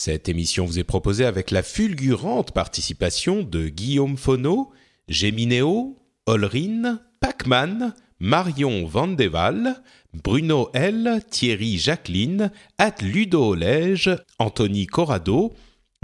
[0.00, 4.70] Cette émission vous est proposée avec la fulgurante participation de Guillaume Fono,
[5.08, 9.82] Géminéo, Olrine, Pacman, Marion Vandeval,
[10.14, 15.52] Bruno L, Thierry Jacqueline, At Ludo Olège, Anthony Corrado,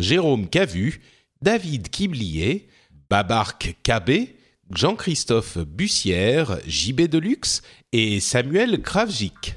[0.00, 1.00] Jérôme Cavu,
[1.40, 2.66] David Kiblier,
[3.08, 4.34] Babark Cabé,
[4.74, 9.56] Jean-Christophe Bussière, JB Deluxe et Samuel Kravjik.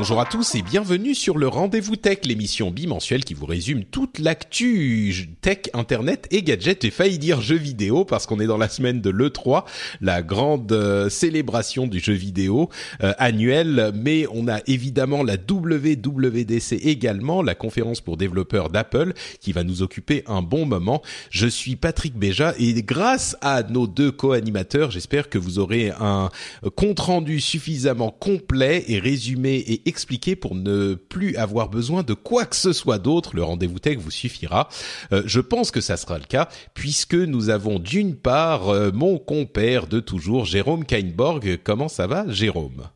[0.00, 4.18] Bonjour à tous et bienvenue sur le Rendez-vous Tech, l'émission bimensuelle qui vous résume toute
[4.18, 6.80] l'actu tech, internet et gadgets.
[6.80, 9.64] J'ai failli dire jeux vidéo parce qu'on est dans la semaine de l'E3,
[10.00, 12.70] la grande euh, célébration du jeu vidéo
[13.02, 19.52] euh, annuelle, mais on a évidemment la WWDC également, la conférence pour développeurs d'Apple qui
[19.52, 21.02] va nous occuper un bon moment.
[21.28, 26.30] Je suis Patrick Béja et grâce à nos deux co-animateurs, j'espère que vous aurez un
[26.74, 32.56] compte-rendu suffisamment complet et résumé et expliqué pour ne plus avoir besoin de quoi que
[32.56, 33.36] ce soit d'autre.
[33.36, 34.68] Le rendez-vous tech vous suffira.
[35.12, 39.18] Euh, je pense que ça sera le cas puisque nous avons d'une part euh, mon
[39.18, 41.60] compère de toujours, Jérôme Kainborg.
[41.62, 42.88] Comment ça va, Jérôme?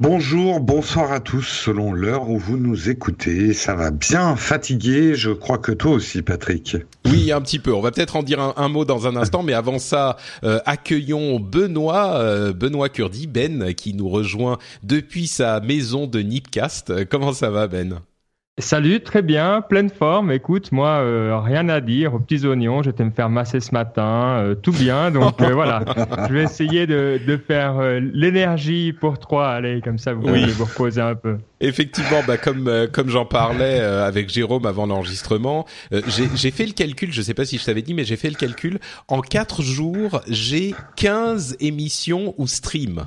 [0.00, 3.52] Bonjour, bonsoir à tous, selon l'heure où vous nous écoutez.
[3.52, 6.76] Ça va bien fatigué, je crois que toi aussi, Patrick.
[7.04, 7.72] Oui, un petit peu.
[7.72, 11.40] On va peut-être en dire un, mot dans un instant, mais avant ça, euh, accueillons
[11.40, 17.04] Benoît, euh, Benoît Curdi, Ben, qui nous rejoint depuis sa maison de Nipcast.
[17.06, 18.00] Comment ça va, Ben?
[18.60, 20.32] Salut, très bien, pleine forme.
[20.32, 22.14] Écoute, moi, euh, rien à dire.
[22.14, 25.12] Aux petits oignons, j'étais me faire masser ce matin, euh, tout bien.
[25.12, 25.84] Donc euh, voilà,
[26.28, 29.46] je vais essayer de, de faire l'énergie pour trois.
[29.46, 31.38] Allez, comme ça, vous pouvez vous reposer un peu.
[31.60, 35.64] Effectivement, bah comme comme j'en parlais avec Jérôme avant l'enregistrement,
[36.08, 37.12] j'ai fait le calcul.
[37.12, 38.80] Je sais pas si je t'avais dit, mais j'ai fait le calcul.
[39.06, 43.06] En quatre jours, j'ai 15 émissions ou streams.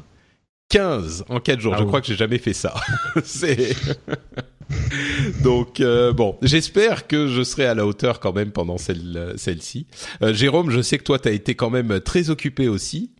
[0.69, 1.73] 15 en 4 jours.
[1.75, 2.73] Ah je crois que j'ai jamais fait ça.
[3.25, 3.75] C'est
[5.43, 9.87] donc euh, bon, j'espère que je serai à la hauteur quand même pendant celle celle-ci.
[10.21, 13.11] Euh, Jérôme, je sais que toi tu as été quand même très occupé aussi.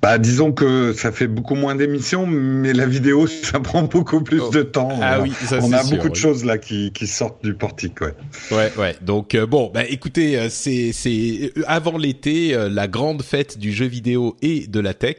[0.00, 4.50] Bah, disons que ça fait beaucoup moins d'émissions, mais la vidéo, ça prend beaucoup plus
[4.50, 4.90] de temps.
[5.02, 8.14] Ah oui, ça On a beaucoup de choses là qui, qui sortent du portique, ouais.
[8.52, 8.96] Ouais, ouais.
[9.02, 13.72] Donc euh, bon, bah écoutez, euh, c'est c'est euh, avant l'été, la grande fête du
[13.72, 15.16] jeu vidéo et de la tech.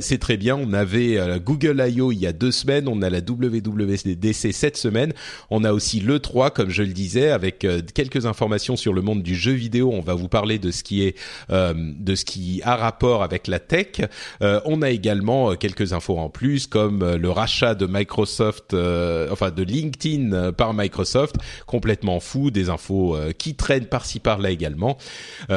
[0.00, 0.56] c'est très bien.
[0.56, 2.12] On avait Google I.O.
[2.12, 5.12] il y a deux semaines, on a la WWDC cette semaine.
[5.50, 9.22] On a aussi le 3, comme je le disais, avec quelques informations sur le monde
[9.22, 9.90] du jeu vidéo.
[9.92, 11.16] On va vous parler de ce qui est
[11.50, 14.00] de ce qui a rapport avec la tech.
[14.42, 18.74] Euh, on a également euh, quelques infos en plus, comme euh, le rachat de Microsoft,
[19.30, 24.96] enfin de LinkedIn par Microsoft, complètement fou, des infos qui traînent par-ci par-là également.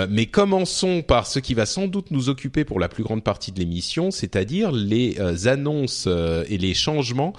[0.10, 3.52] mais commençons par ce qui va sans doute nous occuper pour la plus grande partie
[3.52, 5.18] de l'émission, c'est-à-dire les
[5.48, 7.34] annonces et les changements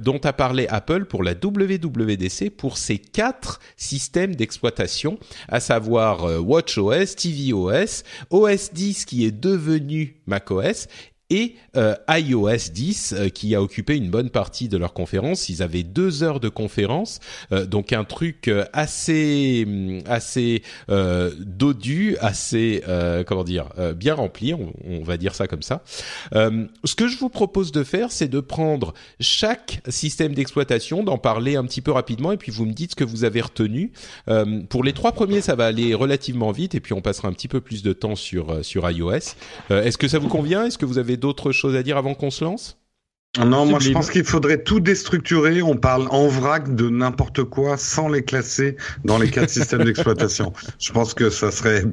[0.00, 5.18] dont a parlé Apple pour la WWDC pour ses quatre systèmes d'exploitation,
[5.48, 10.86] à savoir WatchOS, tvOS, OS 10 qui est devenu macOS iOS
[11.32, 15.48] et euh, iOS 10 euh, qui a occupé une bonne partie de leur conférence.
[15.48, 17.20] Ils avaient deux heures de conférence,
[17.52, 22.82] euh, donc un truc assez mm, assez dodu, assez
[23.26, 25.82] comment dire bien rempli, on, on, va dire ça comme ça.
[26.32, 31.56] ce que je vous propose de faire, c'est de prendre chaque système d'exploitation, d'en parler
[31.56, 33.92] un petit peu rapidement, et puis vous me dites ce que vous avez retenu.
[34.68, 37.48] pour les trois premiers, ça va aller relativement vite, et puis on passera un petit
[37.48, 39.34] peu plus de temps sur sur iOS.
[39.70, 40.66] Est-ce que ça vous convient?
[40.66, 42.76] Est-ce que vous avez d'autres choses à dire avant qu'on se lance?
[43.38, 45.62] Non, moi je pense qu'il faudrait tout déstructurer.
[45.62, 50.52] On parle en vrac de n'importe quoi sans les classer dans les quatre systèmes d'exploitation.
[50.78, 51.84] Je pense que ça serait.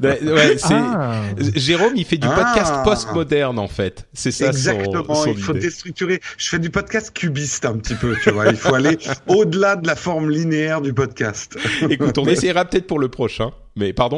[0.00, 1.22] Ben, ouais, ah.
[1.54, 2.82] Jérôme, il fait du podcast ah.
[2.84, 4.08] post-moderne en fait.
[4.14, 4.46] C'est ça.
[4.48, 5.26] Exactement.
[5.26, 6.20] il faut déstructurer.
[6.38, 8.16] Je fais du podcast cubiste un petit peu.
[8.22, 8.96] Tu vois, il faut aller
[9.26, 11.58] au-delà de la forme linéaire du podcast.
[11.90, 13.52] Écoute, on essaiera peut-être pour le prochain.
[13.76, 14.16] Mais pardon.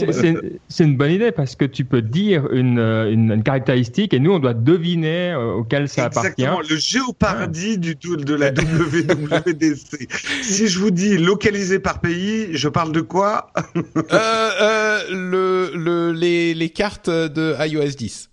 [0.69, 4.39] C'est une bonne idée parce que tu peux dire une, une, caractéristique et nous on
[4.39, 6.43] doit deviner euh, auquel ça appartient.
[6.43, 10.09] Exactement, le géoparadis du de la WWDC.
[10.43, 13.53] si je vous dis localisé par pays, je parle de quoi?
[13.77, 18.31] Euh, euh, le, le, les, les cartes de iOS 10.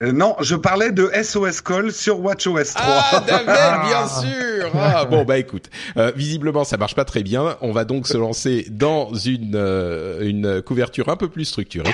[0.00, 2.84] Euh, non, je parlais de SOS Call sur WatchOS 3.
[2.86, 3.46] Ah, David,
[3.88, 4.70] bien sûr.
[4.74, 7.56] Ah, bon bah écoute, euh, visiblement ça marche pas très bien.
[7.62, 11.92] On va donc se lancer dans une euh, une couverture un peu plus structurée.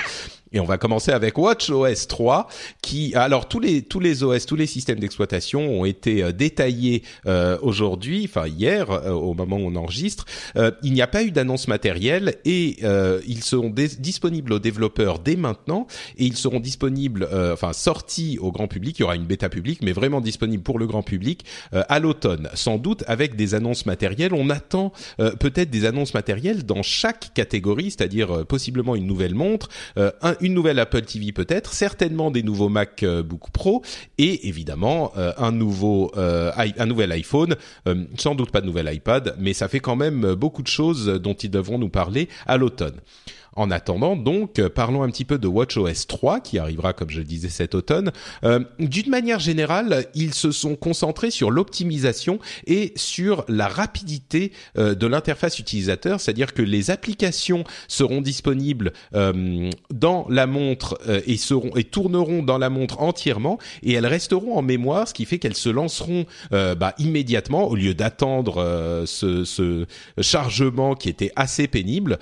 [0.55, 2.47] Et on va commencer avec WatchOS 3,
[2.81, 7.03] qui alors tous les tous les OS, tous les systèmes d'exploitation ont été euh, détaillés
[7.25, 10.23] euh, aujourd'hui, enfin hier euh, au moment où on enregistre.
[10.81, 12.77] il n'y a pas eu d'annonce matérielle et
[13.27, 15.87] ils seront disponibles aux développeurs dès maintenant
[16.17, 18.97] et ils seront disponibles, enfin sortis au grand public.
[18.99, 21.43] Il y aura une bêta publique, mais vraiment disponible pour le grand public
[21.73, 24.33] à l'automne, sans doute avec des annonces matérielles.
[24.33, 29.67] On attend peut-être des annonces matérielles dans chaque catégorie, c'est-à-dire possiblement une nouvelle montre,
[29.97, 33.81] un, une nouvelle Apple TV peut-être, certainement des nouveaux MacBook Pro
[34.19, 37.55] et évidemment euh, euh, un nouvel iPhone,
[37.87, 41.07] euh, sans doute pas de nouvel iPad, mais ça fait quand même beaucoup de choses
[41.07, 43.01] dont ils devront nous parler à l'automne.
[43.57, 47.19] En attendant, donc, euh, parlons un petit peu de WatchOS 3 qui arrivera, comme je
[47.19, 48.11] le disais, cet automne.
[48.43, 54.93] Euh, D'une manière générale, ils se sont concentrés sur l'optimisation et sur la rapidité euh,
[54.93, 61.83] de l'interface utilisateur, c'est-à-dire que les applications seront disponibles dans la montre et seront et
[61.83, 65.69] tourneront dans la montre entièrement et elles resteront en mémoire, ce qui fait qu'elles se
[65.69, 69.85] lanceront bah, immédiatement au lieu d'attendre ce, ce
[70.19, 72.19] chargement qui était assez pénible.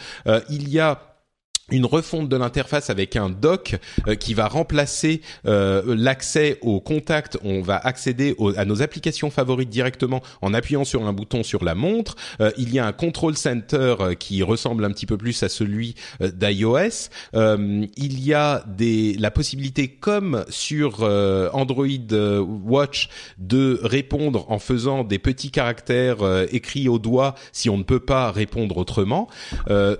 [0.50, 1.14] il y a
[1.71, 3.77] une refonte de l'interface avec un dock
[4.07, 7.38] euh, qui va remplacer euh, l'accès au contact.
[7.44, 11.74] On va accéder à nos applications favorites directement en appuyant sur un bouton sur la
[11.74, 12.15] montre.
[12.42, 15.95] Euh, il y a un control center qui ressemble un petit peu plus à celui
[16.19, 17.10] d'iOS.
[17.33, 18.65] il y a
[19.19, 21.86] la possibilité, comme sur Android
[22.65, 28.00] Watch, de répondre en faisant des petits caractères écrits au doigt si on ne peut
[28.00, 29.27] pas répondre autrement.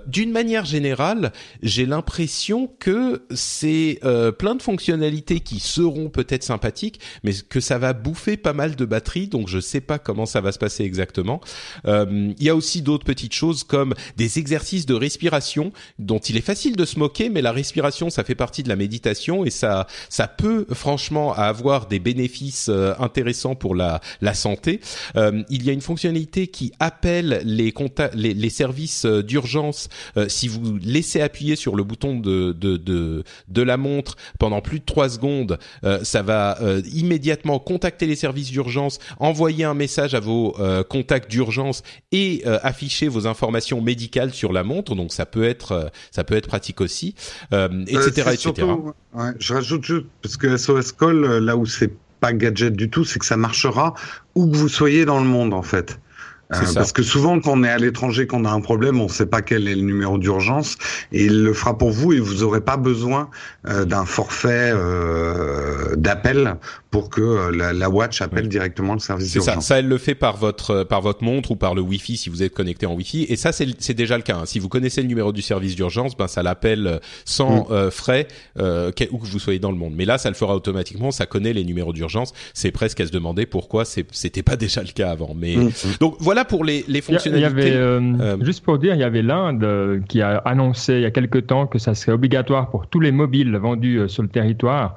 [0.06, 1.32] D'une manière générale,
[1.64, 7.78] j'ai l'impression que c'est euh, plein de fonctionnalités qui seront peut-être sympathiques, mais que ça
[7.78, 10.84] va bouffer pas mal de batterie, donc je sais pas comment ça va se passer
[10.84, 11.40] exactement.
[11.86, 16.36] Euh, il y a aussi d'autres petites choses comme des exercices de respiration dont il
[16.36, 19.50] est facile de se moquer, mais la respiration ça fait partie de la méditation et
[19.50, 24.80] ça ça peut franchement avoir des bénéfices euh, intéressants pour la la santé.
[25.16, 27.72] il y a une fonctionnalité qui appelle les
[28.14, 29.88] les, les services d'urgence
[30.28, 34.80] si vous laissez appuyer sur le bouton de, de, de, de la montre pendant plus
[34.80, 40.14] de 3 secondes, euh, ça va euh, immédiatement contacter les services d'urgence, envoyer un message
[40.14, 44.94] à vos euh, contacts d'urgence et afficher vos informations médicales sur la montre.
[44.94, 47.14] Donc ça peut être ça peut être pratique aussi,
[47.52, 48.68] etc., etc.
[49.14, 53.04] ouais, je rajoute juste parce que SOS Call là où c'est pas gadget du tout,
[53.04, 53.94] c'est que ça marchera
[54.34, 55.98] où que vous soyez dans le monde en fait.
[56.52, 59.08] Euh, parce que souvent, quand on est à l'étranger, qu'on a un problème, on ne
[59.08, 60.76] sait pas quel est le numéro d'urgence,
[61.12, 63.30] et il le fera pour vous, et vous n'aurez pas besoin
[63.66, 66.56] euh, d'un forfait euh, d'appel
[66.94, 69.54] pour que euh, la, la, watch appelle directement le service d'urgence.
[69.54, 72.16] C'est ça, ça elle le fait par votre par votre montre ou par le Wi-Fi
[72.16, 74.36] si vous êtes connecté en Wi-Fi, et ça c'est déjà le cas.
[74.36, 74.46] Hein.
[74.46, 77.90] Si vous connaissez le numéro du service d'urgence, ben ça l'appelle sans mm.
[77.90, 79.94] frais où que vous soyez dans le monde.
[79.96, 82.32] Mais là, ça le fera automatiquement, ça connaît les numéros d'urgence.
[82.52, 85.34] C'est presque à se demander pourquoi c'était pas déjà le cas avant.
[85.34, 85.70] Mais mm.
[85.98, 87.50] donc voilà pour les, les fonctionnalités.
[87.50, 90.36] Il y avait, euh, euh, juste pour dire, il y avait l'Inde euh, qui a
[90.38, 94.08] annoncé il y a quelque temps que ça serait obligatoire pour tous les mobiles vendus
[94.08, 94.96] sur le territoire.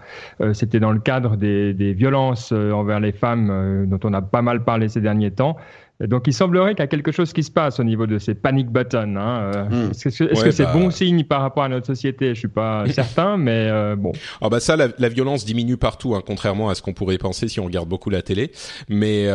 [0.54, 4.64] C'était dans le cadre des, des violences envers les femmes dont on a pas mal
[4.64, 5.58] parlé ces derniers temps.
[6.00, 8.36] Donc, il semblerait qu'il y a quelque chose qui se passe au niveau de ces
[8.36, 9.16] panic buttons.
[9.16, 9.68] Hein.
[9.70, 9.92] Hmm.
[9.92, 12.36] Est-ce que c'est bah, bon signe par rapport à notre société?
[12.36, 14.12] Je suis pas certain, mais bon.
[14.42, 17.48] Ah bah ça, la, la violence diminue partout, hein, contrairement à ce qu'on pourrait penser
[17.48, 18.52] si on regarde beaucoup la télé.
[18.90, 19.28] Mais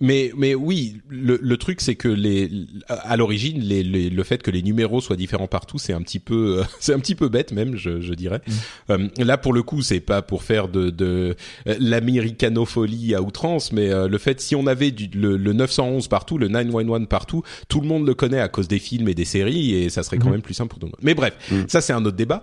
[0.00, 2.50] mais mais oui, le, le truc c'est que les
[2.88, 6.62] à l'origine les, le fait que les numéros soient différents partout, c'est un petit peu
[6.80, 8.40] c'est un petit peu bête même, je, je dirais.
[8.46, 8.52] Mm.
[8.90, 11.36] Euh, là pour le coup, c'est pas pour faire de, de
[11.66, 16.08] euh, l'américanopholie à outrance, mais euh, le fait si on avait du, le, le, 911
[16.08, 19.24] partout, le 911 partout, tout le monde le connaît à cause des films et des
[19.24, 20.32] séries et ça serait quand mm.
[20.32, 21.00] même plus simple pour tout le monde.
[21.02, 21.68] Mais bref, mm.
[21.68, 22.42] ça c'est un autre débat.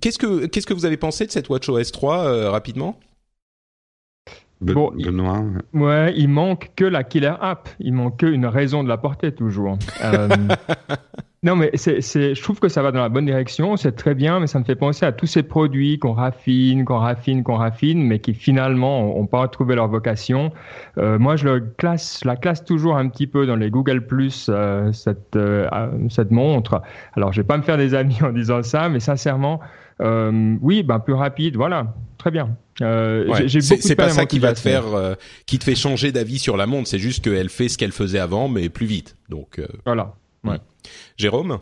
[0.00, 2.98] qu'est-ce que qu'est-ce que vous avez pensé de cette WatchOS 3 rapidement?
[4.62, 5.42] Bon, Benoît.
[5.74, 7.68] ouais, il manque que la killer app.
[7.80, 9.78] Il manque qu'une raison de la porter toujours.
[10.04, 10.28] Euh,
[11.42, 13.76] non, mais c'est, c'est, je trouve que ça va dans la bonne direction.
[13.76, 16.98] C'est très bien, mais ça me fait penser à tous ces produits qu'on raffine, qu'on
[16.98, 20.52] raffine, qu'on raffine, mais qui finalement n'ont pas trouvé leur vocation.
[20.98, 24.48] Euh, moi, je le classe, la classe toujours un petit peu dans les Google Plus
[24.48, 25.38] euh, cette
[26.08, 26.82] cette montre.
[27.14, 29.60] Alors, je vais pas me faire des amis en disant ça, mais sincèrement.
[30.00, 32.56] oui, ben plus rapide, voilà, très bien.
[32.80, 35.14] Euh, c'est pas ça qui va te faire, euh,
[35.46, 36.88] qui te fait changer d'avis sur la montre.
[36.88, 39.16] C'est juste qu'elle fait ce qu'elle faisait avant, mais plus vite.
[39.28, 40.14] Donc euh, voilà.
[40.44, 40.58] Ouais.
[41.16, 41.60] Jérôme.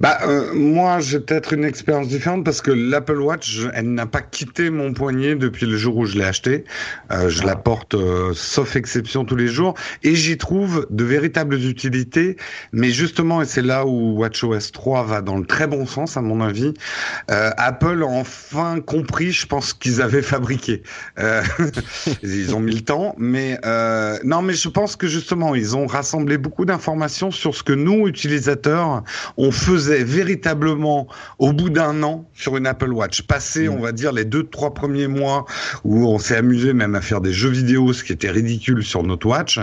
[0.00, 4.22] Bah euh, moi j'ai peut-être une expérience différente parce que l'Apple Watch elle n'a pas
[4.22, 6.64] quitté mon poignet depuis le jour où je l'ai acheté.
[7.10, 7.56] Euh, je la ah.
[7.56, 12.36] porte euh, sauf exception tous les jours et j'y trouve de véritables utilités.
[12.72, 16.22] Mais justement et c'est là où WatchOS 3 va dans le très bon sens à
[16.22, 16.74] mon avis.
[17.30, 20.82] Euh, Apple a enfin compris je pense qu'ils avaient fabriqué.
[21.18, 21.42] Euh,
[22.22, 23.58] ils ont mis le temps mais
[24.24, 28.08] non mais je pense que justement ils ont rassemblé beaucoup d'informations sur ce que nous
[28.08, 29.02] utilisateurs
[29.36, 31.08] on faisait véritablement
[31.38, 33.20] au bout d'un an sur une Apple Watch.
[33.22, 33.72] Passé, mm.
[33.72, 35.44] on va dire, les deux, trois premiers mois
[35.84, 39.02] où on s'est amusé même à faire des jeux vidéo, ce qui était ridicule sur
[39.02, 39.60] notre watch.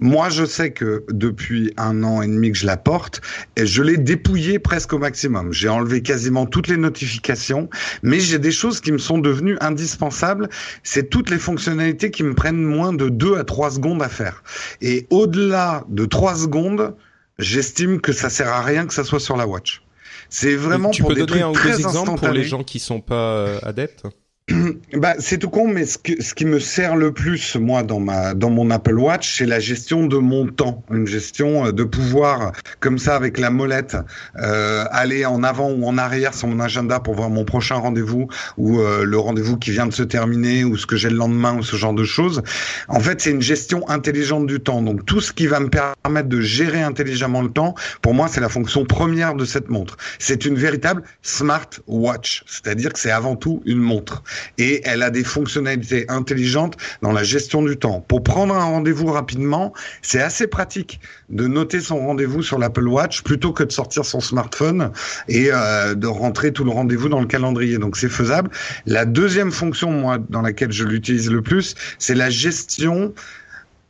[0.00, 3.20] Moi, je sais que depuis un an et demi que je la porte,
[3.54, 5.52] et je l'ai dépouillée presque au maximum.
[5.52, 7.70] J'ai enlevé quasiment toutes les notifications,
[8.02, 10.48] mais j'ai des choses qui me sont devenues indispensables.
[10.82, 14.42] C'est toutes les fonctionnalités qui me prennent moins de deux à trois secondes à faire.
[14.80, 16.96] Et au-delà de trois secondes,
[17.38, 19.82] j'estime que ça sert à rien que ça soit sur la watch.
[20.30, 22.64] C'est vraiment tu pour peux des donner trucs un ou deux exemples pour les gens
[22.64, 24.04] qui sont pas euh, adeptes?
[24.92, 28.34] bah, c'est tout con, mais ce, ce qui me sert le plus, moi, dans ma,
[28.34, 32.52] dans mon Apple Watch, c'est la gestion de mon temps, une gestion euh, de pouvoir,
[32.80, 33.96] comme ça, avec la molette,
[34.36, 38.28] euh, aller en avant ou en arrière sur mon agenda pour voir mon prochain rendez-vous
[38.58, 41.56] ou euh, le rendez-vous qui vient de se terminer ou ce que j'ai le lendemain
[41.56, 42.42] ou ce genre de choses.
[42.88, 44.82] En fait, c'est une gestion intelligente du temps.
[44.82, 48.42] Donc, tout ce qui va me permettre de gérer intelligemment le temps, pour moi, c'est
[48.42, 49.96] la fonction première de cette montre.
[50.18, 54.22] C'est une véritable smart watch, c'est-à-dire que c'est avant tout une montre
[54.58, 58.04] et elle a des fonctionnalités intelligentes dans la gestion du temps.
[58.06, 59.72] Pour prendre un rendez-vous rapidement,
[60.02, 64.20] c'est assez pratique de noter son rendez-vous sur l'Apple Watch plutôt que de sortir son
[64.20, 64.90] smartphone
[65.28, 67.78] et euh, de rentrer tout le rendez-vous dans le calendrier.
[67.78, 68.50] Donc c'est faisable.
[68.86, 73.14] La deuxième fonction, moi, dans laquelle je l'utilise le plus, c'est la gestion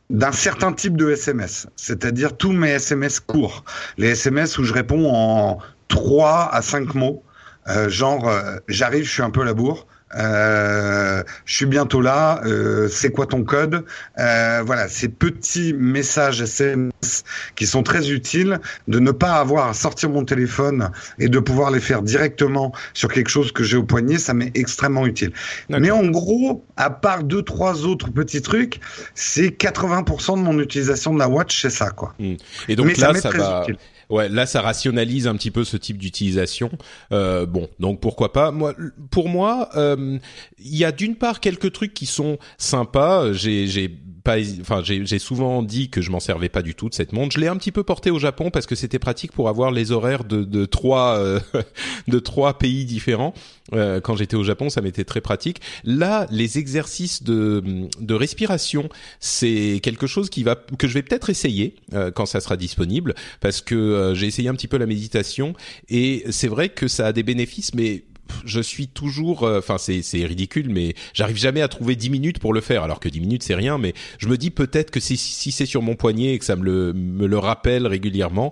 [0.09, 3.63] d'un certain type de SMS, c'est-à-dire tous mes SMS courts,
[3.97, 7.23] les SMS où je réponds en 3 à 5 mots,
[7.67, 11.99] euh, genre euh, j'arrive, je suis un peu à la bourre, euh, je suis bientôt
[11.99, 13.85] là, euh, c'est quoi ton code?
[14.19, 17.23] Euh, Voilà, ces petits messages SMS
[17.55, 21.71] qui sont très utiles, de ne pas avoir à sortir mon téléphone et de pouvoir
[21.71, 25.31] les faire directement sur quelque chose que j'ai au poignet, ça m'est extrêmement utile.
[25.69, 28.79] Mais en gros, à part deux, trois autres petits trucs,
[29.15, 32.13] c'est 80% de mon utilisation de la watch, c'est ça, quoi.
[32.19, 32.35] Hmm.
[32.69, 33.63] Et donc là, ça, va...
[33.63, 33.77] Utile.
[34.09, 36.71] Ouais, là ça rationalise un petit peu ce type d'utilisation.
[37.11, 38.51] Euh, bon, donc pourquoi pas.
[38.51, 38.73] Moi,
[39.11, 40.17] pour moi, euh,
[40.59, 43.33] il y a d'une part quelques trucs qui sont sympas.
[43.33, 46.95] J'ai, j'ai pas, enfin, j'ai souvent dit que je m'en servais pas du tout de
[46.95, 47.33] cette montre.
[47.35, 49.91] Je l'ai un petit peu porté au Japon parce que c'était pratique pour avoir les
[49.91, 51.39] horaires de, de trois, euh,
[52.07, 53.35] de trois pays différents.
[53.73, 55.61] Euh, quand j'étais au Japon, ça m'était très pratique.
[55.83, 58.89] Là, les exercices de, de respiration,
[59.19, 63.13] c'est quelque chose qui va que je vais peut-être essayer euh, quand ça sera disponible,
[63.41, 65.53] parce que j'ai essayé un petit peu la méditation
[65.89, 68.03] et c'est vrai que ça a des bénéfices, mais
[68.45, 72.53] je suis toujours, euh, enfin c'est ridicule, mais j'arrive jamais à trouver 10 minutes pour
[72.53, 72.83] le faire.
[72.83, 75.65] Alors que 10 minutes c'est rien, mais je me dis peut-être que si, si c'est
[75.65, 78.51] sur mon poignet et que ça me le, me le rappelle régulièrement,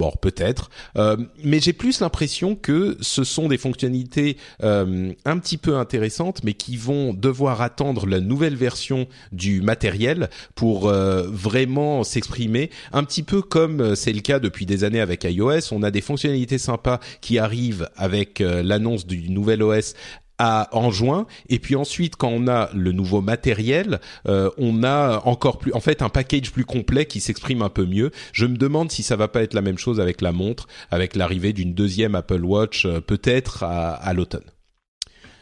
[0.00, 5.58] Bon, peut-être, euh, mais j'ai plus l'impression que ce sont des fonctionnalités euh, un petit
[5.58, 12.02] peu intéressantes, mais qui vont devoir attendre la nouvelle version du matériel pour euh, vraiment
[12.02, 12.70] s'exprimer.
[12.94, 16.00] Un petit peu comme c'est le cas depuis des années avec iOS, on a des
[16.00, 19.92] fonctionnalités sympas qui arrivent avec l'annonce du nouvel OS
[20.40, 21.26] en juin.
[21.48, 25.80] Et puis ensuite quand on a le nouveau matériel euh, on a encore plus en
[25.80, 28.10] fait un package plus complet qui s'exprime un peu mieux.
[28.32, 31.16] Je me demande si ça va pas être la même chose avec la montre avec
[31.16, 34.50] l'arrivée d'une deuxième Apple Watch euh, peut-être à, à l'automne.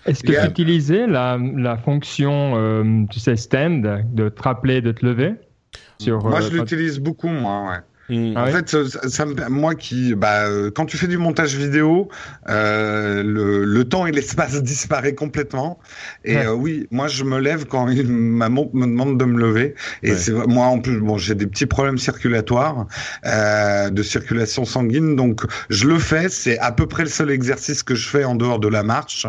[0.07, 4.93] Est-ce que tu utilisais la, la fonction euh, tu sais stand de te rappeler de
[4.93, 5.35] te lever?
[5.99, 7.79] Sur, moi je l'utilise beaucoup moi ouais
[8.09, 8.33] Mm.
[8.37, 8.77] Ah en fait,
[9.09, 12.09] ça, moi qui, bah, quand tu fais du montage vidéo,
[12.49, 15.79] euh, le, le, temps et l'espace disparaît complètement.
[16.25, 19.75] Et euh, oui, moi je me lève quand ma montre me demande de me lever.
[20.03, 22.87] Et c'est moi en plus, bon, j'ai des petits problèmes circulatoires,
[23.27, 26.29] euh, de circulation sanguine, donc je le fais.
[26.29, 29.27] C'est à peu près le seul exercice que je fais en dehors de la marche.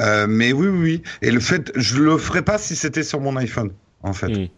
[0.00, 1.02] Euh, mais oui, oui.
[1.20, 3.72] Et le fait, je le ferais pas si c'était sur mon iPhone,
[4.02, 4.28] en fait.
[4.28, 4.48] Mm.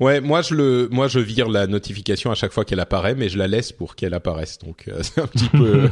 [0.00, 3.28] Ouais, moi je le, moi je vire la notification à chaque fois qu'elle apparaît, mais
[3.28, 4.58] je la laisse pour qu'elle apparaisse.
[4.58, 5.88] Donc euh, c'est un petit peu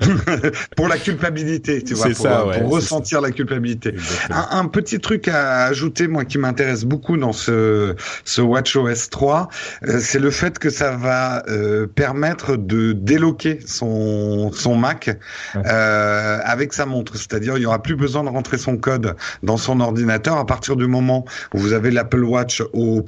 [0.76, 3.94] pour la culpabilité, tu vois, pour, ça, pour ressentir la culpabilité.
[4.30, 7.94] Un, petit truc à ajouter, moi qui m'intéresse beaucoup dans ce
[8.24, 9.48] ce WatchOS 3,
[9.84, 15.18] euh, c'est le fait que ça va euh, permettre de déloquer son son Mac
[15.54, 17.16] avec sa montre.
[17.16, 20.76] C'est-à-dire, il y aura plus besoin de rentrer son code dans son ordinateur à partir
[20.76, 23.02] du moment où vous avez l'Apple Watch au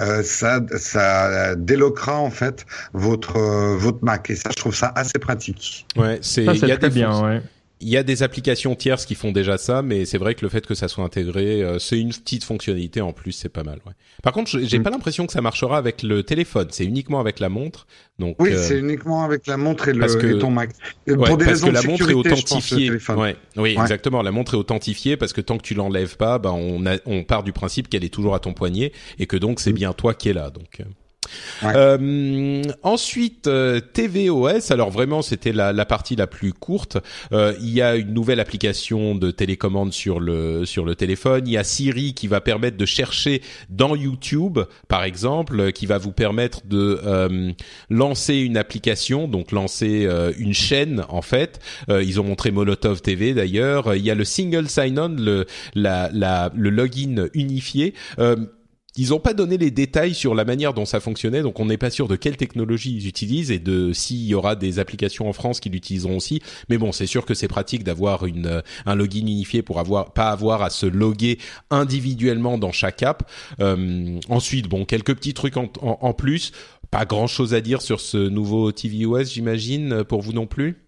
[0.00, 4.92] euh, ça, ça déloquera en fait votre euh, votre Mac et ça, je trouve ça
[4.94, 5.86] assez pratique.
[5.96, 7.42] Ouais, c'est il y a des bien, ouais.
[7.80, 10.48] Il y a des applications tierces qui font déjà ça, mais c'est vrai que le
[10.48, 13.78] fait que ça soit intégré, euh, c'est une petite fonctionnalité en plus, c'est pas mal.
[13.86, 13.92] Ouais.
[14.22, 14.82] Par contre, j'ai mm.
[14.82, 16.68] pas l'impression que ça marchera avec le téléphone.
[16.70, 17.86] C'est uniquement avec la montre.
[18.18, 20.70] Donc oui, c'est uniquement avec la montre et, le, ton Mac.
[21.06, 22.90] Pour des parce que la montre est authentifiée.
[22.90, 23.36] Ouais.
[23.56, 24.22] Oui, exactement.
[24.22, 27.22] La montre est authentifiée parce que tant que tu l'enlèves pas, bah on, a, on
[27.22, 29.76] part du principe qu'elle est toujours à ton poignet et que donc c'est mm.
[29.76, 30.50] bien toi qui es là.
[30.50, 30.82] Donc.
[31.64, 31.98] Euh.
[31.98, 34.72] Euh, ensuite, euh, tvOS.
[34.72, 36.98] Alors vraiment, c'était la, la, partie la plus courte.
[37.32, 41.46] Euh, il y a une nouvelle application de télécommande sur le sur le téléphone.
[41.46, 44.58] Il y a Siri qui va permettre de chercher dans YouTube,
[44.88, 47.52] par exemple, qui va vous permettre de euh,
[47.90, 51.60] lancer une application, donc lancer euh, une chaîne en fait.
[51.88, 53.94] ils ont montré Molotov TV d'ailleurs.
[53.94, 57.94] Il y a le single sign-on, le la, la, le login unifié.
[58.96, 61.76] Ils n'ont pas donné les détails sur la manière dont ça fonctionnait, donc on n'est
[61.76, 65.32] pas sûr de quelle technologie ils utilisent et de s'il y aura des applications en
[65.32, 66.42] France qui l'utiliseront aussi.
[66.68, 70.30] Mais bon, c'est sûr que c'est pratique d'avoir une un login unifié pour avoir pas
[70.30, 71.38] avoir à se loguer
[71.70, 73.30] individuellement dans chaque app.
[73.60, 76.52] Euh, ensuite, bon, quelques petits trucs en, en plus.
[76.90, 80.87] Pas grand chose à dire sur ce nouveau tvOS, j'imagine, pour vous non plus?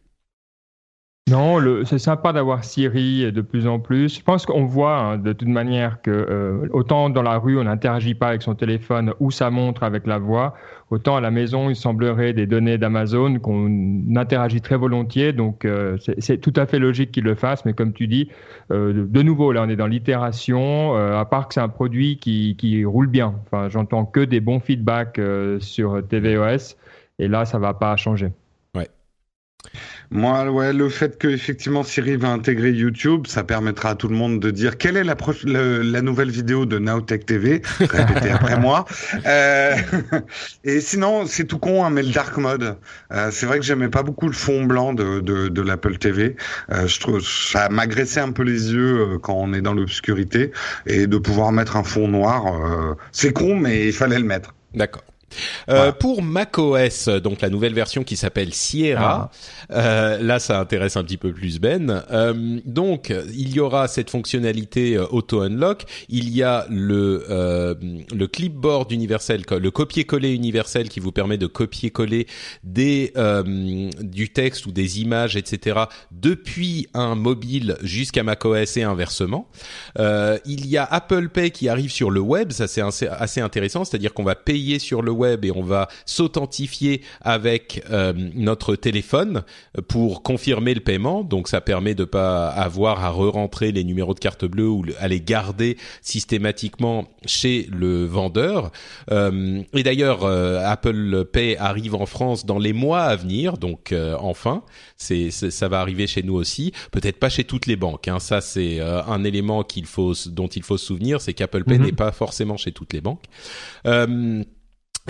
[1.29, 4.19] Non, c'est sympa d'avoir Siri de plus en plus.
[4.19, 7.65] Je pense qu'on voit hein, de toute manière que euh, autant dans la rue on
[7.65, 10.55] n'interagit pas avec son téléphone ou sa montre avec la voix,
[10.91, 13.71] autant à la maison il semblerait des données d'Amazon qu'on
[14.17, 15.33] interagit très volontiers.
[15.33, 17.65] Donc euh, c'est tout à fait logique qu'ils le fassent.
[17.65, 18.29] Mais comme tu dis,
[18.73, 20.97] euh, de nouveau là on est dans l'itération.
[20.97, 23.37] à part que c'est un produit qui, roule bien.
[23.47, 25.21] Enfin j'entends que des bons feedbacks
[25.61, 26.77] sur tvOS
[27.21, 28.33] et là ça va pas changer.
[30.13, 34.17] Moi, ouais, le fait que effectivement Siri va intégrer YouTube, ça permettra à tout le
[34.17, 37.63] monde de dire quelle est la, la nouvelle vidéo de Nowtech TV.
[37.79, 38.87] Répétez après moi.
[39.27, 39.77] Euh,
[40.65, 42.77] et sinon, c'est tout con, hein, mais le dark mode,
[43.13, 46.35] euh, c'est vrai que j'aimais pas beaucoup le fond blanc de, de, de l'Apple TV.
[46.73, 50.51] Euh, je trouve ça m'agressait un peu les yeux euh, quand on est dans l'obscurité
[50.87, 54.55] et de pouvoir mettre un fond noir, euh, c'est con, mais il fallait le mettre.
[54.75, 55.05] D'accord.
[55.69, 59.31] Euh, Pour macOS, donc la nouvelle version qui s'appelle Sierra,
[59.69, 59.75] ah.
[59.75, 62.05] euh, là ça intéresse un petit peu plus Ben.
[62.11, 65.85] Euh, donc il y aura cette fonctionnalité euh, auto unlock.
[66.09, 67.75] Il y a le euh,
[68.13, 72.27] le clipboard universel, le copier-coller universel qui vous permet de copier-coller
[72.65, 73.13] des
[74.01, 75.81] du texte ou des images, etc.
[76.11, 79.49] depuis un mobile jusqu'à macOS et inversement.
[79.99, 83.85] il y a Apple Pay qui arrive sur le web, ça c'est assez, assez intéressant,
[83.85, 89.43] c'est-à-dire qu'on va payer sur le web et on va s'authentifier avec euh, notre téléphone
[89.89, 91.23] pour confirmer le paiement.
[91.23, 95.09] Donc ça permet de pas avoir à re-rentrer les numéros de carte bleue ou à
[95.09, 98.71] les garder systématiquement chez le vendeur.
[99.11, 103.95] Euh, et d'ailleurs, euh, Apple Pay arrive en France dans les mois à venir, donc
[104.19, 104.63] enfin,
[104.97, 106.73] c'est ça va arriver chez nous aussi.
[106.91, 108.09] Peut-être pas chez toutes les banques.
[108.09, 108.19] Hein.
[108.19, 111.87] Ça c'est un élément qu'il faut dont il faut se souvenir, c'est qu'Apple Pay mhm.
[111.87, 113.25] n'est pas forcément chez toutes les banques.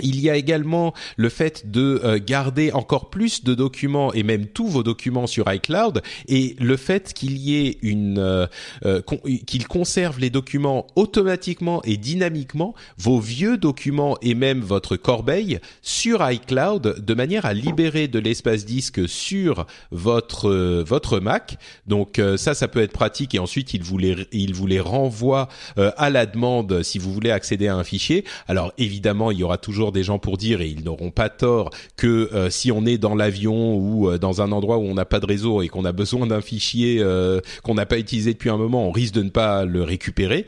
[0.01, 4.47] Il y a également le fait de euh, garder encore plus de documents et même
[4.47, 8.47] tous vos documents sur iCloud et le fait qu'il y ait une euh,
[8.85, 9.01] euh,
[9.45, 16.29] qu'il conserve les documents automatiquement et dynamiquement vos vieux documents et même votre corbeille sur
[16.29, 20.49] iCloud de manière à libérer de l'espace disque sur votre
[20.83, 21.57] votre Mac.
[21.87, 25.47] Donc ça ça peut être pratique et ensuite il vous les il vous les renvoie
[25.77, 28.25] à la demande si vous voulez accéder à un fichier.
[28.47, 31.29] Alors évidemment, il y aura toujours encore des gens pour dire, et ils n'auront pas
[31.29, 34.93] tort, que euh, si on est dans l'avion ou euh, dans un endroit où on
[34.93, 38.33] n'a pas de réseau et qu'on a besoin d'un fichier euh, qu'on n'a pas utilisé
[38.33, 40.45] depuis un moment, on risque de ne pas le récupérer.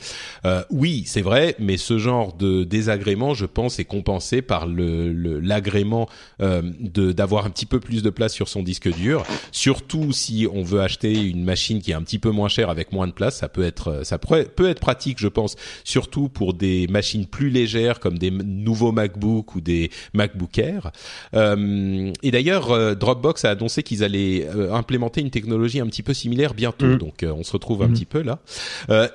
[0.70, 6.08] oui, c'est vrai, mais ce genre de désagrément, je pense, est compensé par le l'agrément
[6.40, 9.24] de d'avoir un petit peu plus de place sur son disque dur.
[9.52, 12.92] Surtout si on veut acheter une machine qui est un petit peu moins chère avec
[12.92, 16.88] moins de place, ça peut être ça peut être pratique, je pense, surtout pour des
[16.88, 20.92] machines plus légères comme des nouveaux MacBook ou des MacBook Air.
[21.34, 26.04] Euh, et d'ailleurs, euh, Dropbox a annoncé qu'ils allaient euh, implémenter une technologie un petit
[26.04, 26.86] peu similaire bientôt.
[26.86, 26.98] Mm.
[26.98, 27.94] Donc, on se retrouve un mm.
[27.94, 28.40] petit peu là.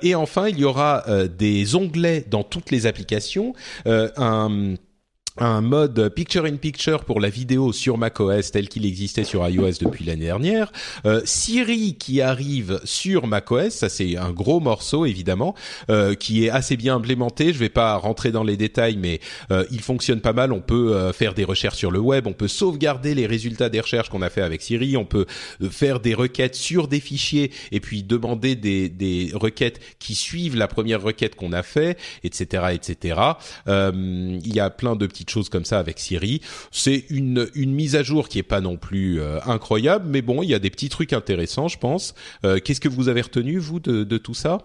[0.01, 1.03] et enfin, il y aura
[1.37, 3.53] des onglets dans toutes les applications.
[3.85, 4.75] un
[5.39, 9.73] un mode picture in picture pour la vidéo sur macOS tel qu'il existait sur iOS
[9.81, 10.71] depuis l'année dernière,
[11.05, 15.55] euh, Siri qui arrive sur macOS, ça c'est un gros morceau évidemment,
[15.89, 17.53] euh, qui est assez bien implémenté.
[17.53, 19.19] Je vais pas rentrer dans les détails, mais
[19.51, 20.51] euh, il fonctionne pas mal.
[20.51, 23.79] On peut euh, faire des recherches sur le web, on peut sauvegarder les résultats des
[23.79, 25.25] recherches qu'on a fait avec Siri, on peut
[25.61, 30.57] euh, faire des requêtes sur des fichiers et puis demander des, des requêtes qui suivent
[30.57, 33.21] la première requête qu'on a fait, etc., etc.
[33.67, 36.41] il y a plein de petites choses comme ça avec Siri.
[36.71, 40.43] C'est une, une mise à jour qui est pas non plus euh, incroyable, mais bon,
[40.43, 42.15] il y a des petits trucs intéressants, je pense.
[42.43, 44.59] Euh, qu'est-ce que vous avez retenu, vous, de, de tout ça?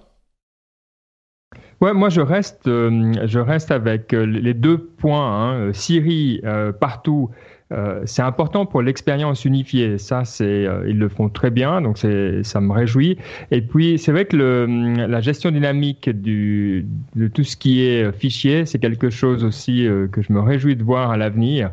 [1.80, 5.52] Ouais, moi je reste, euh, je reste avec les deux points.
[5.68, 5.72] Hein.
[5.72, 6.40] Siri
[6.80, 7.30] partout
[7.74, 9.98] euh, c'est important pour l'expérience unifiée.
[9.98, 13.18] Ça, c'est euh, ils le font très bien, donc ça me réjouit.
[13.50, 18.66] Et puis c'est vrai que le, la gestion dynamique de tout ce qui est fichier,
[18.66, 21.70] c'est quelque chose aussi euh, que je me réjouis de voir à l'avenir.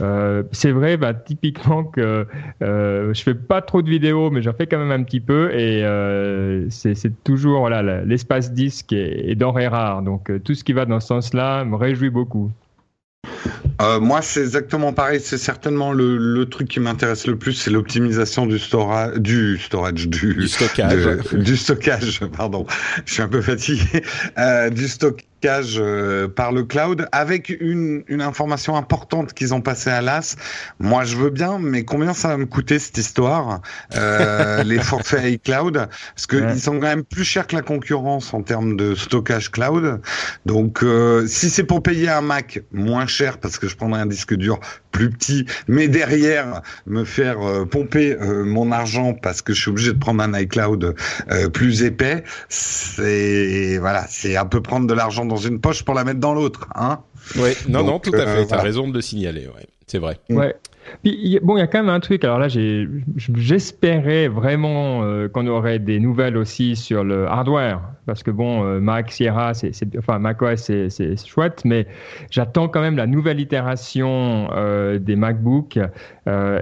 [0.00, 2.26] Euh, c'est vrai, bah, typiquement que
[2.62, 5.52] euh, je fais pas trop de vidéos, mais j'en fais quand même un petit peu,
[5.52, 10.02] et euh, c'est toujours voilà l'espace disque est, est denrée rare.
[10.02, 12.50] Donc tout ce qui va dans ce sens-là me réjouit beaucoup.
[13.80, 15.20] Euh, moi, c'est exactement pareil.
[15.20, 20.08] C'est certainement le, le, truc qui m'intéresse le plus, c'est l'optimisation du storage, du storage,
[20.08, 22.20] du, stockage, du stockage.
[22.36, 22.66] Pardon,
[23.06, 24.02] je suis un peu fatigué.
[24.38, 29.90] Euh, du stockage euh, par le cloud avec une, une information importante qu'ils ont passé
[29.90, 30.36] à l'AS.
[30.78, 33.60] Moi, je veux bien, mais combien ça va me coûter cette histoire
[33.94, 35.88] euh, Les forfaits iCloud?
[36.14, 39.50] Parce qu'ils ils sont quand même plus chers que la concurrence en termes de stockage
[39.50, 40.00] cloud.
[40.46, 44.06] Donc, euh, si c'est pour payer un Mac moins cher, parce que je prendrai un
[44.06, 44.60] disque dur
[44.92, 49.70] plus petit, mais derrière me faire euh, pomper euh, mon argent parce que je suis
[49.70, 50.94] obligé de prendre un iCloud
[51.30, 55.94] euh, plus épais, c'est voilà, c'est un peu prendre de l'argent dans une poche pour
[55.94, 57.00] la mettre dans l'autre, hein.
[57.36, 58.46] Oui, non, non, tout à fait.
[58.46, 59.66] T'as raison de le signaler, ouais.
[59.86, 60.18] C'est vrai.
[60.30, 60.56] Ouais.
[61.02, 62.24] Puis, bon, il y a quand même un truc.
[62.24, 68.30] Alors là, j'espérais vraiment euh, qu'on aurait des nouvelles aussi sur le hardware, parce que
[68.30, 71.86] bon, euh, Mac Sierra, c'est, enfin macOS, c'est, c'est chouette, mais
[72.30, 75.78] j'attends quand même la nouvelle itération euh, des MacBooks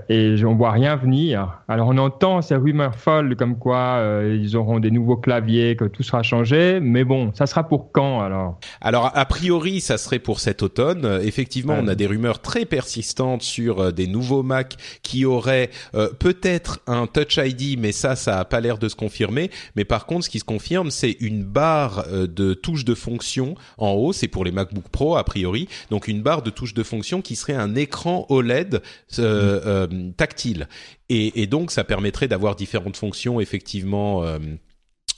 [0.09, 1.61] et on voit rien venir.
[1.69, 6.03] Alors on entend ces rumeurs folles comme quoi ils auront des nouveaux claviers, que tout
[6.03, 8.59] sera changé, mais bon, ça sera pour quand alors?
[8.81, 11.21] Alors a priori, ça serait pour cet automne.
[11.23, 16.81] Effectivement, on a des rumeurs très persistantes sur des nouveau Mac qui aurait euh, peut-être
[16.87, 19.51] un Touch ID, mais ça, ça a pas l'air de se confirmer.
[19.77, 23.55] Mais par contre, ce qui se confirme, c'est une barre euh, de touche de fonction
[23.79, 24.13] en haut.
[24.13, 25.69] C'est pour les MacBook Pro a priori.
[25.91, 28.83] Donc une barre de touche de fonction qui serait un écran OLED
[29.19, 30.69] euh, tactile.
[31.09, 34.25] Et, et, donc ça permettrait d'avoir différentes fonctions effectivement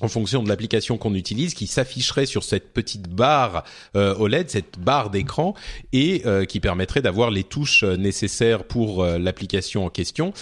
[0.03, 3.65] en fonction de l'application qu'on utilise, qui s'afficherait sur cette petite barre
[3.97, 5.55] euh, OLED, cette barre d'écran,
[5.93, 10.33] et euh, qui permettrait d'avoir les touches euh, nécessaires pour euh, l'application en question.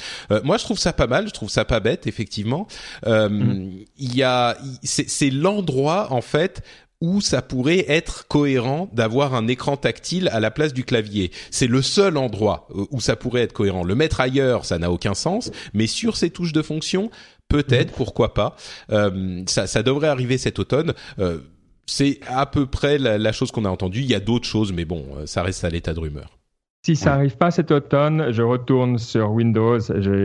[0.44, 2.66] moi, je trouve ça pas mal, je trouve ça pas bête, effectivement.
[3.06, 3.82] Mm.
[3.98, 6.62] Il y a, c'est l'endroit en fait
[7.00, 11.30] où ça pourrait être cohérent d'avoir un écran tactile à la place du clavier.
[11.50, 13.84] C'est le seul endroit où ça pourrait être cohérent.
[13.84, 17.10] Le mettre ailleurs, ça n'a aucun sens, mais sur ces touches de fonction,
[17.50, 18.56] peut-être, pourquoi pas.
[18.90, 20.94] Euh, ça, devrait arriver cet automne.
[21.18, 21.38] Euh,
[21.84, 24.00] c'est à peu près la, la chose qu'on a entendue.
[24.00, 26.39] Il y a d'autres choses, mais bon, euh, ça reste à l'état de rumeur.
[26.82, 29.78] Si ça n'arrive pas cet automne, je retourne sur Windows.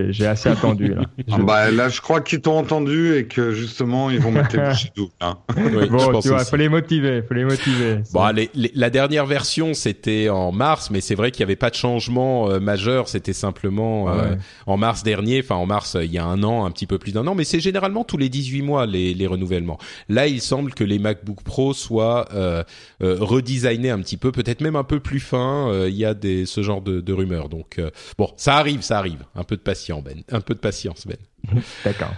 [0.09, 0.93] J'ai assez attendu.
[0.93, 1.35] Là, je...
[1.41, 4.91] bah, là je crois qu'ils t'ont entendu et que justement ils vont mettre les bouchées
[5.19, 5.37] hein.
[5.57, 7.99] oui, bon, tu vois, faut les motiver, faut les motiver.
[8.13, 11.69] Bon, les, la dernière version c'était en mars, mais c'est vrai qu'il n'y avait pas
[11.69, 13.09] de changement euh, majeur.
[13.09, 16.71] C'était simplement euh, en mars dernier, enfin en mars il y a un an, un
[16.71, 19.77] petit peu plus d'un an, mais c'est généralement tous les 18 mois les, les, renouvellements.
[20.09, 22.63] Là, il semble que les MacBook Pro soient euh,
[23.01, 25.69] euh redesignés un petit peu, peut-être même un peu plus fins.
[25.69, 27.49] Euh, il y a des ce genre de, de rumeurs.
[27.49, 29.25] Donc euh, bon, ça arrive, ça arrive.
[29.35, 30.23] Un peu de patience, Ben.
[30.29, 31.17] Un peu de patience, Ben.
[31.85, 32.13] D'accord.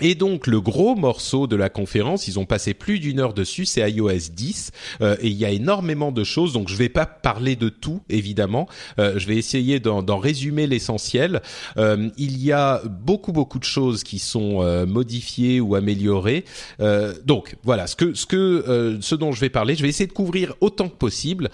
[0.00, 3.34] Euh, et donc le gros morceau de la conférence, ils ont passé plus d'une heure
[3.34, 6.52] dessus, c'est iOS 10 euh, et il y a énormément de choses.
[6.52, 11.42] Donc je vais pas parler de tout évidemment, euh, je vais essayer d'en résumer l'essentiel.
[11.76, 16.44] Euh, il y a beaucoup beaucoup de choses qui sont euh, modifiées ou améliorées.
[16.80, 20.06] Euh, donc voilà, ce que ce que ce dont je vais parler, je vais essayer
[20.06, 21.50] de couvrir autant que possible.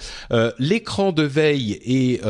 [0.58, 2.20] L'écran de veille est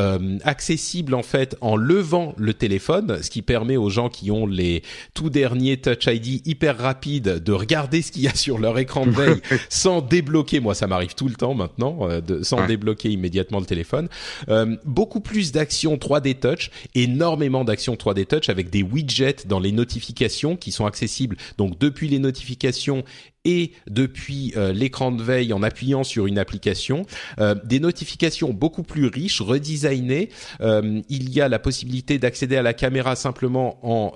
[0.45, 4.83] accessible en fait en levant le téléphone, ce qui permet aux gens qui ont les
[5.15, 9.07] tout derniers touch ID hyper rapide de regarder ce qu'il y a sur leur écran
[9.07, 10.61] de veille sans débloquer.
[10.61, 14.09] Moi, ça m'arrive tout le temps maintenant, euh, de, sans débloquer immédiatement le téléphone.
[14.49, 19.73] Euh, beaucoup plus d'actions 3D Touch, énormément d'actions 3D Touch avec des widgets dans les
[19.73, 23.05] notifications qui sont accessibles donc depuis les notifications
[23.45, 27.07] et depuis euh, l'écran de veille en appuyant sur une application,
[27.39, 30.29] euh, des notifications beaucoup plus riches, redesignées.
[30.61, 34.13] Euh, il y a la possibilité d'accéder à la caméra simplement en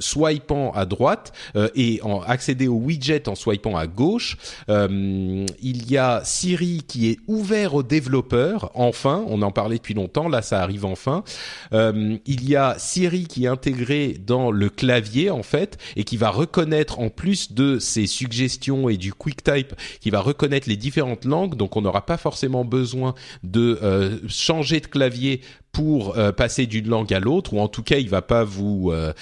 [0.00, 1.32] swipant à droite
[1.74, 4.36] et en accéder au widget en swipant à gauche.
[4.68, 8.70] il y a Siri qui est ouvert aux développeurs.
[8.74, 10.28] Enfin, on en parlait depuis longtemps.
[10.28, 11.24] Là, ça arrive enfin.
[11.72, 16.30] il y a Siri qui est intégré dans le clavier en fait et qui va
[16.30, 21.56] reconnaître en plus de ses suggestions et du QuickType qui va reconnaître les différentes langues,
[21.56, 25.40] donc on n'aura pas forcément besoin de euh, changer de clavier
[25.72, 28.92] pour euh, passer d'une langue à l'autre, ou en tout cas, il va pas vous
[28.92, 29.12] euh,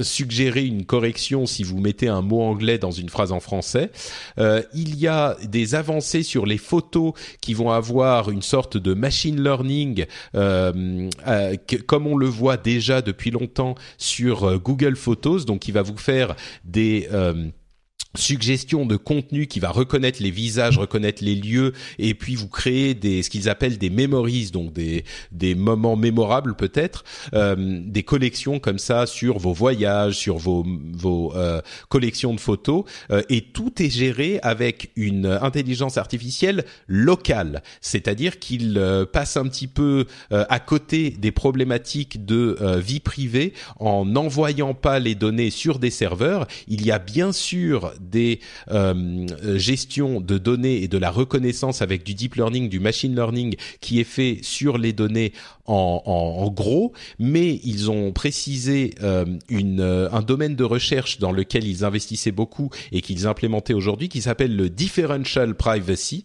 [0.00, 3.90] suggérer une correction si vous mettez un mot anglais dans une phrase en français.
[4.74, 9.40] il y a des avancées sur les photos qui vont avoir une sorte de machine
[9.40, 10.06] learning,
[11.86, 16.34] comme on le voit déjà depuis longtemps sur Google Photos, donc il va vous faire
[16.64, 17.08] des
[18.16, 22.94] suggestion de contenu qui va reconnaître les visages, reconnaître les lieux et puis vous créer
[22.94, 28.58] des ce qu'ils appellent des memories donc des des moments mémorables peut-être euh, des collections
[28.58, 33.82] comme ça sur vos voyages, sur vos vos euh, collections de photos euh, et tout
[33.82, 38.80] est géré avec une intelligence artificielle locale, c'est-à-dire qu'il
[39.12, 45.14] passe un petit peu à côté des problématiques de vie privée en n'envoyant pas les
[45.14, 48.40] données sur des serveurs, il y a bien sûr des
[48.70, 49.26] euh,
[49.58, 54.00] gestions de données et de la reconnaissance avec du deep learning, du machine learning qui
[54.00, 55.32] est fait sur les données
[55.66, 61.32] en, en, gros, mais ils ont précisé euh, une, euh, un domaine de recherche dans
[61.32, 66.24] lequel ils investissaient beaucoup et qu'ils implémentaient aujourd'hui, qui s'appelle le differential privacy,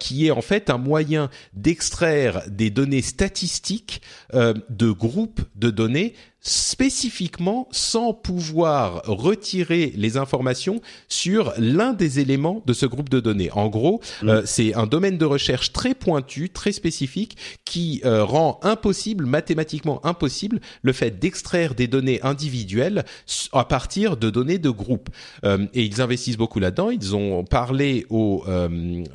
[0.00, 4.00] qui est en fait un moyen d'extraire des données statistiques
[4.32, 12.72] de groupes de données spécifiquement sans pouvoir retirer les informations sur l'un des éléments de
[12.72, 13.50] ce groupe de données.
[13.52, 14.28] En gros, mm.
[14.28, 20.04] euh, c'est un domaine de recherche très pointu, très spécifique, qui euh, rend impossible, mathématiquement
[20.04, 23.04] impossible, le fait d'extraire des données individuelles
[23.52, 25.10] à partir de données de groupe.
[25.44, 26.90] Euh, et ils investissent beaucoup là-dedans.
[26.90, 28.44] Ils ont parlé au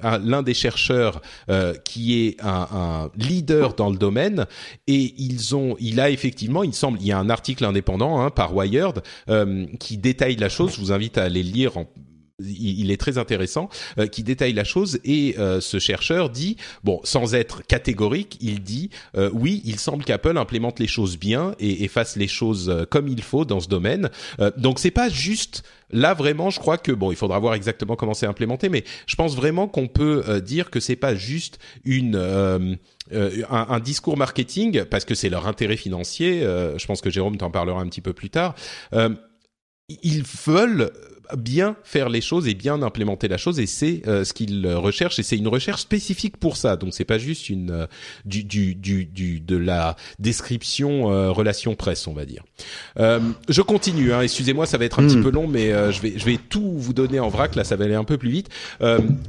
[0.04, 1.22] l'un des chercheurs
[1.84, 4.46] qui est un, un, leader dans le domaine,
[4.88, 8.30] et ils ont, il a effectivement, il semble, il y a un article indépendant hein,
[8.30, 10.73] par Wired euh, qui détaille la chose.
[10.75, 11.73] Je vous invite à aller le lire
[12.39, 17.00] il est très intéressant, euh, qui détaille la chose et euh, ce chercheur dit, bon,
[17.04, 18.89] sans être catégorique, il dit,
[19.34, 23.21] oui, il semble qu'Apple implémente les choses bien et, et, fasse les choses comme il
[23.21, 24.10] faut dans ce domaine.
[24.58, 28.13] donc c'est pas juste là vraiment, je crois que bon, il faudra voir exactement comment
[28.13, 32.78] c'est implémenté, mais je pense vraiment qu'on peut dire que c'est pas juste une
[33.13, 36.43] euh, un, discours marketing parce que c'est leur intérêt financier.
[36.43, 38.56] Euh, je pense que Jérôme t'en parlera un petit peu plus tard.
[38.93, 39.10] Euh,
[40.04, 40.91] ils veulent
[41.36, 45.20] bien faire les choses et bien implémenter la chose et c'est euh, ce qu'ils recherchent
[45.20, 46.76] et c'est une recherche spécifique pour ça.
[46.76, 47.88] Donc c'est pas juste une euh,
[48.26, 52.44] du, du, du, du, de la description euh, relation presse on va dire.
[52.98, 55.24] Je continue hein, excusez-moi ça va être un petit hmm.
[55.24, 57.56] peu long mais je vais je vais tout vous donner en vrac.
[57.56, 58.50] Là ça va aller un peu plus vite.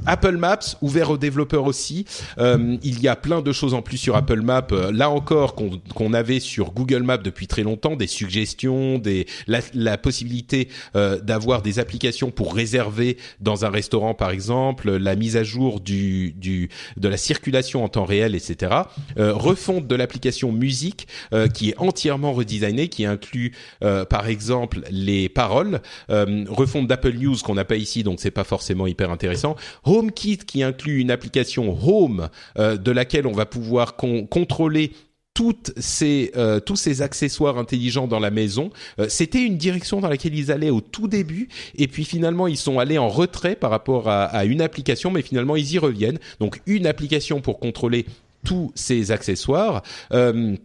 [0.05, 2.05] Apple Maps ouvert aux développeurs aussi.
[2.37, 4.67] Il y a plein de choses en plus sur Apple Maps.
[4.91, 9.59] Là encore qu'on qu'on avait sur Google Maps depuis très longtemps des suggestions des la,
[9.73, 11.88] la possibilité d'avoir des applications
[12.35, 17.17] pour réserver dans un restaurant par exemple, la mise à jour du, du de la
[17.17, 18.73] circulation en temps réel, etc.
[19.17, 24.81] Euh, refonte de l'application musique euh, qui est entièrement redesignée, qui inclut euh, par exemple
[24.91, 25.81] les paroles.
[26.09, 29.55] Euh, refonte d'Apple News qu'on n'a pas ici, donc c'est pas forcément hyper intéressant.
[29.85, 34.91] HomeKit qui inclut une application Home de laquelle on va pouvoir contrôler
[35.39, 38.71] toutes ces, euh, tous ces accessoires intelligents dans la maison.
[38.99, 41.47] Euh, c'était une direction dans laquelle ils allaient au tout début,
[41.77, 45.21] et puis finalement ils sont allés en retrait par rapport à, à une application, mais
[45.21, 46.19] finalement ils y reviennent.
[46.41, 48.05] Donc une application pour contrôler
[48.43, 49.81] tous ces accessoires.
[50.11, 50.57] Euh,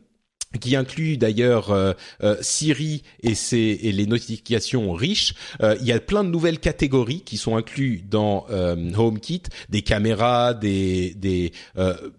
[0.59, 5.35] qui inclut d'ailleurs euh, euh, Siri et, ses, et les notifications riches.
[5.63, 10.55] Euh, il y a plein de nouvelles catégories qui sont incluses dans HomeKit, des caméras,
[10.55, 11.53] des des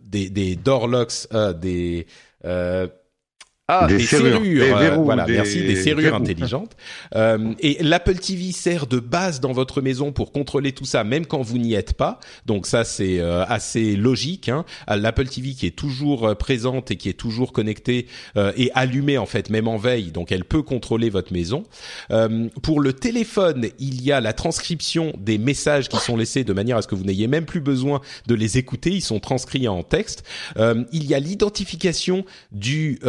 [0.05, 1.27] des, des door locks,
[1.61, 2.07] des
[2.45, 2.87] Uh,
[3.67, 6.77] ah, des, serrures, euh, voilà, merci, des serrures intelligentes.
[7.15, 11.25] Euh, et l'Apple TV sert de base dans votre maison pour contrôler tout ça, même
[11.25, 12.19] quand vous n'y êtes pas.
[12.45, 14.49] Donc ça, c'est euh, assez logique.
[14.49, 14.65] Hein.
[14.87, 19.25] L'Apple TV qui est toujours euh, présente et qui est toujours connectée et allumée en
[19.25, 20.11] fait, même en veille.
[20.11, 21.63] Donc elle peut contrôler votre maison.
[22.61, 26.77] pour le téléphone, il y a la transcription des messages qui sont laissés de manière
[26.77, 28.91] à ce que vous n'ayez même plus besoin de les écouter.
[28.91, 30.23] Ils sont transcrits en texte.
[30.57, 32.99] il y a l'identification du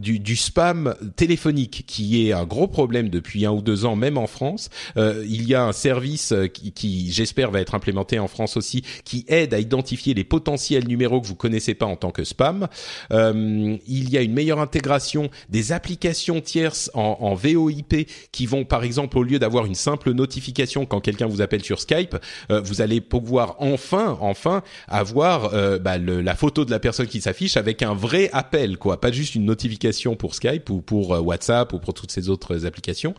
[0.00, 4.26] du, spam téléphonique qui est un gros problème depuis un ou deux ans, même en
[4.26, 4.70] France.
[4.96, 8.82] Euh, il y a un service euh, qui, j'espère, va être implémenté en France aussi,
[9.04, 12.68] qui aide à identifier les potentiels numéros que vous connaissez pas en tant que spam.
[13.12, 18.64] Euh, il y a une meilleure intégration des applications tierces en, en VoIP qui vont,
[18.64, 22.16] par exemple, au lieu d'avoir une simple notification quand quelqu'un vous appelle sur Skype,
[22.48, 27.82] vous allez pouvoir enfin, enfin avoir bah, la photo de la personne qui s'affiche avec
[27.82, 31.78] un vrai appel, quoi, pas juste une notification pour Skype ou pour euh, WhatsApp ou
[31.78, 33.14] pour toutes ces autres applications.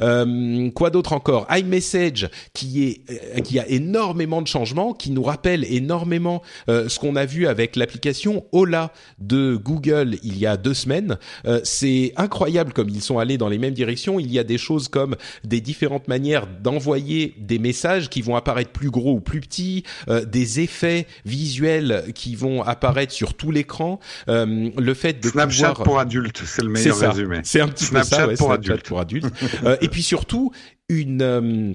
[0.00, 1.46] Euh, quoi d'autre encore?
[1.50, 7.16] iMessage qui est euh, qui a énormément de changements, qui nous rappelle énormément ce qu'on
[7.16, 11.18] a vu avec l'application Ola de Google il y a deux semaines.
[11.64, 14.18] c'est incroyable comme ils sont allés dans les mêmes directions.
[14.18, 18.70] Il y a des choses comme des différentes manières d'envoyer des messages qui vont apparaître
[18.70, 24.94] plus gros ou plus petits, des effets visuels qui vont apparaître sur tout l'écran, le
[24.94, 25.84] fait de Snapchat pouvoir...
[25.84, 25.98] pour
[26.44, 27.40] c'est le meilleur résumé.
[27.44, 28.86] C'est un petit peu ça, pour, adultes.
[28.86, 29.26] pour adultes.
[29.64, 30.52] euh, et puis surtout
[30.88, 31.72] une euh,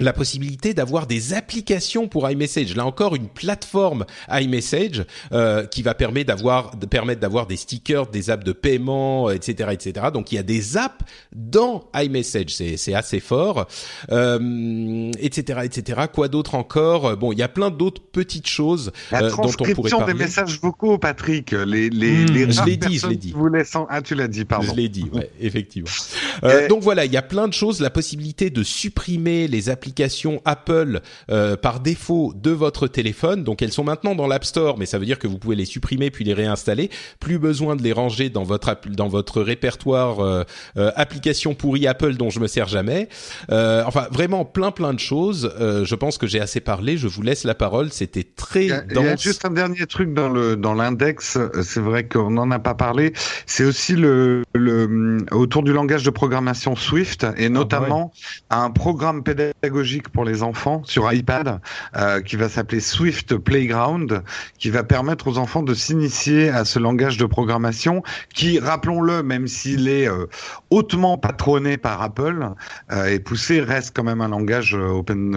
[0.00, 2.74] la possibilité d'avoir des applications pour iMessage.
[2.74, 8.06] Là encore, une plateforme iMessage euh, qui va permettre d'avoir de permettre d'avoir des stickers,
[8.06, 10.06] des apps de paiement, etc., etc.
[10.12, 13.66] Donc il y a des apps dans iMessage, c'est c'est assez fort,
[14.10, 16.02] euh, etc., etc.
[16.12, 17.16] Quoi d'autre encore?
[17.16, 20.12] Bon, il y a plein d'autres petites choses euh, dont on pourrait parler.
[20.14, 21.52] des messages vocaux, Patrick.
[21.52, 23.32] Les les, hmm, les je l'ai dit, je l'ai dit.
[23.34, 23.86] Vous laissant...
[23.90, 24.66] Ah, tu l'as dit, pardon.
[24.70, 25.90] Je l'ai dit, ouais, effectivement.
[26.42, 27.80] Euh, donc voilà, il y a plein de choses.
[27.80, 31.00] La possibilité de supprimer les applications applications Apple
[31.30, 33.42] euh, par défaut de votre téléphone.
[33.42, 35.64] Donc elles sont maintenant dans l'App Store, mais ça veut dire que vous pouvez les
[35.64, 36.90] supprimer puis les réinstaller.
[37.18, 40.44] Plus besoin de les ranger dans votre dans votre répertoire euh,
[40.76, 43.08] euh, applications pourries Apple dont je me sers jamais.
[43.48, 45.52] enfin vraiment plein plein de choses.
[45.58, 46.96] je pense que j'ai assez parlé.
[46.96, 47.90] Je vous laisse la parole.
[47.90, 51.36] C'était très il y, a, juste un dernier truc dans le dans l'index.
[51.62, 53.12] C'est vrai qu'on n'en a pas parlé.
[53.46, 58.12] C'est aussi le, le autour du langage de programmation Swift et ah, notamment
[58.50, 59.79] un programme pédagogique
[60.12, 61.60] pour les enfants sur iPad
[61.96, 64.22] euh, qui va s'appeler Swift Playground,
[64.58, 68.02] qui va permettre aux enfants de s'initier à ce langage de programmation
[68.34, 70.26] qui, rappelons-le, même s'il est euh,
[70.70, 72.50] hautement patronné par Apple
[72.92, 75.32] euh, et poussé, reste quand même un langage open,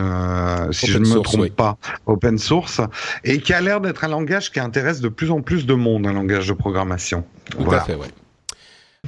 [0.71, 2.81] si je ne me trompe pas, open source,
[3.23, 6.05] et qui a l'air d'être un langage qui intéresse de plus en plus de monde,
[6.07, 7.23] un langage de programmation.
[7.51, 8.07] Tout à fait, ouais.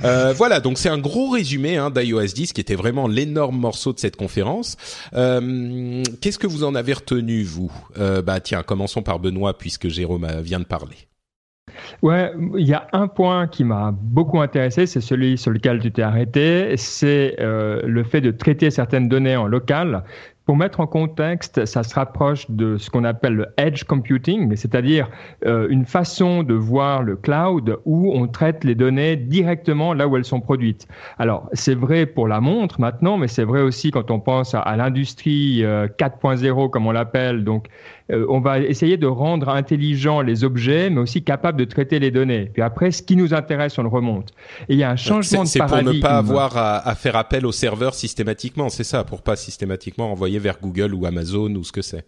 [0.03, 3.93] Euh, voilà, donc c'est un gros résumé hein, d'iOS 10 qui était vraiment l'énorme morceau
[3.93, 4.75] de cette conférence.
[5.13, 7.71] Euh, Qu'est-ce que vous en avez retenu, vous?
[7.97, 10.95] Euh, Bah tiens, commençons par Benoît puisque Jérôme vient de parler.
[12.01, 15.91] Ouais, il y a un point qui m'a beaucoup intéressé, c'est celui sur lequel tu
[15.91, 20.03] t'es arrêté, c'est le fait de traiter certaines données en local.
[20.45, 25.09] Pour mettre en contexte, ça se rapproche de ce qu'on appelle le edge computing, c'est-à-dire
[25.43, 30.17] euh, une façon de voir le cloud où on traite les données directement là où
[30.17, 30.87] elles sont produites.
[31.17, 34.75] Alors, c'est vrai pour la montre maintenant, mais c'est vrai aussi quand on pense à,
[34.75, 37.67] l'industrie 4.0 euh, comme on l'appelle, donc
[38.11, 42.11] euh, on va essayer de rendre intelligents les objets, mais aussi capables de traiter les
[42.11, 42.51] données.
[42.53, 44.29] Puis après, ce qui nous intéresse, on le remonte.
[44.69, 45.67] Et il y a un changement de paradigme.
[45.67, 49.21] C'est pour ne pas avoir à, à, faire appel au serveur systématiquement, c'est ça, pour
[49.21, 52.05] pas systématiquement envoyer vers Google ou Amazon ou ce que c'est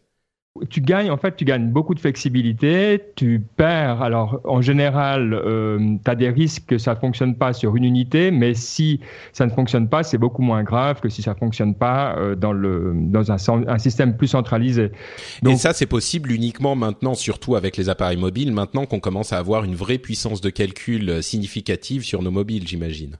[0.69, 5.97] tu gagnes, en fait, tu gagnes beaucoup de flexibilité, tu perds, alors en général, euh,
[6.03, 8.99] tu as des risques que ça ne fonctionne pas sur une unité, mais si
[9.33, 12.35] ça ne fonctionne pas, c'est beaucoup moins grave que si ça ne fonctionne pas euh,
[12.35, 14.91] dans, le, dans un, un système plus centralisé.
[15.41, 19.33] Donc, Et ça, c'est possible uniquement maintenant, surtout avec les appareils mobiles, maintenant qu'on commence
[19.33, 23.17] à avoir une vraie puissance de calcul euh, significative sur nos mobiles, j'imagine.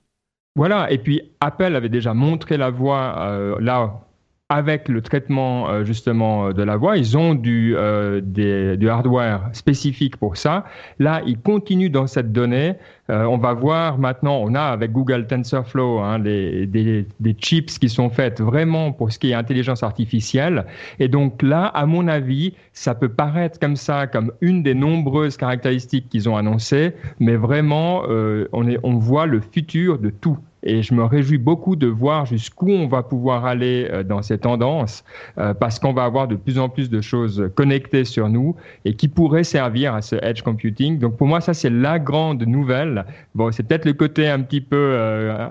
[0.56, 4.07] Voilà, et puis Apple avait déjà montré la voie euh, là
[4.50, 10.16] avec le traitement euh, justement de la voix, ils ont du, euh, du hardware spécifique
[10.16, 10.64] pour ça.
[11.00, 12.76] Là, ils continuent dans cette donnée.
[13.10, 17.90] Euh, on va voir maintenant, on a avec Google TensorFlow hein, des, des, chips qui
[17.90, 20.66] sont faites vraiment pour ce qui est intelligence artificielle.
[21.00, 25.36] Et donc là, à mon avis, ça peut paraître comme ça, comme une des nombreuses
[25.36, 28.04] caractéristiques qu'ils ont annoncées, mais vraiment,
[28.52, 30.38] on, est, on voit le futur de tout.
[30.70, 34.38] Et je me réjouis beaucoup de voir jusqu'où on va pouvoir aller euh, dans ces
[34.38, 35.06] tendances,
[35.38, 38.54] euh, parce qu'on va avoir de plus en plus de choses connectées sur nous
[38.84, 41.00] et qui pourraient servir à ce edge computing.
[41.00, 43.06] Donc pour moi, ça c'est la grande nouvelle.
[43.34, 45.48] Bon, c'est peut-être le côté un petit peu euh,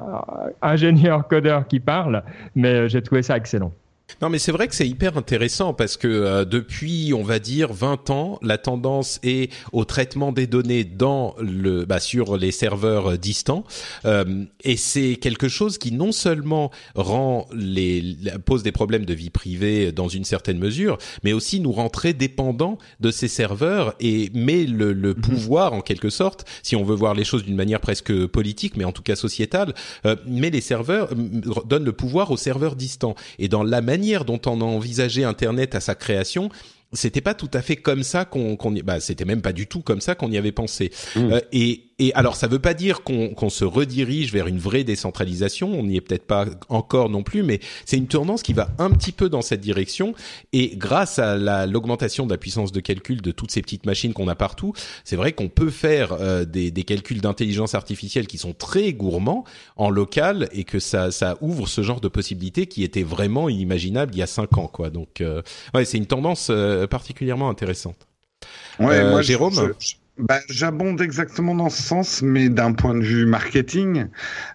[0.60, 2.22] ingénieur codeur qui parle,
[2.54, 3.72] mais j'ai trouvé ça excellent.
[4.22, 7.72] Non, mais c'est vrai que c'est hyper intéressant parce que euh, depuis, on va dire,
[7.72, 13.12] 20 ans, la tendance est au traitement des données dans le, bah, sur les serveurs
[13.12, 13.64] euh, distants,
[14.06, 19.28] euh, et c'est quelque chose qui non seulement rend les pose des problèmes de vie
[19.28, 24.30] privée dans une certaine mesure, mais aussi nous rend très dépendants de ces serveurs et
[24.32, 25.20] met le, le mhm.
[25.20, 28.84] pouvoir en quelque sorte, si on veut voir les choses d'une manière presque politique, mais
[28.84, 29.74] en tout cas sociétale,
[30.06, 31.10] euh, met les serveurs
[31.66, 35.74] donne le pouvoir aux serveurs distants et dans la manière dont on a envisagé Internet
[35.74, 36.50] à sa création,
[36.92, 39.80] c'était pas tout à fait comme ça qu'on, qu'on bah, c'était même pas du tout
[39.80, 40.90] comme ça qu'on y avait pensé.
[41.14, 41.32] Mmh.
[41.32, 45.72] Euh, et et alors, ça veut pas dire qu'on se redirige vers une vraie décentralisation.
[45.72, 48.90] On n'y est peut-être pas encore non plus, mais c'est une tendance qui va un
[48.90, 50.14] petit peu dans cette direction.
[50.52, 54.28] Et grâce à l'augmentation de la puissance de calcul de toutes ces petites machines qu'on
[54.28, 54.74] a partout,
[55.04, 59.44] c'est vrai qu'on peut faire euh, des, des, calculs d'intelligence artificielle qui sont très gourmands
[59.76, 64.14] en local et que ça, ça ouvre ce genre de possibilités qui étaient vraiment inimaginables
[64.14, 64.90] il y a cinq ans, quoi.
[64.90, 65.40] Donc, euh,
[65.72, 68.06] ouais, c'est une tendance euh, particulièrement intéressante.
[68.78, 69.72] Ouais, moi, Jérôme.
[70.18, 74.06] Bah, J'abonde exactement dans ce sens, mais d'un point de vue marketing,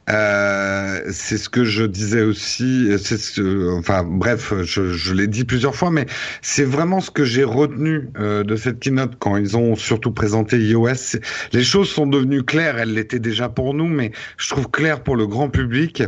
[0.09, 2.89] euh, c'est ce que je disais aussi.
[2.97, 6.07] Ce, enfin bref, je, je l'ai dit plusieurs fois, mais
[6.41, 10.57] c'est vraiment ce que j'ai retenu euh, de cette keynote quand ils ont surtout présenté
[10.57, 11.20] iOS.
[11.53, 15.16] Les choses sont devenues claires, elles l'étaient déjà pour nous, mais je trouve clair pour
[15.16, 16.01] le grand public,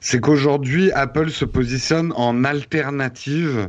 [0.00, 3.68] c'est qu'aujourd'hui Apple se positionne en alternative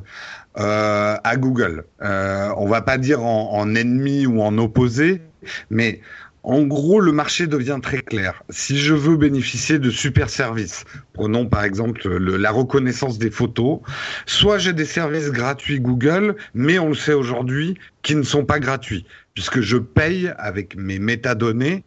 [0.59, 1.83] euh, à Google.
[2.01, 5.21] Euh, on va pas dire en, ennemi ou en opposé,
[5.69, 6.01] mais
[6.43, 8.41] en gros, le marché devient très clair.
[8.49, 13.79] Si je veux bénéficier de super services, prenons par exemple le, la reconnaissance des photos,
[14.25, 18.59] soit j'ai des services gratuits Google, mais on le sait aujourd'hui, qui ne sont pas
[18.59, 21.83] gratuits, puisque je paye avec mes métadonnées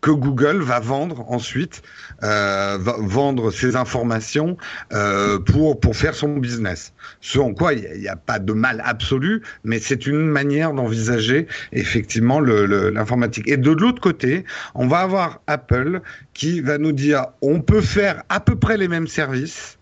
[0.00, 1.82] que Google va vendre ensuite,
[2.22, 4.56] euh, vendre ses informations
[4.92, 6.92] euh, pour pour faire son business.
[7.20, 11.46] Ce en quoi il n'y a, pas de mal absolu, mais c'est une manière d'envisager
[11.72, 13.48] effectivement l'informatique.
[13.48, 14.44] Et de l'autre côté,
[14.74, 16.00] on va avoir Apple
[16.34, 19.75] qui va nous dire on peut faire à peu près les mêmes services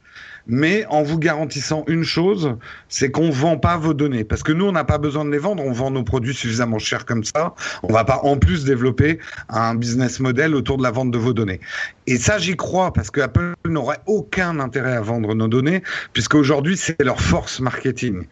[0.47, 2.57] mais en vous garantissant une chose,
[2.89, 4.25] c'est qu'on vend pas vos données.
[4.25, 6.79] Parce que nous, on n'a pas besoin de les vendre, on vend nos produits suffisamment
[6.79, 7.55] chers comme ça.
[7.83, 9.19] On va pas en plus développer
[9.49, 11.61] un business model autour de la vente de vos données.
[12.07, 15.83] Et ça, j'y crois, parce que Apple n'aurait aucun intérêt à vendre nos données,
[16.13, 18.27] puisque aujourd'hui, c'est leur force marketing.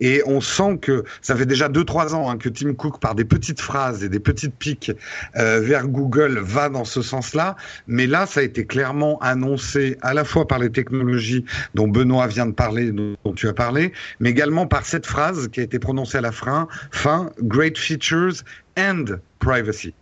[0.00, 3.24] Et on sent que ça fait déjà 2-3 ans hein, que Tim Cook, par des
[3.24, 4.92] petites phrases et des petites piques
[5.36, 7.56] euh, vers Google, va dans ce sens-là.
[7.86, 11.44] Mais là, ça a été clairement annoncé à la fois par les technologies
[11.74, 15.60] dont Benoît vient de parler, dont tu as parlé, mais également par cette phrase qui
[15.60, 18.42] a été prononcée à la fin, fin Great Features
[18.78, 19.04] and
[19.38, 19.94] Privacy.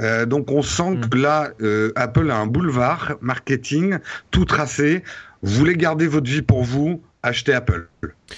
[0.00, 1.08] Euh, donc on sent hmm.
[1.08, 3.98] que là, euh, Apple a un boulevard marketing
[4.30, 5.02] tout tracé.
[5.42, 7.88] Vous voulez garder votre vie pour vous, achetez Apple.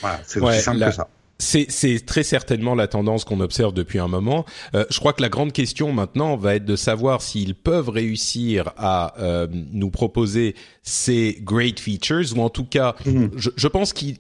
[0.01, 1.09] Voilà, c'est aussi simple que ça.
[1.39, 4.45] C'est très certainement la tendance qu'on observe depuis un moment.
[4.75, 8.73] Euh, je crois que la grande question maintenant va être de savoir s'ils peuvent réussir
[8.77, 13.31] à euh, nous proposer ces great features, ou en tout cas, mhm.
[13.37, 14.19] je, je, pense qu'ils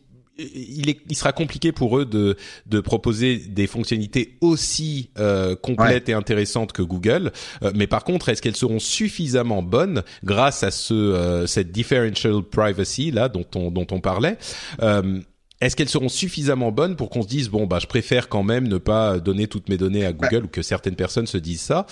[0.54, 2.36] il, est, il sera compliqué pour eux de,
[2.66, 7.32] de proposer des fonctionnalités aussi euh, complètes et intéressantes que Google.
[7.62, 12.42] Euh, mais par contre, est-ce qu'elles seront suffisamment bonnes grâce à ce euh, cette differential
[12.42, 14.38] privacy là dont on dont on parlait
[14.82, 15.20] euh,
[15.60, 18.66] est-ce qu'elles seront suffisamment bonnes pour qu'on se dise bon bah je préfère quand même
[18.66, 21.86] ne pas donner toutes mes données à Google ou que certaines personnes se disent ça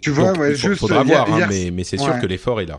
[0.00, 2.78] Tu vois, ouais, juste faudra voir, hein, mais, mais c'est sûr que l'effort est là.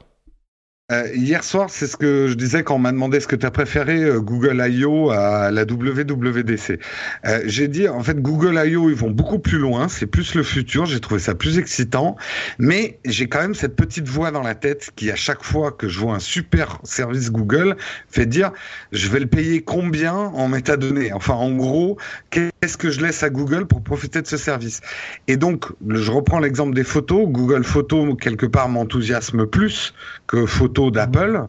[0.91, 3.45] Euh, hier soir, c'est ce que je disais quand on m'a demandé ce que tu
[3.45, 5.11] as préféré euh, Google I.O.
[5.11, 6.79] à la WWDC.
[7.25, 8.89] Euh, j'ai dit, en fait, Google I.O.
[8.89, 12.15] ils vont beaucoup plus loin, c'est plus le futur, j'ai trouvé ça plus excitant,
[12.57, 15.87] mais j'ai quand même cette petite voix dans la tête qui, à chaque fois que
[15.87, 17.77] je vois un super service Google,
[18.09, 18.51] fait dire,
[18.91, 21.13] je vais le payer combien en métadonnées?
[21.13, 21.97] Enfin, en gros,
[22.31, 24.81] qu'est-ce que je laisse à Google pour profiter de ce service?
[25.27, 27.27] Et donc, je reprends l'exemple des photos.
[27.27, 29.93] Google Photos, quelque part, m'enthousiasme plus
[30.25, 31.43] que Photos d'Apple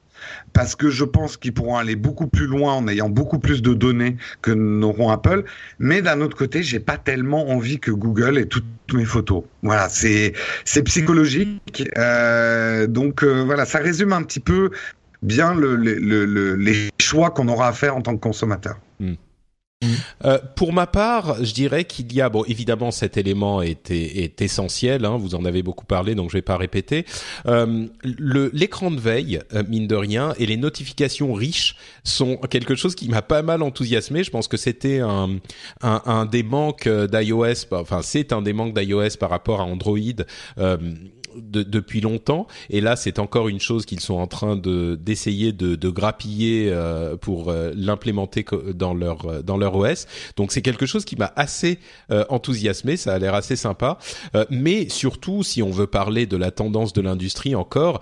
[0.52, 3.72] parce que je pense qu'ils pourront aller beaucoup plus loin en ayant beaucoup plus de
[3.72, 5.44] données que n'auront Apple.
[5.78, 9.44] Mais d'un autre côté, j'ai pas tellement envie que Google ait toutes mes photos.
[9.62, 11.88] Voilà, c'est c'est psychologique.
[11.96, 14.70] Euh, donc euh, voilà, ça résume un petit peu
[15.22, 18.76] bien le, le, les choix qu'on aura à faire en tant que consommateur.
[19.82, 19.94] Hmm.
[20.26, 24.42] Euh, pour ma part, je dirais qu'il y a, bon, évidemment, cet élément est, est,
[24.42, 25.06] essentiel.
[25.06, 27.06] Hein, vous en avez beaucoup parlé, donc je vais pas répéter.
[27.46, 32.94] Euh, l'écran de veille, euh, mine de rien, et les notifications riches sont quelque chose
[32.94, 34.22] qui m'a pas mal enthousiasmé.
[34.22, 35.38] Je pense que c'était un,
[35.80, 39.98] un, un, des manques d'iOS, enfin, c'est un des manques d'iOS par rapport à Android.
[41.36, 42.46] Euh, depuis longtemps.
[42.68, 46.68] Et là, c'est encore une chose qu'ils sont en train de d'essayer de, de, grappiller
[46.70, 50.06] euh, pour euh, l'implémenter dans leur euh, dans leur OS.
[50.36, 51.78] Donc c'est quelque chose qui m'a assez
[52.28, 52.96] enthousiasmé.
[52.96, 53.98] Ça a l'air assez sympa.
[54.50, 58.00] mais surtout, si on veut parler de la tendance de l'industrie encore,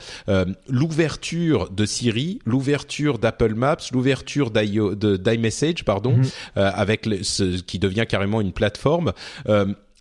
[0.68, 6.26] l'ouverture de Siri, l'ouverture d'Apple Maps, l'ouverture d'iMessage, pardon, mhm.
[6.54, 9.12] avec ce qui devient carrément une plateforme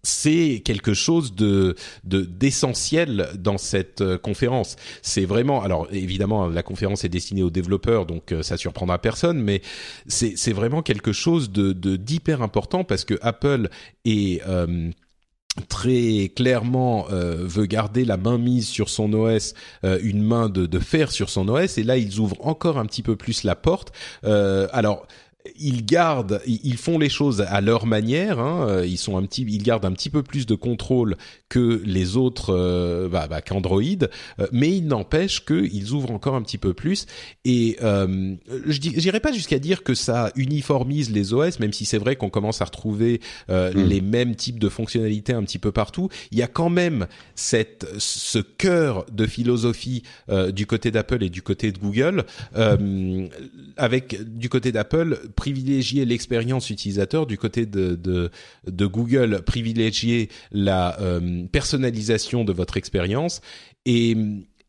[0.07, 4.77] c'est quelque chose de d'essentiel dans cette euh, conférence.
[5.01, 9.41] C'est vraiment alors évidemment la conférence est destinée aux développeurs donc euh, ça surprendra personne
[9.41, 9.61] mais
[10.07, 13.69] c'est vraiment quelque chose de d'hyper important parce que Apple
[14.05, 14.89] est euh,
[15.67, 21.11] très clairement veut garder la main mise sur son OS, une main de, de fer
[21.11, 23.91] sur son OS, et là ils ouvrent encore un petit peu plus la porte.
[24.23, 25.07] alors
[25.59, 28.39] ils gardent, ils font les choses à leur manière.
[28.39, 31.15] Hein, euh, ils sont un petit, ils gardent un petit peu plus de contrôle
[31.49, 36.41] que les autres, euh, bah, bah, qu'Android, euh, mais il n'empêche qu'ils ouvrent encore un
[36.41, 37.05] petit peu plus.
[37.45, 38.35] Et euh,
[38.65, 42.29] je n'irai pas jusqu'à dire que ça uniformise les OS, même si c'est vrai qu'on
[42.29, 43.87] commence à retrouver euh, hmm.
[43.87, 46.09] les mêmes types de fonctionnalités un petit peu partout.
[46.31, 50.03] Il y a quand même cette, ce cœur de philosophie
[50.49, 52.25] du côté d'Apple et du côté de Google,
[53.77, 58.29] avec du côté d'Apple privilégier l'expérience utilisateur, du côté de,
[58.67, 60.97] Google privilégier la
[61.53, 63.39] personnalisation de votre expérience.
[63.85, 64.17] Et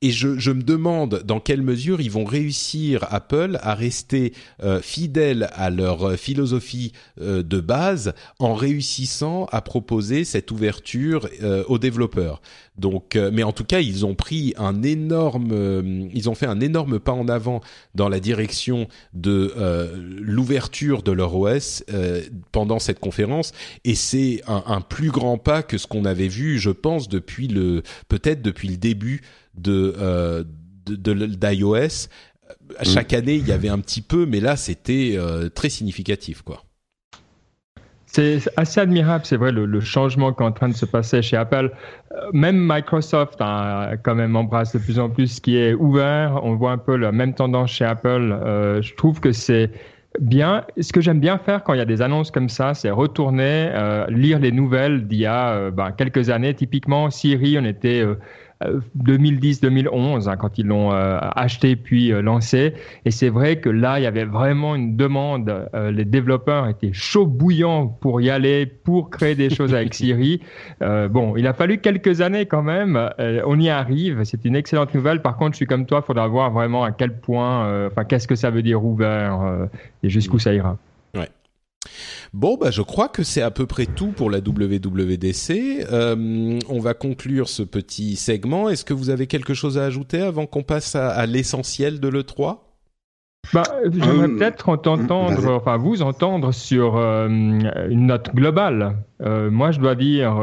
[0.00, 4.32] et je, je, me demande dans quelle mesure ils vont réussir Apple à rester
[4.62, 11.64] euh, fidèles à leur philosophie euh, de base en réussissant à proposer cette ouverture euh,
[11.68, 12.40] aux développeurs.
[12.78, 16.46] Donc, euh, mais en tout cas, ils ont pris un énorme, euh, ils ont fait
[16.46, 17.60] un énorme pas en avant
[17.94, 21.84] dans la direction de euh, l'ouverture de leur OS
[22.52, 23.52] pendant cette conférence,
[23.84, 27.48] et c'est un, un, plus grand pas que ce qu'on avait vu, je pense, depuis
[27.48, 29.22] le, peut-être depuis le début
[29.62, 30.46] de
[30.86, 32.08] d'iOS.
[32.82, 33.16] Chaque mm.
[33.16, 35.18] année, il y avait un petit peu, mais là, c'était
[35.54, 36.64] très significatif, quoi.
[38.10, 41.36] C'est assez admirable, c'est vrai, le, changement qui est en train de se passer chez
[41.36, 41.70] Apple.
[42.12, 46.40] Euh, même Microsoft a quand même embrasse de plus en plus ce qui est ouvert.
[46.42, 48.32] On voit un peu la même tendance chez Apple.
[48.32, 49.70] Euh, je trouve que c'est
[50.20, 50.64] bien.
[50.80, 53.70] Ce que j'aime bien faire quand il y a des annonces comme ça, c'est retourner,
[53.74, 56.54] euh, lire les nouvelles d'il y a ben, quelques années.
[56.54, 58.02] Typiquement, Siri, on était
[58.64, 62.74] 2010-2011 hein, quand ils l'ont euh, acheté puis euh, lancé.
[63.04, 65.68] Et c'est vrai que là, il y avait vraiment une demande.
[65.74, 70.40] Euh, les développeurs étaient chauds bouillants pour y aller, pour créer des choses avec Siri.
[70.80, 73.10] bon, il a fallu quelques années quand même.
[73.18, 74.24] on y arrive.
[74.24, 75.22] C'est une excellente nouvelle.
[75.22, 78.28] Par contre, je suis comme toi, il faudra voir vraiment à quel point, enfin, qu'est-ce
[78.28, 79.68] que ça veut dire ouvert
[80.02, 80.78] et jusqu'où ça ira.
[82.34, 85.86] Bon, bah, je crois que c'est à peu près tout pour la WWDC.
[85.90, 88.68] Euh, on va conclure ce petit segment.
[88.68, 92.58] Est-ce que vous avez quelque chose à ajouter avant qu'on passe à, l'essentiel de l'E3
[93.54, 98.96] bah, J'aimerais euh, peut-être entendre, enfin vous entendre sur euh, une note globale.
[99.20, 100.38] moi, je dois dire,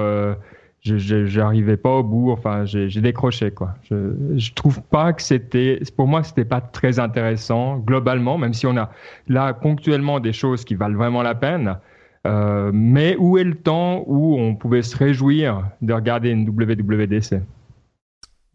[0.86, 2.32] je n'arrivais pas au bout.
[2.32, 3.74] Enfin, j'ai décroché quoi.
[3.90, 8.68] Je, je trouve pas que c'était, pour moi, c'était pas très intéressant globalement, même si
[8.68, 8.92] on a
[9.28, 11.78] là ponctuellement des choses qui valent vraiment la peine.
[12.26, 17.36] Euh, mais où est le temps où on pouvait se réjouir de regarder une WWDC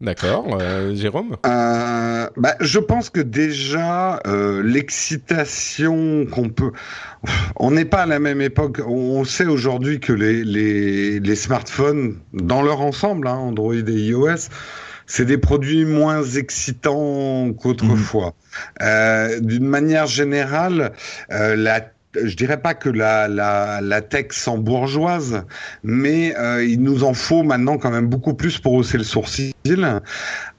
[0.01, 1.37] D'accord, euh, Jérôme?
[1.45, 6.71] Euh, bah, Je pense que déjà, euh, l'excitation qu'on peut...
[7.57, 8.81] On n'est pas à la même époque.
[8.87, 14.49] On sait aujourd'hui que les, les, les, smartphones, dans leur ensemble, hein, Android et iOS,
[15.05, 18.29] c'est des produits moins excitants qu'autrefois.
[18.29, 18.65] Mmh.
[18.81, 20.93] Euh, D'une manière générale,
[21.31, 21.81] euh, la
[22.15, 25.43] je dirais pas que la, la, la tech sans bourgeoise,
[25.83, 29.53] mais euh, il nous en faut maintenant quand même beaucoup plus pour hausser le sourcil.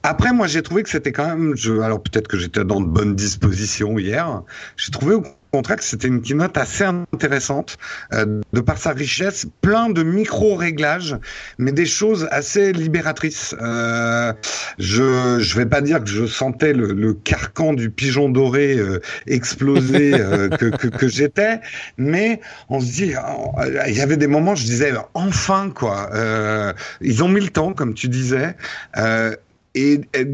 [0.03, 2.87] Après, moi, j'ai trouvé que c'était quand même, je, alors peut-être que j'étais dans de
[2.87, 4.41] bonnes dispositions hier,
[4.77, 5.15] j'ai trouvé
[5.53, 7.77] contraire que c'était une keynote assez intéressante,
[8.11, 11.15] euh, de par sa richesse, plein de micro-réglages,
[11.59, 13.55] mais des choses assez libératrices.
[13.61, 14.33] Euh,
[14.79, 18.99] je je vais pas dire que je sentais le, le carcan du pigeon doré euh,
[19.27, 21.59] exploser euh, que, que, que j'étais,
[21.97, 23.13] mais on se dit,
[23.87, 26.09] il y avait des moments, je disais, enfin quoi.
[26.99, 28.55] ils ont mis le temps, comme tu disais.
[29.75, 30.27] et, et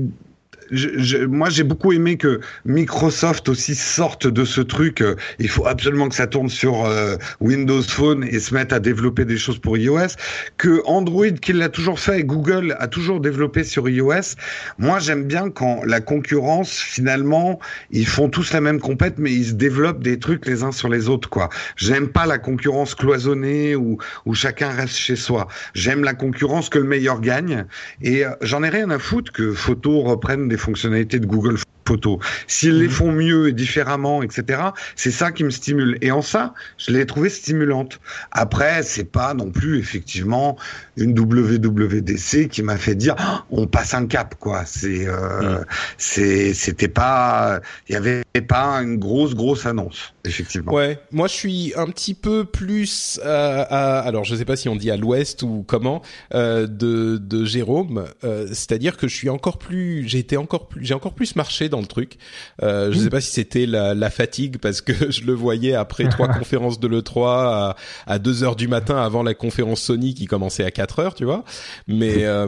[0.72, 5.02] je, moi, j'ai beaucoup aimé que Microsoft aussi sorte de ce truc.
[5.02, 8.80] Euh, il faut absolument que ça tourne sur euh, Windows Phone et se mette à
[8.80, 10.16] développer des choses pour iOS.
[10.58, 14.36] Que Android, qui l'a toujours fait, et Google a toujours développé sur iOS.
[14.78, 17.60] Moi, j'aime bien quand la concurrence, finalement,
[17.92, 20.90] ils font tous la même compète, mais ils se développent des trucs les uns sur
[20.90, 21.50] les autres, quoi.
[21.76, 25.48] J'aime pas la concurrence cloisonnée où, où chacun reste chez soi.
[25.74, 27.66] J'aime la concurrence que le meilleur gagne.
[28.02, 31.58] Et euh, j'en ai rien à foutre que Photo reprenne des fonctionnalités de Google
[31.90, 32.20] Photos.
[32.46, 32.92] S'ils les mhm.
[32.92, 34.62] font mieux et différemment, etc.,
[34.96, 35.98] c'est ça qui me stimule.
[36.02, 38.00] Et en ça, je l'ai trouvé stimulante.
[38.32, 40.56] Après, c'est pas non plus effectivement
[40.98, 44.66] une WWDC qui m'a fait dire oh, on passe un cap, quoi.
[44.66, 45.66] C'est, euh, mhm.
[45.98, 50.74] c'est, c'était pas, il y avait pas une grosse grosse annonce, effectivement.
[50.74, 54.70] Ouais, moi je suis un petit peu plus, euh, à, alors je sais pas si
[54.70, 56.02] on dit à l'ouest ou comment,
[56.34, 58.06] euh, de, de Jérôme.
[58.24, 61.70] Euh, c'est-à-dire que je suis encore plus, j'ai été encore plus, j'ai encore plus marché
[61.70, 62.18] dans le truc.
[62.64, 66.08] Euh, je sais pas si c'était la, la, fatigue parce que je le voyais après
[66.10, 67.76] trois conférences de le 3 à,
[68.08, 71.26] à 2 heures du matin avant la conférence Sony qui commençait à 4 heures, tu
[71.26, 71.44] vois.
[71.88, 72.48] Mais euh,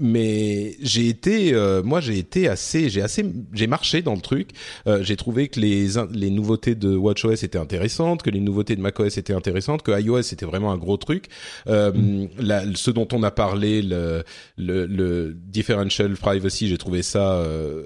[0.00, 4.50] mais j'ai été, euh, moi j'ai été assez, j'ai assez, j'ai marché dans le truc.
[4.86, 8.80] Euh, j'ai trouvé que les les nouveautés de WatchOS étaient intéressantes, que les nouveautés de
[8.80, 11.26] macOS étaient intéressantes, que iOS était vraiment un gros truc.
[11.68, 12.76] Euh, mm.
[12.76, 14.24] ce dont on a parlé, le
[14.56, 17.84] le, le differential privacy, j'ai trouvé ça euh,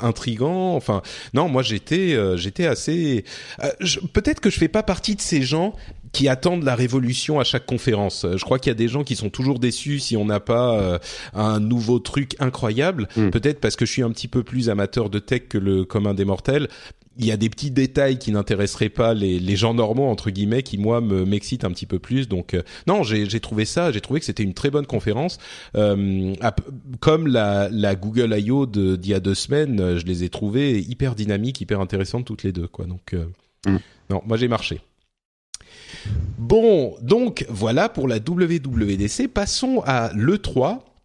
[0.00, 0.74] intrigant.
[0.74, 1.02] Enfin,
[1.34, 3.24] non, moi j'étais euh, j'étais assez.
[3.62, 3.70] Euh,
[4.12, 5.74] peut-être que je fais pas partie de ces gens
[6.12, 8.26] qui attendent la révolution à chaque conférence.
[8.36, 10.98] Je crois qu'il y a des gens qui sont toujours déçus si on n'a pas
[11.34, 13.06] un nouveau truc incroyable.
[13.16, 13.28] Hmm.
[13.28, 16.14] Peut-être parce que je suis un petit peu plus amateur de tech que le commun
[16.14, 16.68] des mortels
[17.18, 20.62] il y a des petits détails qui n'intéresseraient pas les, les, gens normaux entre guillemets
[20.62, 22.28] qui moi me m'excitent un petit peu plus.
[22.28, 25.38] Donc euh, non j'ai trouvé ça j'ai trouvé que c'était une très bonne conférence.
[25.76, 26.34] Euh,
[27.00, 28.66] comme la la Google I.O.
[28.66, 32.42] d'il y a deux semaines euh, je les ai trouvées hyper dynamiques hyper intéressantes toutes
[32.42, 32.86] les deux quoi.
[32.86, 33.26] Donc euh,
[33.66, 33.78] mm.
[34.10, 34.80] non moi j'ai marché.
[36.38, 40.95] Bon donc voilà pour la WWDC passons à le 3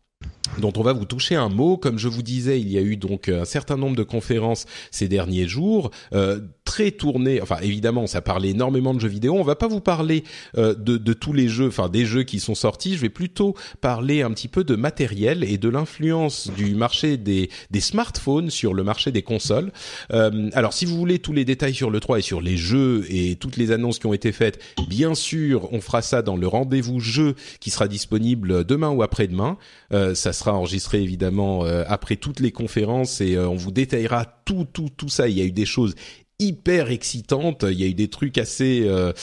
[0.59, 1.77] dont on va vous toucher un mot.
[1.77, 5.07] Comme je vous disais, il y a eu donc un certain nombre de conférences ces
[5.07, 7.41] derniers jours, euh, très tournées.
[7.41, 9.35] Enfin, évidemment, ça parlait énormément de jeux vidéo.
[9.35, 10.23] On va pas vous parler
[10.57, 12.95] euh, de, de, tous les jeux, enfin des jeux qui sont sortis.
[12.95, 17.49] Je vais plutôt parler un petit peu de matériel et de l'influence du marché des,
[17.71, 19.71] des smartphones sur le marché des consoles.
[20.13, 23.05] Euh, alors, si vous voulez tous les détails sur le 3 et sur les jeux
[23.09, 26.47] et toutes les annonces qui ont été faites, bien sûr, on fera ça dans le
[26.47, 29.57] rendez-vous jeu qui sera disponible demain ou après-demain.
[29.93, 34.25] Euh, ça sera enregistré évidemment euh, après toutes les conférences et euh, on vous détaillera
[34.45, 35.27] tout, tout, tout ça.
[35.27, 35.93] Il y a eu des choses
[36.39, 37.63] hyper excitantes.
[37.69, 39.13] Il y a eu des trucs assez euh,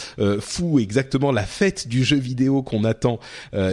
[0.40, 3.18] fous, exactement la fête du jeu vidéo qu'on attend,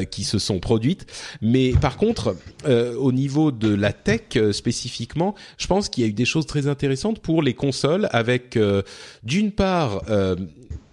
[0.09, 1.05] qui se sont produites.
[1.43, 2.35] Mais par contre,
[2.65, 6.65] au niveau de la tech spécifiquement, je pense qu'il y a eu des choses très
[6.65, 8.57] intéressantes pour les consoles, avec
[9.21, 10.01] d'une part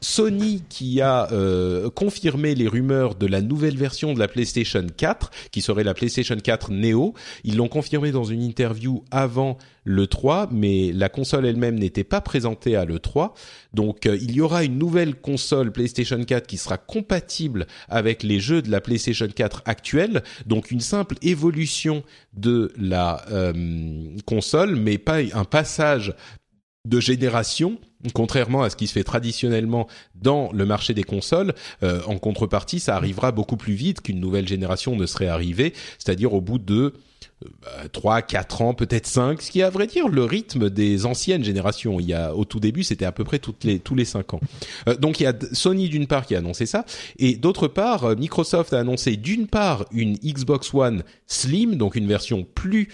[0.02, 5.30] Sony qui a euh, confirmé les rumeurs de la nouvelle version de la PlayStation 4,
[5.50, 7.14] qui serait la PlayStation 4 Neo.
[7.44, 12.20] Ils l'ont confirmé dans une interview avant le 3, mais la console elle-même n'était pas
[12.20, 13.34] présentée à le 3.
[13.74, 18.40] Donc euh, il y aura une nouvelle console PlayStation 4 qui sera compatible avec les
[18.40, 20.22] jeux de la PlayStation 4 actuelle.
[20.46, 22.02] Donc une simple évolution
[22.34, 26.14] de la euh, console, mais pas un passage
[26.84, 27.78] de génération
[28.10, 32.80] contrairement à ce qui se fait traditionnellement dans le marché des consoles, euh, en contrepartie,
[32.80, 36.94] ça arrivera beaucoup plus vite qu'une nouvelle génération ne serait arrivée, c'est-à-dire au bout de
[37.92, 41.06] 3, euh, 4 ans, peut-être 5, ce qui est à vrai dire le rythme des
[41.06, 42.00] anciennes générations.
[42.00, 44.34] Il y a au tout début, c'était à peu près toutes les tous les 5
[44.34, 44.40] ans.
[44.88, 46.84] Euh, donc il y a Sony d'une part qui a annoncé ça
[47.18, 52.06] et d'autre part euh, Microsoft a annoncé d'une part une Xbox One Slim, donc une
[52.06, 52.88] version plus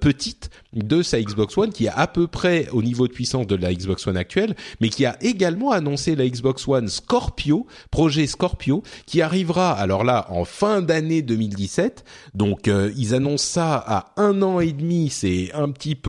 [0.00, 3.56] petite de sa Xbox One qui est à peu près au niveau de puissance de
[3.56, 8.82] la Xbox One actuelle, mais qui a également annoncé la Xbox One Scorpio, projet Scorpio
[9.06, 12.04] qui arrivera alors là en fin d'année 2017.
[12.34, 16.08] Donc ils annoncent ça à un an et demi, c'est un petit peu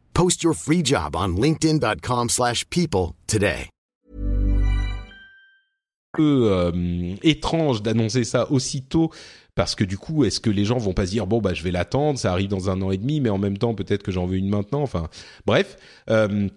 [0.13, 3.69] Post your free job on linkedin.com/people today.
[6.13, 9.11] peu euh, étrange d'annoncer ça aussitôt
[9.55, 11.63] parce que du coup, est-ce que les gens vont pas se dire bon bah je
[11.63, 14.11] vais l'attendre, ça arrive dans un an et demi, mais en même temps peut-être que
[14.11, 14.81] j'en veux une maintenant.
[14.81, 15.09] Enfin,
[15.45, 15.77] bref.
[16.09, 16.47] Euh,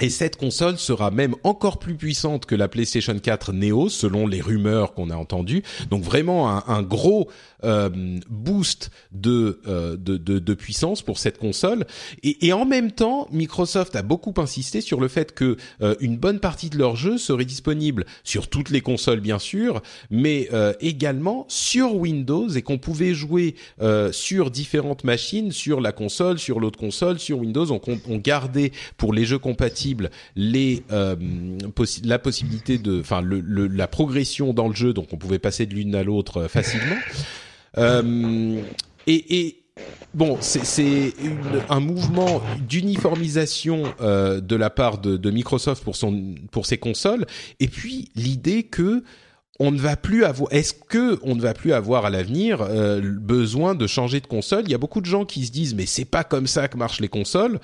[0.00, 4.40] et cette console sera même encore plus puissante que la PlayStation 4 Neo, selon les
[4.40, 5.62] rumeurs qu'on a entendues.
[5.90, 7.28] Donc vraiment un, gros
[7.64, 7.90] euh,
[8.30, 11.86] boost de, euh, de, de, puissance pour cette console.
[12.22, 16.16] Et, et, en même temps, Microsoft a beaucoup insisté sur le fait que euh, une
[16.16, 20.72] bonne partie de leurs jeux serait disponible sur toutes les consoles, bien sûr, mais euh,
[20.80, 26.60] également sur Windows et qu'on pouvait jouer euh, sur différentes machines, sur la console, sur
[26.60, 27.70] l'autre console, sur Windows.
[27.72, 29.87] On, on gardait pour les jeux compatibles
[30.92, 31.16] euh,
[32.04, 35.94] la possibilité de, enfin la progression dans le jeu, donc on pouvait passer de l'une
[35.94, 36.96] à l'autre euh, facilement.
[37.76, 38.60] Euh,
[39.06, 39.62] et,
[40.14, 41.12] bon, c'est
[41.68, 47.26] un mouvement d'uniformisation de la part de, Microsoft pour son pour ses consoles,
[47.60, 49.04] et puis l'idée que
[49.60, 50.52] on ne va plus avoir.
[50.52, 52.66] Est-ce que on ne va plus avoir à l'avenir
[53.20, 54.64] besoin de changer de console?
[54.64, 56.78] Il y a beaucoup de gens qui se disent mais c'est pas comme ça que
[56.78, 57.60] marchent les consoles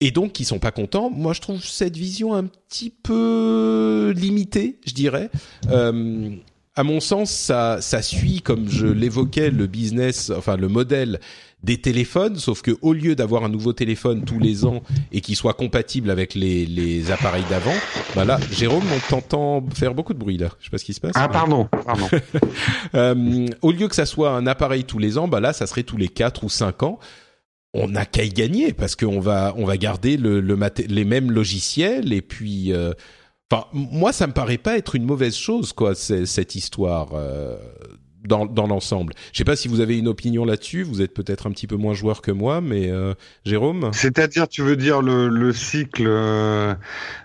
[0.00, 1.10] et donc qui sont pas contents.
[1.10, 5.30] Moi, je trouve cette vision un petit peu limitée, je dirais.
[5.70, 6.30] Euh,
[6.76, 11.18] à mon sens, ça, ça suit, comme je l'évoquais, le business, enfin le modèle
[11.64, 15.34] des téléphones, sauf que au lieu d'avoir un nouveau téléphone tous les ans et qui
[15.34, 17.74] soit compatible avec les, les appareils d'avant,
[18.14, 20.50] bah là, Jérôme, on t'entend faire beaucoup de bruit là.
[20.60, 21.14] Je sais pas ce qui se passe.
[21.16, 22.06] Ah pardon, pardon.
[22.94, 25.82] euh, au lieu que ça soit un appareil tous les ans, bah là, ça serait
[25.82, 27.00] tous les quatre ou cinq ans
[27.74, 30.58] on n'a qu'à y gagner parce qu'on va on va garder le, le
[30.88, 32.92] les mêmes logiciels et puis euh,
[33.50, 37.56] enfin moi ça me paraît pas être une mauvaise chose quoi cette histoire euh,
[38.24, 39.14] dans, dans l'ensemble.
[39.32, 40.82] Je sais pas si vous avez une opinion là-dessus.
[40.82, 43.14] Vous êtes peut-être un petit peu moins joueur que moi, mais euh,
[43.44, 43.90] Jérôme?
[43.92, 46.06] C'est-à-dire, tu veux dire le, le cycle.
[46.06, 46.74] Euh,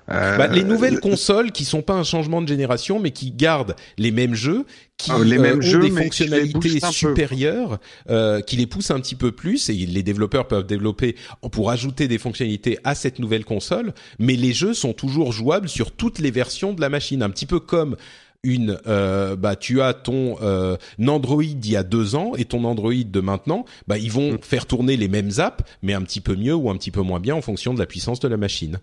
[0.08, 4.12] bah, les nouvelles consoles qui sont pas un changement de génération, mais qui gardent les
[4.12, 4.66] mêmes jeux,
[5.04, 7.80] qui oh, les mêmes ont jeux, des fonctionnalités supérieures,
[8.10, 11.16] euh, qui les poussent un petit peu plus, et les développeurs peuvent développer
[11.52, 13.94] pour ajouter des fonctionnalités à cette nouvelle console.
[14.18, 17.46] Mais les jeux sont toujours jouables sur toutes les versions de la machine, un petit
[17.46, 17.98] peu comme
[18.44, 22.64] une, euh, bah tu as ton euh, Android d'il y a deux ans et ton
[22.64, 26.36] Android de maintenant, bah ils vont faire tourner les mêmes apps, mais un petit peu
[26.36, 28.80] mieux ou un petit peu moins bien en fonction de la puissance de la machine.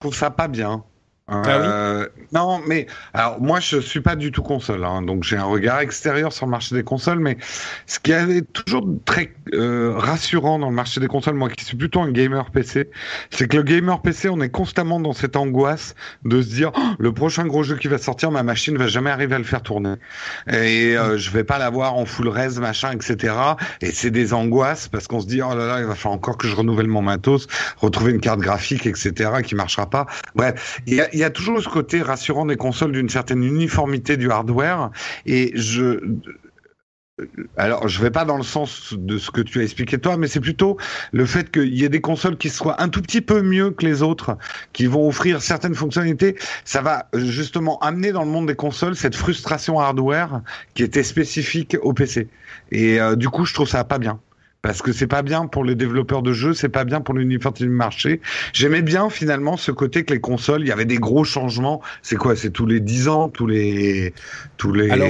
[0.00, 0.84] Je trouve ça pas bien.
[1.30, 5.36] Ah euh, non, mais alors moi je suis pas du tout console, hein, donc j'ai
[5.36, 7.18] un regard extérieur sur le marché des consoles.
[7.18, 7.36] Mais
[7.86, 11.76] ce qui est toujours très euh, rassurant dans le marché des consoles, moi qui suis
[11.76, 12.88] plutôt un gamer PC,
[13.28, 16.80] c'est que le gamer PC, on est constamment dans cette angoisse de se dire oh,
[16.98, 19.62] le prochain gros jeu qui va sortir, ma machine va jamais arriver à le faire
[19.62, 19.96] tourner
[20.50, 23.34] et euh, je vais pas l'avoir en full res, machin, etc.
[23.82, 26.38] Et c'est des angoisses parce qu'on se dit oh là là, il va falloir encore
[26.38, 29.30] que je renouvelle mon matos, retrouver une carte graphique, etc.
[29.44, 30.06] qui marchera pas.
[30.34, 33.42] Bref, il y a il y a toujours ce côté rassurant des consoles d'une certaine
[33.42, 34.90] uniformité du hardware.
[35.26, 36.00] Et je,
[37.56, 40.28] alors, je vais pas dans le sens de ce que tu as expliqué toi, mais
[40.28, 40.76] c'est plutôt
[41.12, 43.84] le fait qu'il y ait des consoles qui soient un tout petit peu mieux que
[43.84, 44.36] les autres,
[44.72, 46.36] qui vont offrir certaines fonctionnalités.
[46.64, 50.42] Ça va justement amener dans le monde des consoles cette frustration hardware
[50.74, 52.28] qui était spécifique au PC.
[52.70, 54.20] Et euh, du coup, je trouve ça pas bien
[54.62, 57.64] parce que c'est pas bien pour les développeurs de jeux, c'est pas bien pour l'uniformité
[57.64, 58.20] du marché.
[58.52, 61.80] J'aimais bien finalement ce côté que les consoles, il y avait des gros changements.
[62.02, 64.14] C'est quoi C'est tous les 10 ans, tous les
[64.56, 65.08] tous les Alors,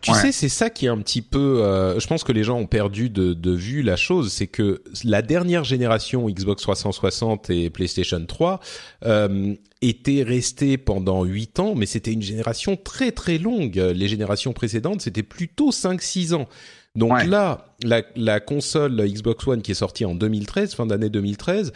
[0.00, 0.16] tu ouais.
[0.16, 1.62] sais, c'est ça qui est un petit peu.
[1.62, 4.82] Euh, je pense que les gens ont perdu de, de vue la chose, c'est que
[5.04, 8.60] la dernière génération Xbox 360 et PlayStation 3
[9.04, 13.76] euh, était restée pendant 8 ans, mais c'était une génération très très longue.
[13.76, 16.48] Les générations précédentes, c'était plutôt 5-6 ans.
[16.94, 17.26] Donc ouais.
[17.26, 21.72] là, la, la, console Xbox One qui est sortie en 2013, fin d'année 2013,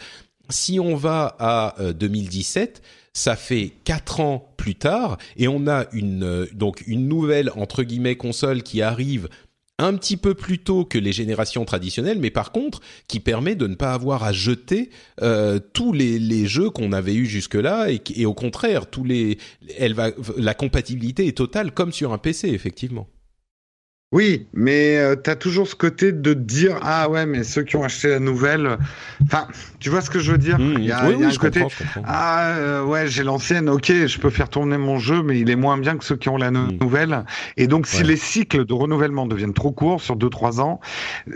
[0.49, 2.81] si on va à 2017,
[3.13, 8.15] ça fait quatre ans plus tard et on a une donc une nouvelle entre guillemets
[8.15, 9.29] console qui arrive
[9.79, 13.67] un petit peu plus tôt que les générations traditionnelles, mais par contre qui permet de
[13.67, 14.89] ne pas avoir à jeter
[15.21, 19.37] euh, tous les, les jeux qu'on avait eu jusque-là et, et, au contraire tous les
[19.77, 23.07] elle va la compatibilité est totale comme sur un PC effectivement.
[24.13, 27.75] Oui, mais euh, tu as toujours ce côté de dire ah ouais, mais ceux qui
[27.77, 28.77] ont acheté la nouvelle,
[29.23, 29.47] enfin,
[29.79, 30.59] tu vois ce que je veux dire?
[30.59, 31.65] Mmh, Il y a, oui, il y a oui, un côté
[32.05, 35.55] ah euh, ouais, j'ai l'ancienne, ok, je peux faire tourner mon jeu, mais il est
[35.55, 36.77] moins bien que ceux qui ont la mmh.
[36.79, 37.25] nouvelle.
[37.57, 38.09] Et donc, si Ouais.
[38.09, 40.79] les cycles de renouvellement deviennent trop courts sur deux trois ans,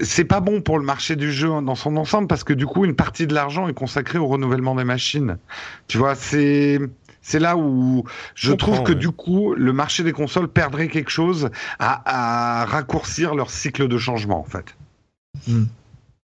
[0.01, 2.85] c'est pas bon pour le marché du jeu dans son ensemble parce que du coup,
[2.85, 5.37] une partie de l'argent est consacrée au renouvellement des machines.
[5.87, 6.79] Tu vois, c'est
[7.27, 8.05] c'est là où
[8.35, 8.97] je trouve que ouais.
[8.97, 13.97] du coup, le marché des consoles perdrait quelque chose à, à raccourcir leur cycle de
[13.97, 14.77] changement, en fait.
[15.45, 15.65] Je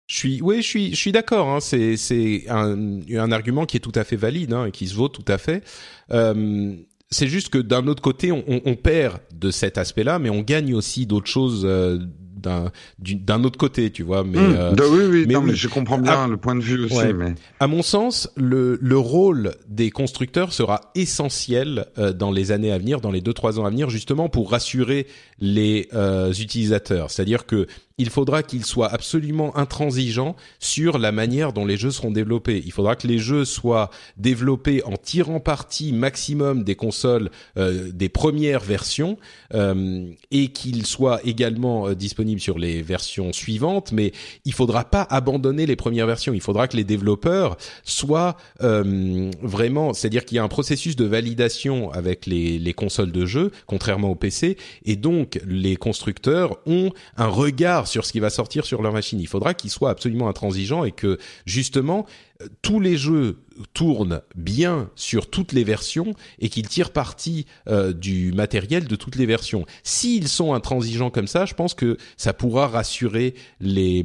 [0.07, 1.49] suis, oui, je suis, je suis d'accord.
[1.49, 4.87] Hein, c'est, c'est un, un argument qui est tout à fait valide hein, et qui
[4.87, 5.65] se vaut tout à fait.
[6.13, 6.77] Euh,
[7.11, 10.43] c'est juste que d'un autre côté, on, on, on perd de cet aspect-là, mais on
[10.43, 11.99] gagne aussi d'autres choses euh,
[12.43, 14.25] d'un, du- d'un autre côté, tu vois.
[14.25, 15.47] Mais Hum, euh, de- oui, oui, mais non, oui.
[15.51, 17.13] mais je comprends bien Ah, le point de vue aussi, ouais.
[17.13, 22.73] mais À mon sens, le, le rôle des constructeurs sera essentiel euh, dans les années
[22.73, 25.07] à venir, dans les deux trois ans à venir, justement pour rassurer
[25.39, 27.11] les euh, utilisateurs.
[27.11, 27.67] C'est-à-dire que
[27.99, 32.63] il faudra qu'ils soient absolument intransigeants sur la manière dont les jeux seront développés.
[32.65, 38.09] Il faudra que les jeux soient développés en tirant parti maximum des consoles euh, des
[38.09, 39.19] premières versions
[39.55, 43.93] euh, et qu'ils soient également euh, disponibles sur les versions suivantes.
[43.93, 44.13] Mais
[44.45, 46.33] il faudra pas abandonner les premières versions.
[46.33, 51.91] Il faudra que les développeurs soient vraiment, c'est-à-dire qu'il y a un processus de validation
[51.93, 57.27] avec les, les consoles de jeux, contrairement au PC, et donc les constructeurs ont un
[57.27, 59.21] regard sur ce qui va sortir sur leur machine.
[59.21, 62.07] Il faudra qu'ils soient absolument intransigeants et que justement
[62.41, 63.39] euh, tous les jeux
[63.75, 69.17] tournent bien sur toutes les versions et qu'ils tirent parti euh, du matériel de toutes
[69.17, 69.67] les versions.
[69.83, 74.03] S'ils sont intransigeants comme ça, je pense que ça pourra rassurer les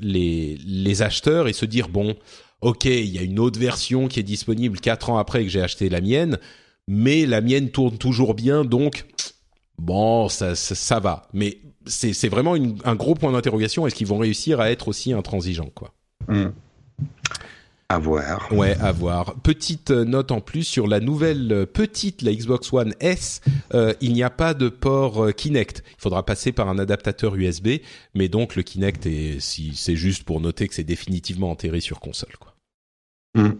[0.00, 2.16] les acheteurs et se dire bon,
[2.60, 5.62] ok, il y a une autre version qui est disponible quatre ans après que j'ai
[5.62, 6.38] acheté la mienne,
[6.86, 9.06] mais la mienne tourne toujours bien, donc
[9.78, 11.28] bon, ça ça, ça va.
[11.32, 11.58] Mais
[11.88, 13.86] c'est vraiment une- un gros point d'interrogation.
[13.86, 15.92] Est-ce qu'ils vont réussir à être aussi intransigeants quoi?
[16.28, 16.52] Hum.
[17.90, 18.52] à voir.
[18.52, 19.34] Ouais, à voir.
[19.42, 23.40] Petite euh, note en plus sur la nouvelle euh, petite, la Xbox One S.
[23.72, 25.82] euh, il n'y a pas de port Kinect.
[25.96, 27.78] Il faudra passer par un adaptateur USB,
[28.14, 31.98] mais donc le Kinect est, si c'est juste pour noter que c'est définitivement enterré sur
[32.00, 32.54] console, quoi.
[33.34, 33.52] Mm.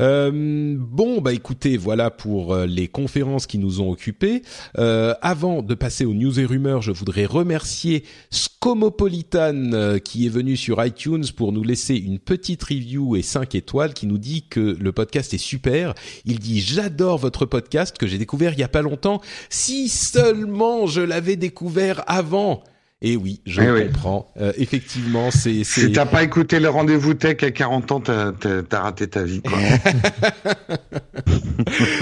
[0.00, 4.42] Euh, bon, bah écoutez, voilà pour euh, les conférences qui nous ont occupés.
[4.78, 10.30] Euh, avant de passer aux news et rumeurs, je voudrais remercier Scomopolitan euh, qui est
[10.30, 14.44] venu sur iTunes pour nous laisser une petite review et 5 étoiles qui nous dit
[14.48, 15.94] que le podcast est super.
[16.24, 19.20] Il dit j'adore votre podcast que j'ai découvert il y a pas longtemps.
[19.50, 22.62] Si seulement je l'avais découvert avant.
[23.02, 23.86] Et oui, je Eh oui.
[23.86, 24.30] comprends.
[24.38, 28.32] Euh, effectivement, c'est c'est Si t'as pas écouté le rendez-vous tech à 40 ans, t'as
[28.32, 29.40] t'as- t'as raté ta vie.
[29.40, 29.58] Quoi.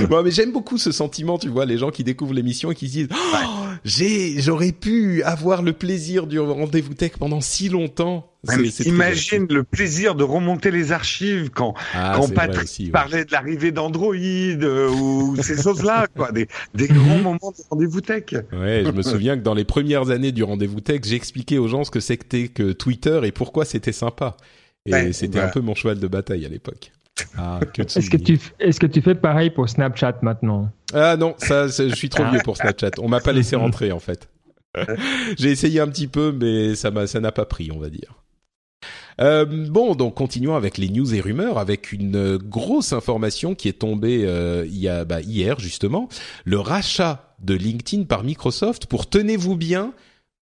[0.09, 2.87] Bon, mais j'aime beaucoup ce sentiment, tu vois, les gens qui découvrent l'émission et qui
[2.89, 3.37] se disent oh,
[3.85, 8.31] j'ai j'aurais pu avoir le plaisir du rendez-vous tech pendant si longtemps.
[8.47, 12.91] Ouais, imagine le plaisir de remonter les archives quand, Ah, quand Patrick aussi, ouais.
[12.93, 18.01] parlait de l'arrivée d'Android euh, ou ces choses-là, quoi, des, des grands moments de rendez-vous
[18.01, 18.25] tech.
[18.53, 21.83] Ouais, je me souviens que dans les premières années du rendez-vous tech, j'expliquais aux gens
[21.83, 24.37] ce que c'était que Twitter et pourquoi c'était sympa.
[24.87, 26.93] Et Ouais, c'était un peu mon cheval de bataille à l'époque.
[27.37, 30.71] Ah, Est-ce que, tu, est-ce que tu fais pareil pour Snapchat maintenant?
[30.95, 32.93] Ah non, ça, je suis trop vieux pour Snapchat.
[33.01, 34.29] On m'a pas laissé rentrer en fait.
[35.37, 38.15] J'ai essayé un petit peu, mais ça m'a, ça n'a pas pris, on va dire.
[39.21, 43.69] Euh, bon, donc continuons avec les news et rumeurs, avec une euh, grosse information qui
[43.69, 46.09] est tombée euh, il y a bah, hier justement,
[46.45, 49.93] le rachat de LinkedIn par Microsoft pour tenez-vous bien,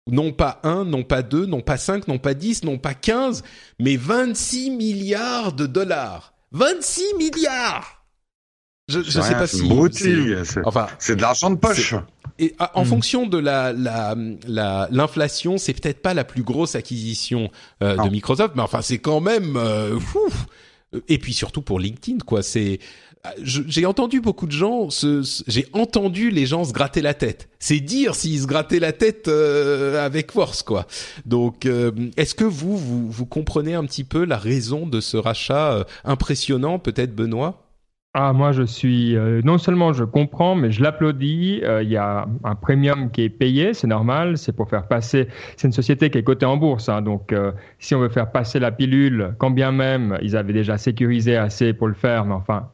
[0.09, 3.43] non pas un, non pas deux, non pas cinq, non pas dix, non pas quinze,
[3.79, 6.33] mais 26 milliards de dollars.
[6.51, 7.94] 26 milliards.
[8.87, 11.95] Je, je sais pas si broutille, Enfin, C'est de l'argent de poche.
[12.37, 12.87] et ah, en Mm.
[12.87, 14.15] fonction de la la
[14.47, 17.49] la l'inflation, c'est peut-être pas la plus grosse acquisition
[17.81, 18.09] euh, de.
[18.09, 20.19] Microsoft, mais enfin c'est quand même euh, fou.
[21.07, 22.43] Et puis surtout pour LinkedIn, quoi.
[22.43, 22.79] C'est
[23.41, 27.15] je- j'ai entendu beaucoup de gens se, se- j'ai entendu les gens se gratter la
[27.15, 27.49] tête.
[27.57, 30.85] C'est dire s'ils se grattaient la tête euh, avec force, quoi.
[31.25, 35.17] Donc, euh, est-ce que vous, vous vous comprenez un petit peu la raison de ce
[35.17, 37.64] rachat euh, impressionnant, peut-être Benoît?
[38.17, 39.17] Ah, moi, je suis.
[39.17, 41.59] Euh, non seulement je comprends, mais je l'applaudis.
[41.65, 44.37] Euh, il y a un premium qui est payé, c'est normal.
[44.37, 45.27] C'est pour faire passer.
[45.57, 46.87] C'est une société qui est cotée en bourse.
[46.87, 50.53] Hein, donc, euh, si on veut faire passer la pilule, quand bien même ils avaient
[50.53, 52.69] déjà sécurisé assez pour le faire, mais enfin,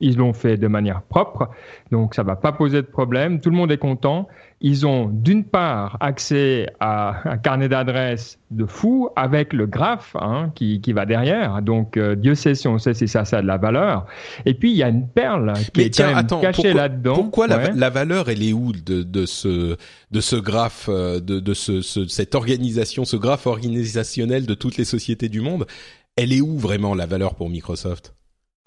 [0.00, 1.48] ils l'ont fait de manière propre.
[1.90, 3.40] Donc, ça va pas poser de problème.
[3.40, 4.28] Tout le monde est content
[4.60, 10.50] ils ont d'une part accès à un carnet d'adresses de fou avec le graphe hein,
[10.54, 11.60] qui, qui, va derrière.
[11.60, 14.06] Donc euh, Dieu sait si on sait si ça, ça a de la valeur.
[14.46, 16.00] Et puis il y a une perle qui est
[16.40, 17.16] cachée là-dedans.
[17.16, 19.76] Pourquoi la, valeur elle est où de, de ce
[20.10, 24.84] de ce graphe euh, de, de ce, cette organisation, ce graphe organisationnel de toutes les
[24.86, 25.66] sociétés du monde?
[26.16, 28.14] Elle est où vraiment la valeur pour Microsoft?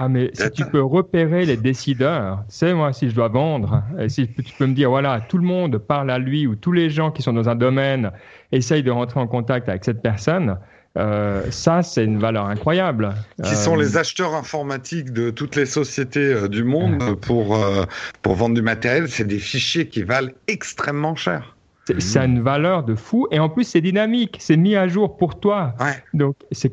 [0.01, 4.07] Ah, mais si tu peux repérer les décideurs, c'est moi, si je dois vendre, et
[4.07, 6.89] si tu peux me dire, voilà, tout le monde parle à lui ou tous les
[6.89, 8.11] gens qui sont dans un domaine
[8.53, 10.57] essayent de rentrer en contact avec cette personne,
[10.97, 13.13] euh, ça, c'est une valeur incroyable.
[13.43, 17.59] Qui sont euh, les acheteurs informatiques de toutes les sociétés euh, du monde pour,
[18.21, 21.57] pour vendre du matériel, c'est des fichiers qui valent extrêmement cher.
[21.97, 25.39] C'est une valeur de fou et en plus c'est dynamique, c'est mis à jour pour
[25.39, 25.73] toi.
[26.13, 26.71] Donc c'est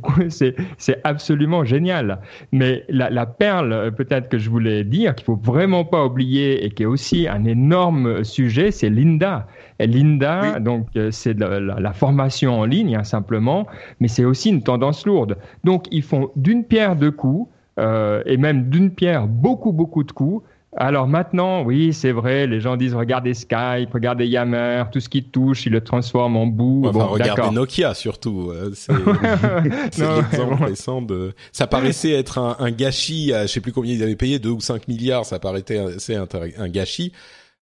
[0.78, 2.20] c'est absolument génial.
[2.52, 6.64] Mais la, la perle euh, peut-être que je voulais dire qu'il faut vraiment pas oublier
[6.64, 9.46] et qui est aussi un énorme sujet, c'est Linda.
[9.78, 13.66] Et Linda, donc euh, c'est la, formation en ligne hein, simplement,
[14.00, 15.36] mais c'est aussi une tendance lourde.
[15.64, 20.12] Donc ils font d'une pierre deux coups euh, et même d'une pierre beaucoup beaucoup de
[20.12, 20.42] coups
[20.78, 25.24] alors maintenant, oui, c'est vrai, les gens disent regardez Skype, regardez Yammer, tout ce qui
[25.24, 26.82] touche, ils le transforment en boue.
[26.86, 28.50] Enfin, bon, regardez Nokia surtout.
[28.50, 28.92] Euh, c'est
[30.02, 31.32] l'exemple récent de.
[31.52, 33.32] Ça paraissait être un, gâchis.
[33.42, 35.24] Je sais plus combien ils avaient payé, 2 ou 5 milliards.
[35.24, 37.12] Ça paraissait c'est un, un, gâchis.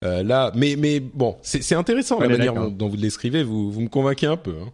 [0.05, 3.43] Euh, là, mais mais bon, c'est intéressant la manière dont, vous le décrivez.
[3.43, 4.55] Vous vous me convainquez un peu.
[4.63, 4.71] Hein.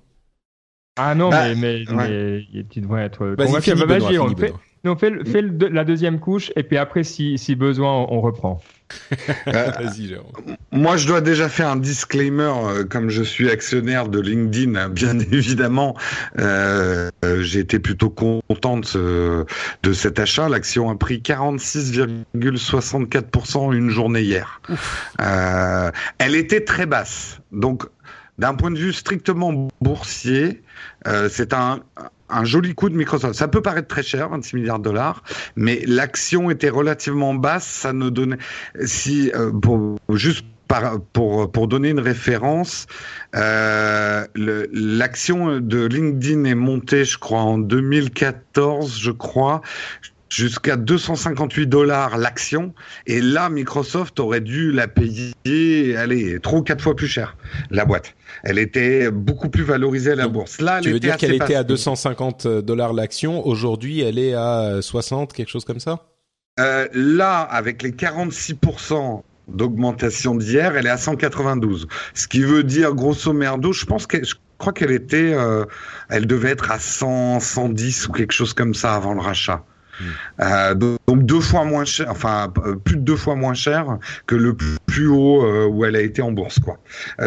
[0.98, 3.74] Ah non, bah, mais, mais, tu devrais être convaincu.
[3.74, 4.52] Bah, vas-y, on fait.
[4.86, 8.62] Non, fais, la deuxième couche et puis après, si, si besoin, on, reprend.
[9.48, 9.72] Euh,
[10.70, 15.18] moi, je dois déjà faire un disclaimer, euh, comme je suis actionnaire de LinkedIn, bien
[15.32, 15.96] évidemment,
[16.38, 17.10] euh,
[17.40, 19.44] j'ai été plutôt contente de
[19.92, 20.48] cet achat.
[20.48, 24.60] L'action a pris 46,64% une journée hier.
[25.18, 27.88] elle était très basse, donc
[28.38, 30.62] d'un point de vue strictement boursier,
[31.28, 31.80] c'est un,
[32.28, 33.34] un joli coup de Microsoft.
[33.34, 35.22] Ça peut paraître très cher, 26 milliards de dollars,
[35.56, 37.66] mais l'action était relativement basse.
[37.66, 38.38] Ça ne donnait,
[38.84, 39.50] si euh,
[40.10, 40.46] juste
[41.12, 42.86] pour pour donner une référence,
[43.34, 49.62] euh, l'action de LinkedIn est montée, je crois, en 2014, je crois
[50.36, 52.74] jusqu'à 258 dollars l'action.
[53.06, 57.36] Et là, Microsoft aurait dû la payer, allez, trois ou quatre fois plus cher,
[57.70, 58.14] la boîte.
[58.42, 60.60] Elle était beaucoup plus valorisée à la bourse.
[60.60, 63.46] Là, tu veux dire qu'elle était à 250 dollars l'action.
[63.46, 66.06] Aujourd'hui, elle est à 60, quelque chose comme ça?
[66.60, 71.88] Euh, là, avec les 46% d'augmentation d'hier, elle est à 192.
[72.14, 75.64] Ce qui veut dire, grosso merdo, je pense que je crois qu'elle était, euh,
[76.10, 79.64] elle devait être à 100, 110 ou quelque chose comme ça avant le rachat.
[80.40, 84.34] Euh, donc deux fois moins cher, enfin euh, plus de deux fois moins cher que
[84.34, 84.54] le
[84.86, 86.78] plus haut euh, où elle a été en bourse, quoi.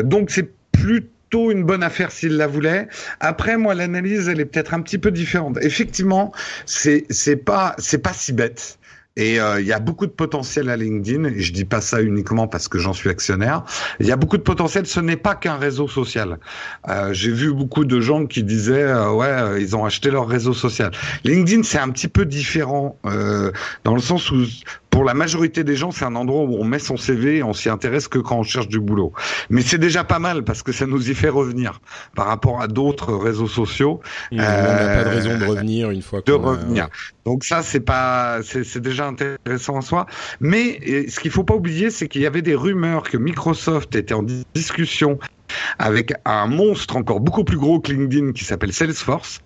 [0.03, 2.88] donc c'est plutôt une bonne affaire s'il la voulait.
[3.20, 5.57] Après, moi, l'analyse, elle est peut-être un petit peu différente.
[5.61, 6.32] Effectivement,
[6.65, 8.79] c'est c'est pas c'est pas si bête.
[9.20, 11.32] Et il y a beaucoup de potentiel à LinkedIn.
[11.36, 13.63] Je dis pas ça uniquement parce que j'en suis actionnaire.
[13.99, 14.86] Il y a beaucoup de potentiel.
[14.86, 16.39] Ce n'est pas qu'un réseau social.
[16.88, 20.53] Euh, J'ai vu beaucoup de gens qui disaient euh, ouais, ils ont acheté leur réseau
[20.53, 20.91] social.
[21.24, 23.51] LinkedIn, c'est un petit peu différent euh,
[23.84, 24.45] dans le sens où
[25.00, 27.54] pour la majorité des gens, c'est un endroit où on met son CV et on
[27.54, 29.14] s'y intéresse que quand on cherche du boulot.
[29.50, 31.80] Mais c'est déjà pas mal parce que ça nous y fait revenir
[32.18, 34.02] par rapport à d'autres réseaux sociaux.
[34.30, 36.20] on n'a pas de raison de revenir une fois.
[36.26, 36.89] De revenir.
[37.24, 40.06] Donc ça, c'est pas, c'est déjà intéressant en soi.
[40.41, 44.14] Mais ce qu'il faut pas oublier, c'est qu'il y avait des rumeurs que Microsoft était
[44.14, 45.18] en discussion
[45.78, 49.39] avec un monstre encore beaucoup plus gros que LinkedIn qui s'appelle Salesforce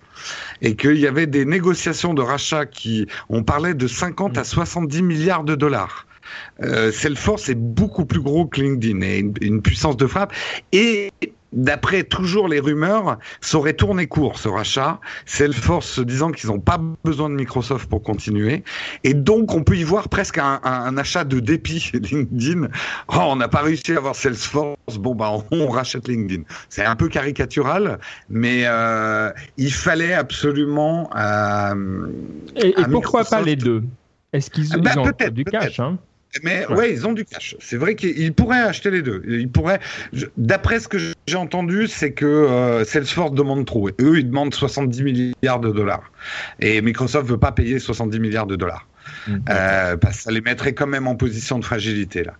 [0.62, 5.02] et qu'il y avait des négociations de rachat qui, on parlait de 50 à 70
[5.02, 6.06] milliards de dollars.
[6.62, 10.32] Euh, Salesforce est beaucoup plus gros que LinkedIn et une puissance de frappe.
[10.72, 11.10] Et
[11.54, 15.00] d'après toujours les rumeurs, ça aurait tourné court ce rachat.
[15.24, 18.64] Salesforce se disant qu'ils n'ont pas besoin de Microsoft pour continuer.
[19.04, 22.68] Et donc, on peut y voir presque un, un, achat de dépit LinkedIn.
[23.08, 24.76] Oh, on n'a pas réussi à avoir Salesforce.
[24.98, 26.42] Bon, bah, on, rachète LinkedIn.
[26.68, 27.98] C'est un peu caricatural,
[28.28, 31.08] mais euh, il fallait absolument.
[31.16, 32.06] Euh,
[32.56, 33.82] et, pourquoi pas les deux?
[34.32, 35.98] Est-ce qu'ils ah, bah, ont du cash hein?
[36.42, 36.92] Mais ouais.
[36.92, 37.56] ils ont du cash.
[37.60, 39.22] C'est vrai qu'ils pourraient acheter les deux.
[39.26, 39.80] Ils pourraient.
[40.36, 43.88] D'après ce que j'ai entendu, c'est que euh, Salesforce demande trop.
[43.88, 46.10] eux, ils demandent 70 milliards de dollars.
[46.60, 48.86] Et Microsoft veut pas payer 70 milliards de dollars.
[49.26, 52.34] Mmh, euh, parce que ça les mettrait quand même en position de fragilité là.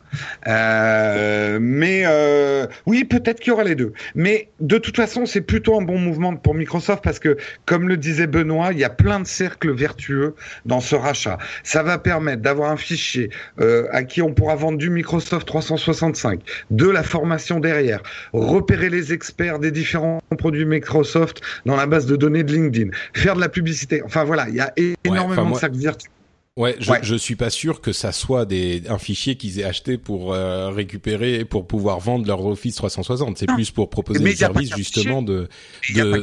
[0.47, 3.93] Euh, mais euh, oui, peut-être qu'il y aura les deux.
[4.14, 7.97] Mais de toute façon, c'est plutôt un bon mouvement pour Microsoft parce que, comme le
[7.97, 10.35] disait Benoît, il y a plein de cercles vertueux
[10.66, 11.39] dans ce rachat.
[11.62, 13.30] Ça va permettre d'avoir un fichier
[13.61, 19.12] euh, à qui on pourra vendre du Microsoft 365, de la formation derrière, repérer les
[19.12, 23.49] experts des différents produits Microsoft dans la base de données de LinkedIn, faire de la
[23.49, 24.03] publicité.
[24.05, 24.72] Enfin voilà, il y a
[25.05, 26.11] énormément de cercles vertueux.
[26.57, 29.99] Ouais, je, je suis pas sûr que ça soit des un fichier qu'ils aient acheté
[29.99, 33.39] pour euh, récupérer pour pouvoir vendre leur Office 360.
[33.39, 35.49] C'est plus pour proposer des services justement de.
[35.93, 36.23] de,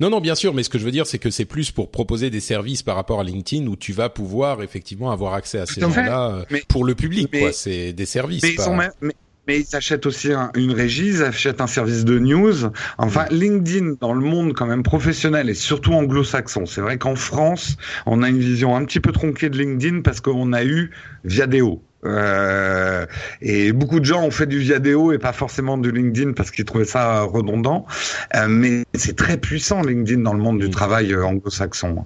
[0.00, 1.92] Non, non, bien sûr, mais ce que je veux dire, c'est que c'est plus pour
[1.92, 5.66] proposer des services par rapport à LinkedIn où tu vas pouvoir effectivement avoir accès à
[5.66, 7.30] ces gens-là euh, pour le public.
[7.30, 8.42] quoi, c'est des services.
[8.42, 8.90] Mais, pas...
[9.00, 9.14] mais,
[9.46, 12.70] mais ils achètent aussi une régie, ils achètent un service de news.
[12.98, 16.66] Enfin, LinkedIn dans le monde quand même professionnel et surtout anglo-saxon.
[16.66, 17.76] C'est vrai qu'en France,
[18.06, 20.90] on a une vision un petit peu tronquée de LinkedIn parce qu'on a eu
[21.24, 21.82] Viadeo.
[22.04, 23.06] Euh,
[23.40, 26.64] et beaucoup de gens ont fait du Viadeo et pas forcément du LinkedIn parce qu'ils
[26.64, 27.86] trouvaient ça redondant.
[28.34, 32.04] Euh, mais c'est très puissant LinkedIn dans le monde du travail euh, anglo-saxon.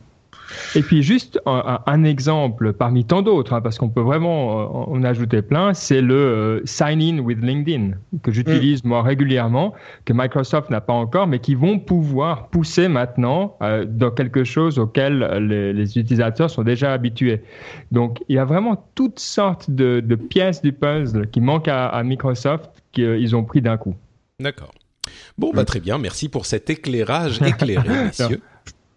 [0.75, 5.05] Et puis juste un, exemple parmi tant d'autres, hein, parce qu'on peut vraiment euh, en
[5.05, 7.93] ajouter plein, c'est le euh, Sign In with LinkedIn
[8.23, 9.75] que j'utilise moi régulièrement,
[10.05, 14.79] que Microsoft n'a pas encore, mais qui vont pouvoir pousser maintenant euh, dans quelque chose
[14.79, 17.43] auquel les, utilisateurs sont déjà habitués.
[17.91, 22.71] Donc il y a vraiment toutes sortes de, pièces du puzzle qui manquent à, Microsoft
[22.93, 23.95] qu'ils ont pris d'un coup.
[24.39, 24.73] D'accord.
[25.39, 25.99] Bon, bah, très bien.
[25.99, 28.41] Merci pour cet éclairage éclairé, messieurs.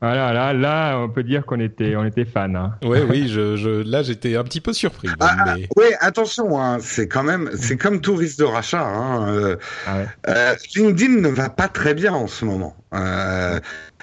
[0.04, 2.58] Voilà, là, là, on peut dire qu'on était, on était fan.
[2.58, 2.76] Hein.
[2.84, 5.08] Oui, oui, je, je, là, j'étais un petit peu surpris.
[5.22, 8.86] Ah, ah, Oui, attention, hein, c'est quand même, c'est comme tout risque de rachat.
[8.86, 9.56] Hein, euh,
[9.88, 10.08] ah ouais.
[10.28, 12.76] euh, LinkedIn ne va pas très bien en ce moment.
[12.94, 13.60] Euh,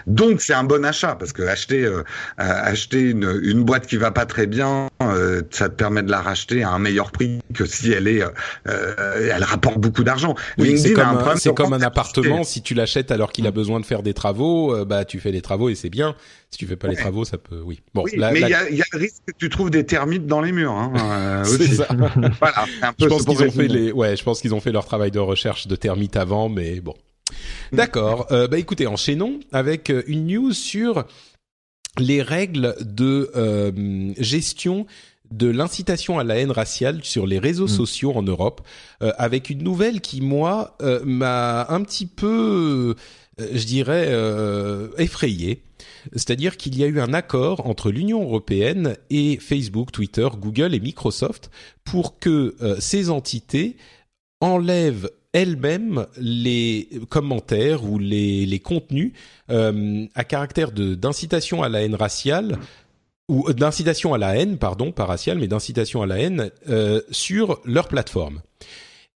[0.06, 2.02] donc c'est un bon achat parce que acheter euh,
[2.38, 6.20] acheter une, une boîte qui va pas très bien, euh, ça te permet de la
[6.20, 8.22] racheter à un meilleur prix que si elle est
[8.66, 10.34] elle rapporte beaucoup d'argent.
[10.58, 13.78] Oui, c'est comme un, c'est comme un appartement si tu l'achètes alors qu'il a besoin
[13.78, 16.16] de faire des travaux, bah tu fais les travaux et c'est bien.
[16.50, 17.80] Si tu fais pas les travaux, ça peut oui.
[17.92, 20.40] Bon, mais il y, a, y, a, le risque que tu trouves des termites dans
[20.40, 21.86] les murs hein, c'est ça.
[22.40, 24.72] voilà, un peu je pense qu'ils ont fait les ouais, je pense qu'ils ont fait
[24.72, 26.94] leur travail de recherche de termites avant mais bon.
[27.72, 28.26] D'accord.
[28.32, 31.04] Euh, bah écoutez, enchaînons avec euh, une news sur
[31.98, 34.86] les règles de euh, gestion
[35.30, 37.68] de l'incitation à la haine raciale sur les réseaux mm.
[37.68, 38.62] sociaux en Europe,
[39.02, 42.96] euh, avec une nouvelle qui moi m'a un petit peu,
[43.52, 44.12] je dirais,
[44.98, 45.62] effrayé.
[46.12, 50.80] C'est-à-dire qu'il y a eu un accord entre l'Union européenne et Facebook, Twitter, Google et
[50.80, 51.50] Microsoft
[51.84, 53.76] pour que ces entités
[54.40, 59.12] enlèvent elle-même les commentaires ou les, les contenus
[59.50, 62.58] euh, à caractère d'incitation à la haine raciale
[63.28, 67.00] ou euh, d'incitation à la haine, pardon, pas raciale, mais d'incitation à la haine euh,
[67.10, 68.40] sur leur plateforme.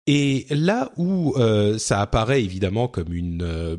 [0.08, 3.78] Et là où euh, ça apparaît évidemment comme une euh,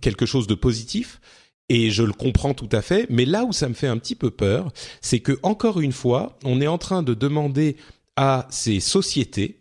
[0.00, 1.20] quelque chose de positif,
[1.68, 4.14] et je le comprends tout à fait, mais là où ça me fait un petit
[4.14, 7.76] peu peur, c'est que encore une fois, on est en train de demander
[8.16, 9.58] à ces sociétés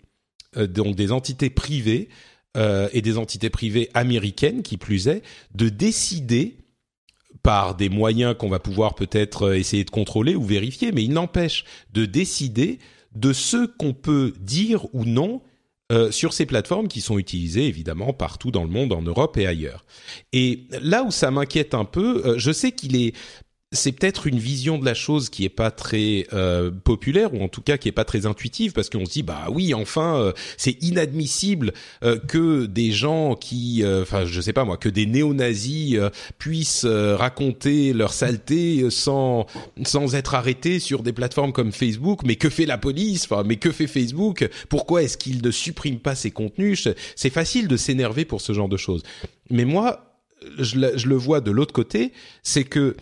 [0.55, 2.10] euh, donc des entités privées
[2.55, 5.22] euh, et des entités privées américaines, qui plus est,
[5.53, 6.58] de décider
[7.43, 11.12] par des moyens qu'on va pouvoir peut-être euh, essayer de contrôler ou vérifier, mais il
[11.12, 12.80] n'empêche de décider
[13.16, 15.41] de ce qu'on peut dire ou non
[15.91, 19.47] euh, sur ces plateformes qui sont utilisées évidemment partout dans le monde, en Europe et
[19.47, 19.85] ailleurs.
[20.33, 23.15] Et là où ça m'inquiète un peu, je sais qu'il est
[23.74, 27.49] c'est peut-être une vision de la chose qui est pas très euh, populaire ou en
[27.49, 30.32] tout cas qui est pas très intuitive parce qu'on se dit bah oui enfin euh,
[30.55, 35.99] c'est inadmissible euh, que des gens qui enfin je sais pas moi que des néo-nazis
[36.38, 39.47] puissent raconter leur saleté sans
[39.84, 42.22] sans être arrêtés sur des plateformes comme Facebook.
[42.26, 43.26] Mais que fait la police?
[43.30, 44.47] Enfin mais que fait Facebook?
[44.70, 46.88] Pourquoi est-ce qu'il ne supprime pas ces contenus?
[47.15, 49.03] C'est facile de s'énerver pour ce genre de choses.
[49.49, 50.15] Mais moi
[50.57, 52.13] je, je le vois de l'autre côté
[52.43, 52.95] c'est que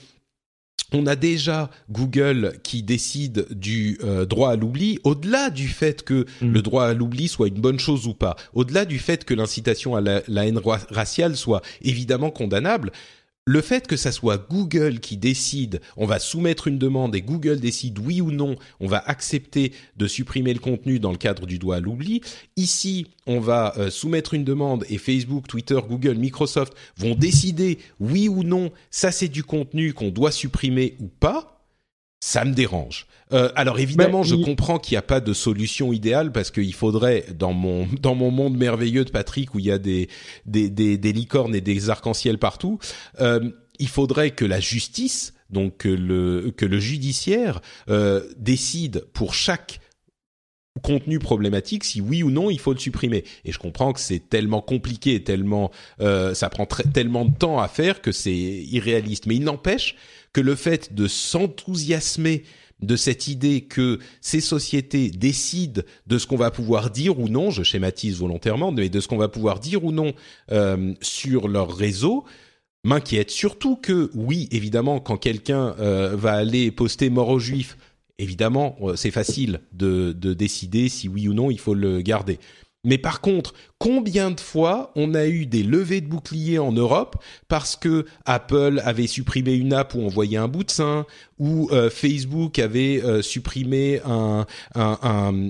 [0.94, 6.26] on a déjà Google qui décide du euh, droit à l'oubli, au-delà du fait que
[6.42, 6.52] mm.
[6.52, 9.96] le droit à l'oubli soit une bonne chose ou pas, au-delà du fait que l'incitation
[9.96, 10.60] à la, la haine
[10.90, 12.92] raciale soit évidemment condamnable,
[13.48, 17.60] le fait que ça soit Google qui décide, on va soumettre une demande et Google
[17.60, 21.60] décide oui ou non, on va accepter de supprimer le contenu dans le cadre du
[21.60, 22.22] droit à l'oubli.
[22.58, 28.28] Ici, on va euh, soumettre une demande et Facebook, Twitter, Google, Microsoft vont décider oui
[28.30, 31.55] ou non, ça c'est du contenu qu'on doit supprimer ou pas
[32.26, 33.06] ça me dérange.
[33.34, 37.24] Euh, alors évidemment, je comprends qu'il n'y a pas de solution idéale parce qu'il faudrait
[37.38, 40.10] dans mon dans mon monde merveilleux de Patrick où il y a des
[40.48, 42.80] des des, des licornes et des arcs-en-ciel partout,
[43.22, 47.62] euh, il faudrait que la justice donc que le que le judiciaire
[48.40, 49.80] décide pour chaque
[50.82, 54.30] contenu problématique si oui ou non il faut le supprimer et je comprends que c'est
[54.30, 55.72] tellement compliqué tellement
[56.02, 59.96] euh, ça prend tellement de temps à faire que c'est irréaliste mais il n'empêche
[60.36, 62.44] que le fait de s'enthousiasmer
[62.82, 67.52] de cette idée que ces sociétés décident de ce qu'on va pouvoir dire ou non,
[67.52, 70.12] je schématise volontairement, mais de ce qu'on va pouvoir dire ou non
[70.52, 72.26] euh, sur leur réseau,
[72.84, 73.32] m'inquiète.
[73.32, 77.78] Surtout que, oui, évidemment, quand quelqu'un euh, va aller poster mort aux juifs
[78.18, 82.40] évidemment, euh, c'est facile de, de, décider si oui ou non il faut le garder.
[82.86, 87.18] Mais par contre, combien de fois on a eu des levées de boucliers en Europe
[87.48, 91.06] parce que Apple avait supprimé une app où on voyait un bout de sein,
[91.40, 94.46] ou euh, Facebook avait euh, supprimé un,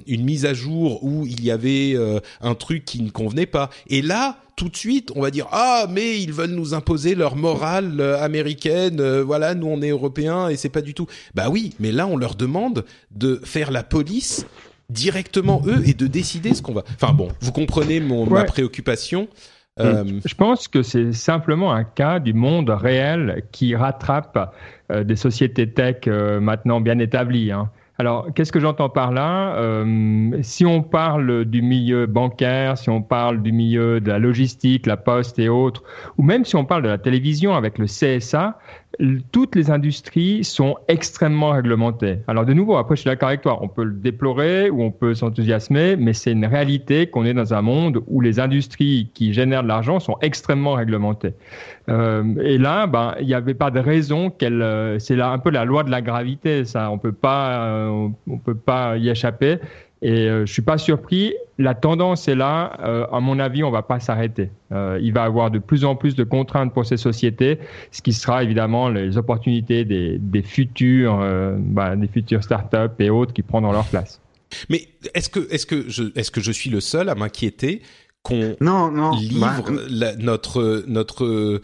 [0.08, 1.96] une mise à jour où il y avait
[2.42, 3.70] un truc qui ne convenait pas.
[3.88, 7.36] Et là, tout de suite, on va dire ah mais ils veulent nous imposer leur
[7.36, 9.22] morale américaine.
[9.22, 11.08] voilà, nous on est européens et c'est pas du tout.
[11.34, 14.46] Bah oui, mais là on leur demande de faire la police
[14.90, 16.84] directement eux et de décider ce qu'on va.
[16.94, 19.28] Enfin bon, vous comprenez mon, ma préoccupation.
[19.80, 20.06] Euh...
[20.24, 24.56] Je pense que c'est simplement un cas du monde réel qui rattrape
[24.90, 27.52] euh, des sociétés tech euh, maintenant bien établies.
[27.52, 27.70] Hein.
[27.98, 29.56] Alors, qu'est-ce que j'entends par là?
[30.42, 34.98] Si on parle du milieu bancaire, si on parle du milieu de la logistique, la
[34.98, 35.82] poste et autres,
[36.18, 38.60] ou même si on parle de la télévision avec le CSA,
[39.32, 42.20] toutes les industries sont extrêmement réglementées.
[42.28, 44.92] Alors de nouveau, après je suis d'accord avec toi, on peut le déplorer ou on
[44.92, 49.34] peut s'enthousiasmer, mais c'est une réalité qu'on est dans un monde où les industries qui
[49.34, 51.34] génèrent de l'argent sont extrêmement réglementées.
[51.90, 55.40] Euh, et là, ben il n'y avait pas de raison qu'elle, euh, c'est là un
[55.40, 59.10] peu la loi de la gravité, ça, on peut pas, euh, on peut pas y
[59.10, 59.60] échapper.
[60.06, 61.34] Et euh, je suis pas surpris.
[61.58, 62.78] La tendance est là.
[62.84, 64.52] Euh, à mon avis, on va pas s'arrêter.
[64.72, 67.58] Euh, il va y avoir de plus en plus de contraintes pour ces sociétés,
[67.92, 73.10] ce qui sera évidemment les opportunités des, des futurs, euh, bah, des futures startups et
[73.10, 74.22] autres qui prendront leur place.
[74.70, 77.82] Mais est-ce que est-ce que je est-ce que je suis le seul à m'inquiéter
[78.22, 81.62] qu'on non, non, livre bah, notre notre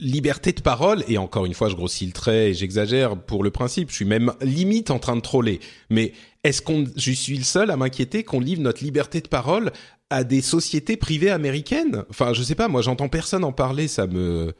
[0.00, 3.50] liberté de parole, et encore une fois, je grossis le trait et j'exagère pour le
[3.50, 5.60] principe, je suis même limite en train de troller,
[5.90, 6.12] mais
[6.44, 9.72] est-ce qu'on, je suis le seul à m'inquiéter qu'on livre notre liberté de parole
[10.08, 12.04] à des sociétés privées américaines?
[12.10, 14.54] Enfin, je sais pas, moi j'entends personne en parler, ça me...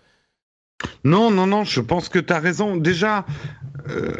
[1.05, 2.77] Non, non, non, je pense que tu as raison.
[2.77, 3.25] Déjà,
[3.89, 4.13] euh,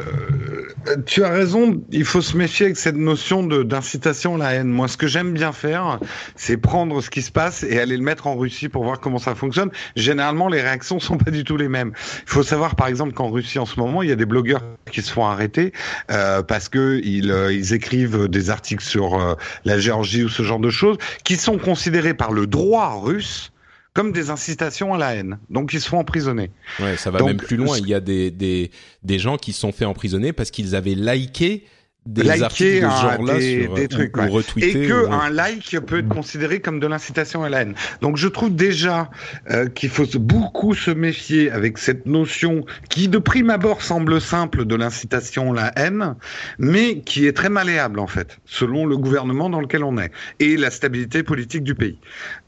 [1.05, 4.67] tu as raison, il faut se méfier avec cette notion d'incitation à la haine.
[4.67, 5.99] Moi, ce que j'aime bien faire,
[6.35, 9.19] c'est prendre ce qui se passe et aller le mettre en Russie pour voir comment
[9.19, 9.69] ça fonctionne.
[9.95, 11.91] Généralement, les réactions sont pas du tout les mêmes.
[12.23, 14.63] Il faut savoir, par exemple, qu'en Russie, en ce moment, il y a des blogueurs
[14.91, 15.71] qui se font arrêter
[16.09, 19.35] euh, parce que ils, euh, ils, écrivent des articles sur euh,
[19.65, 23.51] la Géorgie ou ce genre de choses, qui sont considérés par le droit russe
[23.93, 25.39] comme des incitations à la haine.
[25.49, 26.51] Donc ils se font emprisonner.
[26.79, 27.77] Ouais, ça va même plus loin.
[27.77, 28.71] Il y a des, des,
[29.03, 31.65] des gens qui se sont fait emprisonner parce qu'ils avaient liké
[32.07, 34.17] des de genre-là des, trucs,
[34.57, 37.75] et que un like peut être considéré comme de l'incitation à la haine.
[38.01, 39.11] Donc je trouve déjà
[39.51, 44.65] euh, qu'il faut beaucoup se méfier avec cette notion qui de prime abord semble simple
[44.65, 46.15] de l'incitation à la haine,
[46.57, 50.57] mais qui est très malléable en fait, selon le gouvernement dans lequel on est et
[50.57, 51.99] la stabilité politique du pays.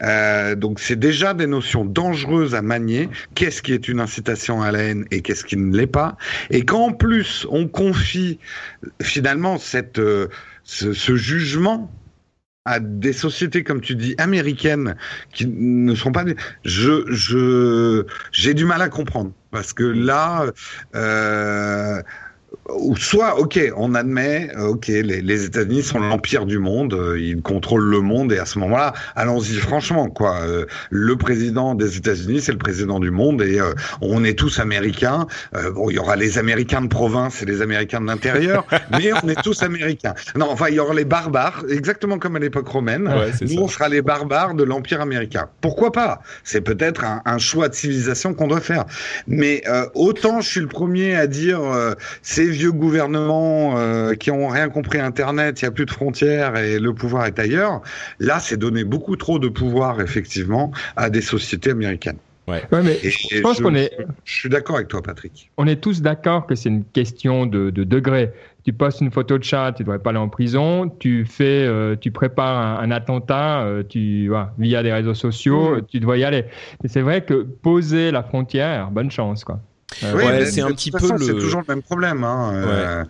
[0.01, 3.07] Euh, donc c'est déjà des notions dangereuses à manier.
[3.35, 6.17] Qu'est-ce qui est une incitation à la haine et qu'est-ce qui ne l'est pas?
[6.49, 8.39] Et qu'en plus on confie
[8.99, 10.27] finalement cette, euh,
[10.63, 11.91] ce, jugement
[12.65, 14.95] à des sociétés, comme tu dis, américaines,
[15.33, 16.23] qui ne sont pas...
[16.63, 19.31] Je, je, j'ai du mal à comprendre.
[19.51, 20.45] Parce que là,
[20.95, 22.01] euh,
[22.95, 27.41] soit, ok, on admet, euh, ok, les, les États-Unis sont l'empire du monde, euh, ils
[27.41, 30.41] contrôlent le monde, et à ce moment-là, allons-y franchement, quoi.
[30.41, 33.59] Euh, le président des États-Unis, c'est le président du monde, et
[34.01, 35.27] on est tous américains.
[35.73, 39.27] bon, il y aura les Américains de province et les Américains de l'intérieur, mais on
[39.27, 40.13] est tous américains.
[40.35, 43.09] Non, enfin, il y aura les barbares, exactement comme à l'époque romaine.
[43.41, 45.49] Nous, on sera les barbares de l'empire américain.
[45.61, 46.21] Pourquoi pas?
[46.43, 48.85] C'est peut-être un, un, choix de civilisation qu'on doit faire.
[49.27, 49.63] Mais
[49.93, 51.59] autant, je suis le premier à dire,
[52.21, 55.91] c'est vieux gouvernements euh, qui ont rien compris à Internet, il y a plus de
[55.91, 57.81] frontières et le pouvoir est ailleurs.
[58.19, 62.17] Là, c'est donner beaucoup trop de pouvoir effectivement à des sociétés américaines.
[62.47, 62.61] Ouais.
[62.83, 63.91] mais je pense qu'on est.
[64.25, 65.49] Je suis d'accord avec toi, Patrick.
[65.57, 68.31] On est tous d'accord que c'est une question de, de degré.
[68.65, 70.89] Tu postes une photo de chat, tu devrais pas aller en prison.
[70.99, 75.85] Tu fais, euh, tu prépares un, attentat, euh, tu via des réseaux sociaux, mmh.
[75.87, 76.45] tu dois y aller.
[76.81, 79.61] Mais c'est vrai que poser la frontière, bonne chance, quoi.
[80.01, 81.17] Ouais, c'est un petit peu le.
[81.17, 82.23] C'est toujours le même problème.
[82.23, 83.05] Hein,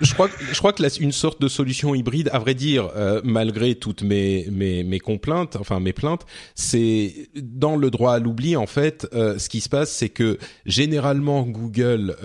[0.00, 2.90] Je crois, je crois que là, une sorte de solution hybride, à vrai dire,
[3.24, 8.56] malgré toutes mes mes mes complaintes, enfin mes plaintes, c'est dans le droit à l'oubli.
[8.56, 12.16] En fait, ce qui se passe, c'est que généralement Google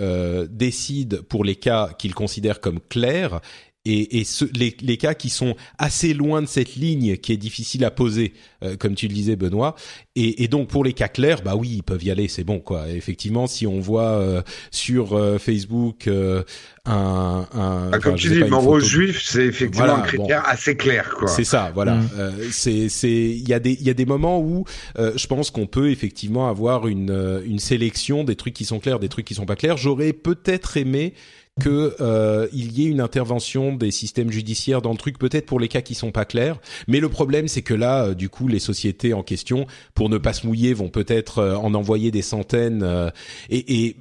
[0.50, 3.40] décide pour les cas qu'il considère comme clairs
[3.84, 7.84] et, et les, les, cas qui sont assez loin de cette ligne qui est difficile
[7.84, 8.32] à poser,
[8.62, 9.74] euh, comme tu le disais Benoît,
[10.14, 12.60] et, et, donc pour les cas clairs, bah oui, ils peuvent y aller, c'est bon
[12.60, 12.88] quoi.
[12.88, 16.44] effectivement, si on voit euh, sur euh, Facebook un,
[16.84, 21.26] un ah, comme tu dis, membre juif, c'est effectivement un critère assez clair quoi.
[21.26, 21.96] C'est ça, voilà.
[21.96, 22.08] Mm.
[22.52, 24.64] c'est c'est il y a des il y a des moments où
[24.96, 29.08] je pense qu'on peut effectivement avoir une une sélection des trucs qui sont clairs, des
[29.08, 29.76] trucs qui sont pas clairs.
[29.76, 31.14] J'aurais peut-être aimé
[31.60, 35.60] que euh, il y ait une intervention des systèmes judiciaires dans le truc, peut-être pour
[35.60, 36.58] les cas qui sont pas clairs.
[36.88, 40.16] Mais le problème, c'est que là, euh, du coup, les sociétés en question, pour ne
[40.16, 42.82] pas se mouiller, vont peut-être euh, en envoyer des centaines.
[42.82, 43.10] Euh,
[43.50, 43.96] et, et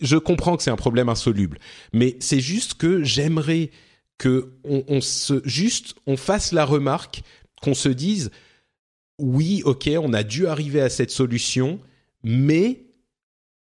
[0.00, 1.58] je comprends que c'est un problème insoluble,
[1.92, 3.70] mais c'est juste que j'aimerais
[4.16, 7.22] que on, on se juste on fasse la remarque,
[7.60, 8.30] qu'on se dise
[9.18, 11.80] oui, ok, on a dû arriver à cette solution,
[12.22, 12.87] mais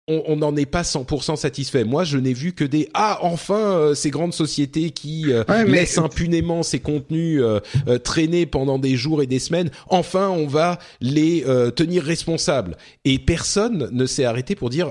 [0.09, 1.85] on n'en est pas 100% satisfait.
[1.85, 5.99] Moi, je n'ai vu que des ah enfin euh, ces grandes sociétés qui euh, laissent
[5.99, 7.61] impunément ces contenus euh,
[7.99, 9.71] traîner pendant des jours et des semaines.
[9.89, 11.45] Enfin, on va les
[11.77, 12.77] tenir responsables.
[13.05, 14.89] Et personne ne s'est arrêté pour dire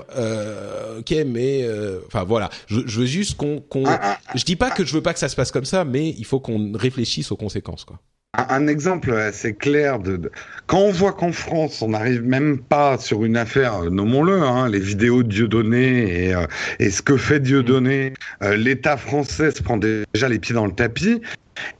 [0.98, 1.66] ok, mais
[2.06, 2.48] enfin voilà.
[2.66, 3.84] Je, veux juste qu'on qu'on.
[3.86, 5.84] Ah, ah, je dis pas que je veux pas que ça se passe comme ça,
[5.84, 7.98] mais il faut qu'on réfléchisse aux conséquences quoi.
[8.34, 10.30] Un, exemple assez clair de,
[10.66, 14.70] quand on voit qu'en France on n'arrive même pas sur une affaire, euh, nommons-le, hein,
[14.70, 16.46] les vidéos de Dieudonné et, euh,
[16.78, 20.72] et ce que fait Dieudonné, euh, l'État français se prend déjà les pieds dans le
[20.72, 21.20] tapis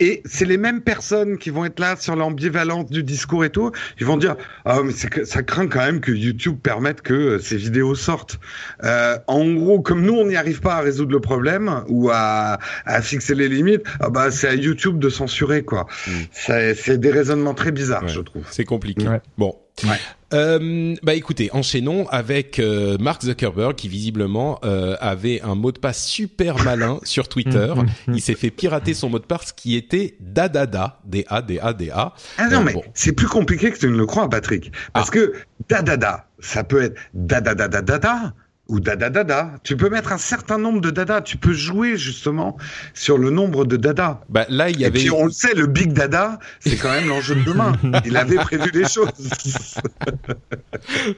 [0.01, 3.73] et c'est les mêmes personnes qui vont être là sur l'ambivalence du discours et tout.
[4.01, 7.39] Ils vont dire ah mais que, ça craint quand même que YouTube permette que euh,
[7.39, 8.39] ces vidéos sortent.
[8.85, 12.59] Euh, en gros, comme nous on n'y arrive pas à résoudre le problème ou à,
[12.85, 15.87] à fixer les limites, ah bah c'est à YouTube de censurer quoi.
[16.07, 16.11] Mm.
[16.33, 18.45] C'est des raisonnements très bizarres, je trouve.
[18.51, 19.07] C'est compliqué.
[19.39, 19.57] Bon.
[19.85, 19.99] Ouais.
[20.33, 25.79] Euh, bah écoutez, enchaînons avec euh, Mark Zuckerberg qui visiblement euh, avait un mot de
[25.79, 27.73] passe super malin sur Twitter.
[27.77, 28.15] Mm, mm, mm.
[28.15, 31.73] Il s'est fait pirater son mot de passe qui était dadada, D A D A
[31.73, 32.15] D A.
[32.39, 35.13] Ah non mais c'est plus compliqué que tu ne le crois, Patrick, parce ah.
[35.13, 35.33] que
[35.69, 38.33] dadada, ça peut être dadada dadada
[38.73, 39.53] ou dada dada.
[39.65, 41.21] Tu peux mettre un certain nombre de dada.
[41.21, 42.57] Tu peux jouer justement
[42.95, 44.23] sur le nombre de dada.
[44.31, 44.99] Bah là, il y avait.
[44.99, 47.75] Et puis on le sait, le big dada, c'est quand même l'enjeu de demain.
[48.07, 49.11] il avait prévu des choses.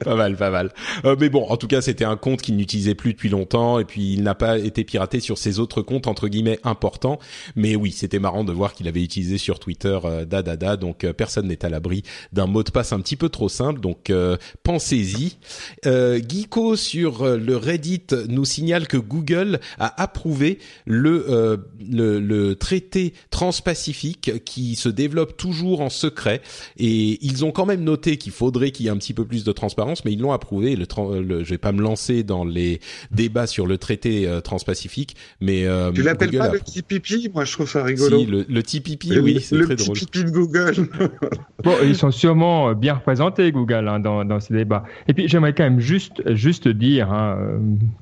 [0.03, 0.71] pas mal, pas mal.
[1.05, 3.85] Euh, mais bon, en tout cas, c'était un compte qu'il n'utilisait plus depuis longtemps et
[3.85, 7.19] puis il n'a pas été piraté sur ses autres comptes entre guillemets importants.
[7.55, 10.75] Mais oui, c'était marrant de voir qu'il avait utilisé sur Twitter euh, dada.
[10.75, 12.03] Donc euh, personne n'est à l'abri
[12.33, 13.79] d'un mot de passe un petit peu trop simple.
[13.79, 15.37] Donc euh, pensez-y.
[15.85, 21.57] Euh, Geeko sur le Reddit nous signale que Google a approuvé le, euh,
[21.89, 26.41] le, le, traité transpacifique qui se développe toujours en secret.
[26.77, 29.43] Et ils ont quand même noté qu'il faudrait qu'il y ait un petit peu plus
[29.43, 30.75] de transparence, mais ils l'ont approuvé.
[30.75, 30.85] Le,
[31.21, 32.79] le, je vais pas me lancer dans les
[33.11, 37.51] débats sur le traité euh, transpacifique, mais euh, tu l'appelles pas le TPP Moi, je
[37.53, 38.19] trouve ça rigolo.
[38.19, 39.95] Si, le, le TPP, oui, c'est très drôle.
[39.95, 40.75] Le TPP de Google.
[41.63, 44.83] bon, ils sont sûrement bien représentés, Google, hein, dans, dans ces débats.
[45.07, 47.11] Et puis, j'aimerais quand même juste, juste dire.
[47.11, 47.34] Hein, euh,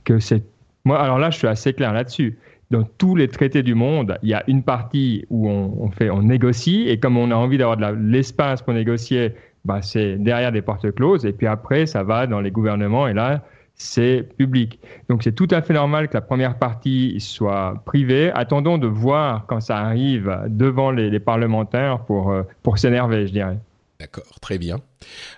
[0.03, 0.43] que c'est.
[0.85, 2.37] Moi, alors là, je suis assez clair là-dessus.
[2.71, 6.23] Dans tous les traités du monde, il y a une partie où on, fait, on
[6.23, 9.33] négocie, et comme on a envie d'avoir de l'espace pour négocier,
[9.63, 13.13] bah, c'est derrière des portes closes, et puis après, ça va dans les gouvernements, et
[13.13, 13.43] là,
[13.75, 14.79] c'est public.
[15.09, 18.31] Donc c'est tout à fait normal que la première partie soit privée.
[18.33, 23.33] Attendons de voir quand ça arrive devant les, les parlementaires pour, euh, pour s'énerver, je
[23.33, 23.57] dirais.
[23.99, 24.81] D'accord, très bien.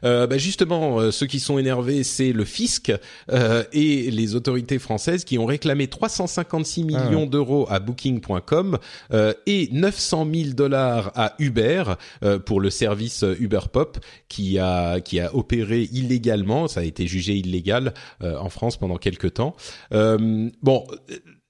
[0.04, 2.92] Euh, bah justement, euh, ceux qui sont énervés, c'est le fisc
[3.32, 8.80] euh, et les autorités françaises qui ont réclamé 356 ah millions d'euros à Booking.com
[9.12, 11.84] euh, et 900 000 dollars à Uber
[12.24, 14.00] euh, pour le service Uber Pop
[14.30, 16.68] qui a qui a opéré illégalement.
[16.68, 19.56] Ça a été jugé illégal en France pendant quelques temps.
[19.92, 20.86] bon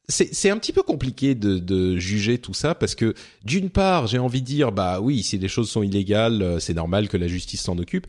[0.08, 3.14] c'est un petit peu compliqué de, de, juger tout ça parce que
[3.44, 6.74] d'une part j'ai envie de dire bah oui si les choses sont illégales euh, c'est
[6.74, 8.08] normal que la justice s'en occupe.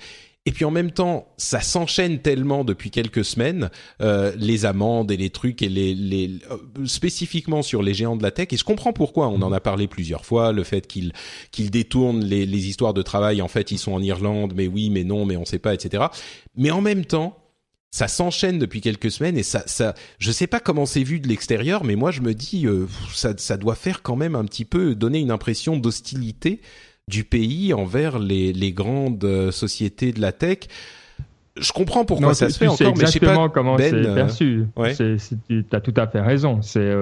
[0.49, 3.71] Et puis en même temps ça s'enchaîne tellement depuis quelques semaines
[4.01, 8.23] euh, les amendes et les trucs et les, les euh, spécifiquement sur les géants de
[8.23, 8.49] la tech.
[8.53, 9.29] Et je comprends pourquoi.
[9.29, 11.13] On en a parlé plusieurs fois le fait qu'ils
[11.51, 13.43] qu'ils détournent les, les histoires de travail.
[13.43, 14.53] En fait ils sont en Irlande.
[14.55, 16.05] Mais oui mais non mais on sait pas etc
[16.57, 17.37] mais en même temps
[17.91, 21.29] ça s'enchaîne depuis quelques semaines et ça, ça, je sais pas comment c'est vu de
[21.29, 24.65] l'extérieur, mais moi je me dis, euh, ça, ça doit faire quand même un petit
[24.65, 26.61] peu donner une impression d'hostilité
[27.09, 30.59] du pays envers les, les grandes euh, sociétés de la tech.
[31.57, 34.67] je comprends pourquoi ça se fait encore, mais je sais pas comment ben, c'est perçu.
[35.49, 36.63] tu as tout à fait raison.
[36.63, 36.93] C'est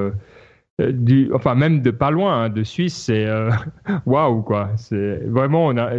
[0.81, 3.51] euh, du, enfin même de pas loin, hein, de Suisse, c'est euh,
[4.07, 4.71] waouh quoi.
[4.77, 5.99] C'est vraiment, on a,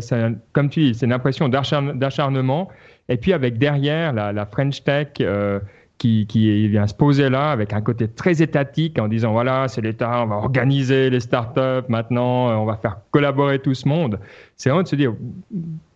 [0.51, 2.67] comme tu dis, c'est une impression d'acharnement.
[3.09, 5.59] Et puis avec derrière la, French Tech euh,
[5.97, 10.23] qui, vient se poser là avec un côté très étatique en disant voilà c'est l'État,
[10.23, 14.19] on va organiser les startups maintenant, on va faire collaborer tout ce monde.
[14.55, 15.13] C'est vraiment de se dire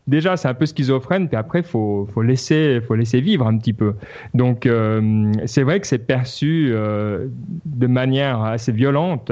[0.07, 3.73] déjà c'est un peu schizophrène, puis après faut faut laisser faut laisser vivre un petit
[3.73, 3.95] peu.
[4.33, 7.27] Donc euh, c'est vrai que c'est perçu euh,
[7.65, 9.31] de manière assez violente.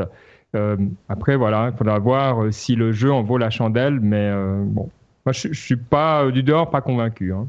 [0.56, 0.78] Euh,
[1.10, 4.32] après voilà, il faudra voir si le jeu en vaut la chandelle, mais
[4.66, 4.90] bon,
[5.26, 7.34] moi je, je suis pas du dehors pas convaincu.
[7.34, 7.48] Hein.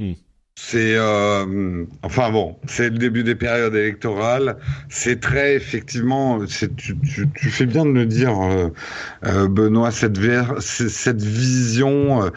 [0.00, 0.14] Hmm.
[0.56, 4.56] C'est euh, enfin bon, c'est le début des périodes électorales.
[4.88, 8.68] C'est très effectivement, tu, fais bien de le dire, euh,
[9.24, 12.30] euh Benoît, cette, vision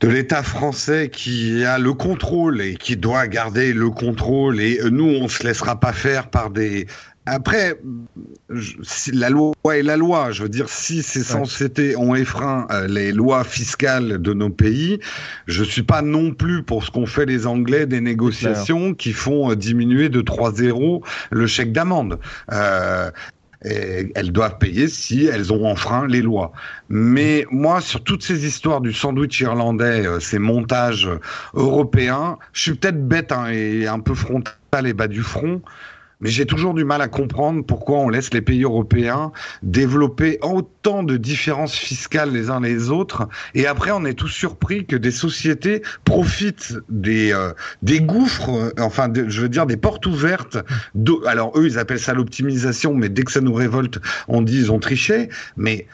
[0.00, 5.08] de l'État français qui a le contrôle et qui doit garder le contrôle et nous
[5.08, 6.86] on se laissera pas faire par des
[7.30, 7.78] après,
[9.12, 10.30] la loi est la loi.
[10.32, 14.98] Je veux dire, si ces sociétés ont effreint euh, les lois fiscales de nos pays,
[15.46, 19.50] je suis pas non plus pour ce qu'ont fait les Anglais des négociations qui font
[19.50, 22.18] euh, diminuer de 3-0 le chèque d'amende.
[22.52, 23.10] Euh,
[23.60, 26.52] elles doivent payer si elles ont enfreint les lois.
[26.88, 31.10] Mais moi, sur toutes ces histoires du sandwich irlandais, ces montages
[31.54, 35.60] européens, je suis peut-être bête hein, et un peu frontal et bas du front
[36.20, 39.32] mais j'ai toujours du mal à comprendre pourquoi on laisse les pays européens
[39.62, 44.86] développer autant de différences fiscales les uns les autres, et après on est tous surpris
[44.86, 50.06] que des sociétés profitent des euh, des gouffres, euh, enfin je veux dire des portes
[50.06, 50.58] ouvertes.
[51.26, 54.72] Alors eux ils appellent ça l'optimisation, mais dès que ça nous révolte, on dit ils
[54.72, 55.86] ont triché, mais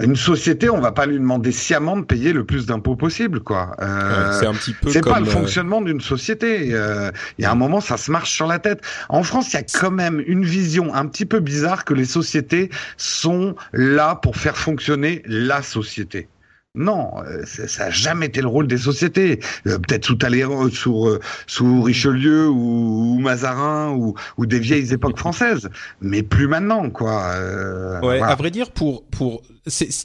[0.00, 3.74] une société, on va pas lui demander sciemment de payer le plus d'impôts possible, quoi.
[3.80, 4.90] Euh, c'est un petit peu.
[4.90, 6.72] C'est pas le euh, fonctionnement d'une société.
[6.72, 8.80] Euh, il y a un moment, ça se marche sur la tête.
[9.08, 12.04] En France, il y a quand même une vision un petit peu bizarre que les
[12.04, 16.28] sociétés sont là pour faire fonctionner la société.
[16.74, 19.40] Non, euh, ça n'a jamais été le rôle des sociétés.
[19.66, 25.18] Euh, peut-être sous Talleyrand, sous, euh, sous Richelieu ou, Mazarin ou, ou, des vieilles époques
[25.18, 25.70] françaises,
[26.02, 27.32] mais plus maintenant, quoi.
[28.02, 29.42] ouais, à vrai dire, pour pour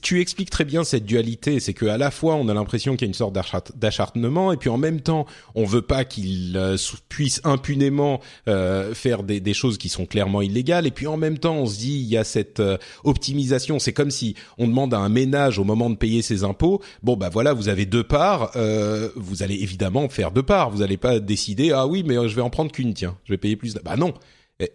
[0.01, 3.03] tu expliques très bien cette dualité, c'est que à la fois on a l'impression qu'il
[3.03, 3.33] y a une sorte
[3.75, 5.25] d'acharnement et puis en même temps
[5.55, 6.59] on veut pas qu'il
[7.07, 11.55] puisse impunément faire des, des, choses qui sont clairement illégales et puis en même temps
[11.55, 12.61] on se dit il y a cette
[13.05, 13.79] optimisation.
[13.79, 17.15] C'est comme si on demande à un ménage au moment de payer ses impôts bon
[17.17, 20.69] bah voilà, vous avez deux parts, euh, vous allez évidemment faire deux parts.
[20.71, 23.37] Vous n'allez pas décider ah oui mais je vais en prendre qu'une tiens, je vais
[23.37, 23.73] payer plus.
[23.83, 24.13] Bah non,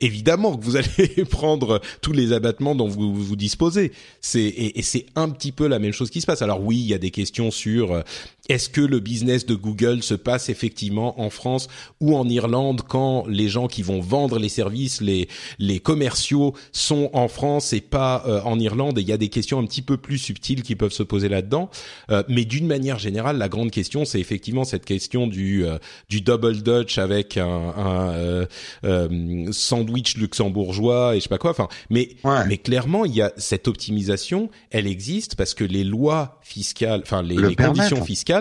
[0.01, 3.93] évidemment que vous allez prendre tous les abattements dont vous vous disposez.
[4.21, 6.43] C'est et, c'est un petit peu la même chose qui se passe.
[6.43, 8.03] Alors oui, il y a des questions sur euh,
[8.49, 11.69] est-ce que le business de Google se passe effectivement en France
[12.01, 17.11] ou en Irlande quand les gens qui vont vendre les services, les les commerciaux sont
[17.13, 18.99] en France et pas euh, en Irlande?
[18.99, 21.29] Et il y a des questions un petit peu plus subtiles qui peuvent se poser
[21.29, 21.69] là-dedans.
[22.11, 26.21] Euh, mais d'une manière générale, la grande question, c'est effectivement cette question du euh, du
[26.23, 28.47] double Dutch avec un,
[28.83, 31.51] un sandwich luxembourgeois et je sais pas quoi.
[31.51, 32.17] Enfin, mais
[32.47, 37.23] mais clairement, il y a cette optimisation, elle existe parce que les lois fiscales, enfin
[37.23, 38.38] les, les conditions fiscales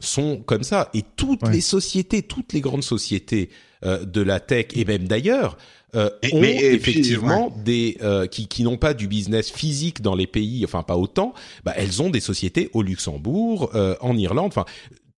[0.00, 0.90] sont comme ça.
[0.94, 3.50] Et toutes les sociétés, toutes les grandes sociétés
[3.84, 5.56] euh, de la tech et même d'ailleurs
[5.94, 10.64] euh, ont effectivement des euh, qui, qui n'ont pas du business physique dans les pays,
[10.64, 11.34] enfin pas autant.
[11.64, 14.48] Bah, elles ont des sociétés au Luxembourg, en Irlande.
[14.48, 14.64] Enfin,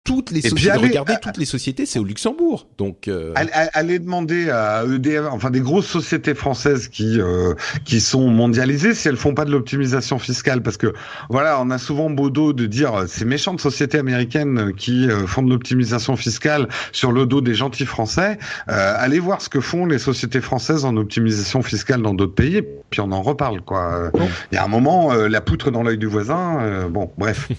[0.09, 2.67] toutes les sociétés, regardez toutes les sociétés, c'est au Luxembourg.
[2.79, 3.35] Donc, euh...
[3.75, 7.55] allez demander à EDF, enfin des grosses sociétés françaises qui euh,
[7.85, 10.95] qui sont mondialisées, si elles font pas de l'optimisation fiscale, parce que
[11.29, 15.27] voilà, on a souvent beau dos de dire euh, ces méchantes sociétés américaines qui euh,
[15.27, 18.39] font de l'optimisation fiscale sur le dos des gentils Français.
[18.67, 23.01] allez voir ce que font les sociétés françaises en optimisation fiscale dans d'autres pays, puis
[23.01, 24.11] on en reparle quoi.
[24.53, 26.89] Il y a un moment, la poutre dans l'œil du voisin.
[26.89, 27.49] bon, bref.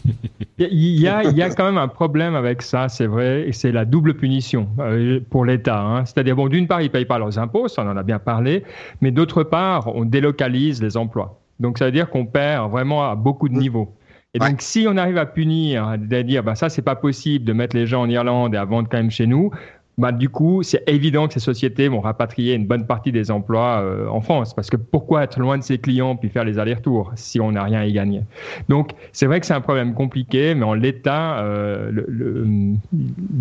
[0.58, 3.52] Il y a il y a quand même un problème avec ça, c'est vrai, et
[3.52, 5.80] c'est la double punition euh, pour l'État.
[5.80, 6.06] Hein.
[6.06, 8.20] C'est-à-dire, bon, d'une part, ils ne payent pas leurs impôts, ça on en a bien
[8.20, 8.64] parlé,
[9.02, 11.40] mais d'autre part, on délocalise les emplois.
[11.60, 13.94] Donc, ça veut dire qu'on perd vraiment à beaucoup de niveaux.
[14.34, 17.54] Et donc, si on arrive à punir, à dire, bah, ça, c'est pas possible de
[17.54, 19.52] mettre les gens en Irlande et à vendre quand même chez nous,
[20.00, 23.82] bah, du coup, c'est évident que ces sociétés vont rapatrier une bonne partie des emplois
[23.82, 24.54] euh, en France.
[24.54, 27.64] Parce que pourquoi être loin de ses clients puis faire les allers-retours si on n'a
[27.64, 28.24] rien à y gagner?
[28.70, 32.46] Donc, c'est vrai que c'est un problème compliqué, mais en l'état, euh, le,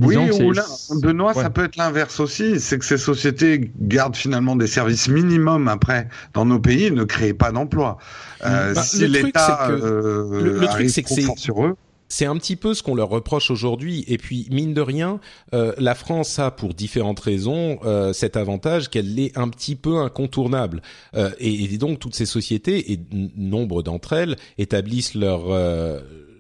[0.03, 0.65] oui, ou là,
[1.01, 2.59] Benoît, ça peut être l'inverse aussi.
[2.59, 7.05] C'est que ces sociétés gardent finalement des services minimums après dans nos pays, et ne
[7.05, 7.99] créent pas d'emplois.
[8.45, 11.77] Euh, bah, si l'État euh, le, truc, c'est que c'est sur eux
[12.09, 14.05] c'est un petit peu ce qu'on leur reproche aujourd'hui.
[14.09, 15.21] Et puis, mine de rien,
[15.55, 19.99] euh, la France a, pour différentes raisons, euh, cet avantage qu'elle est un petit peu
[19.99, 20.83] incontournable.
[21.15, 25.53] Euh, et, donc, toutes ces sociétés, et nombre d'entre elles, établissent leur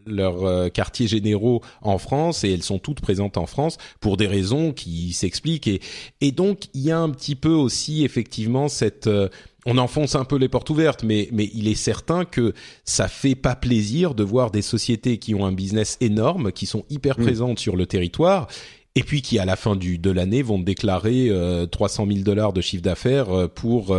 [0.09, 4.27] leurs euh, quartiers généraux en France et elles sont toutes présentes en France pour des
[4.27, 5.81] raisons qui s'expliquent et
[6.21, 9.29] et donc il y a un petit peu aussi effectivement cette euh,
[9.71, 12.55] on enfonce un peu les portes ouvertes, mais, mais il est certain que
[12.85, 16.85] ça fait pas plaisir de voir des sociétés qui ont un business énorme, qui sont
[16.89, 17.23] hyper mm.
[17.23, 18.49] présentes sur le territoire,
[18.95, 22.55] et puis qui à la fin du de l'année vont déclarer euh, 300 000 dollars
[22.55, 23.95] de chiffre d'affaires euh, pour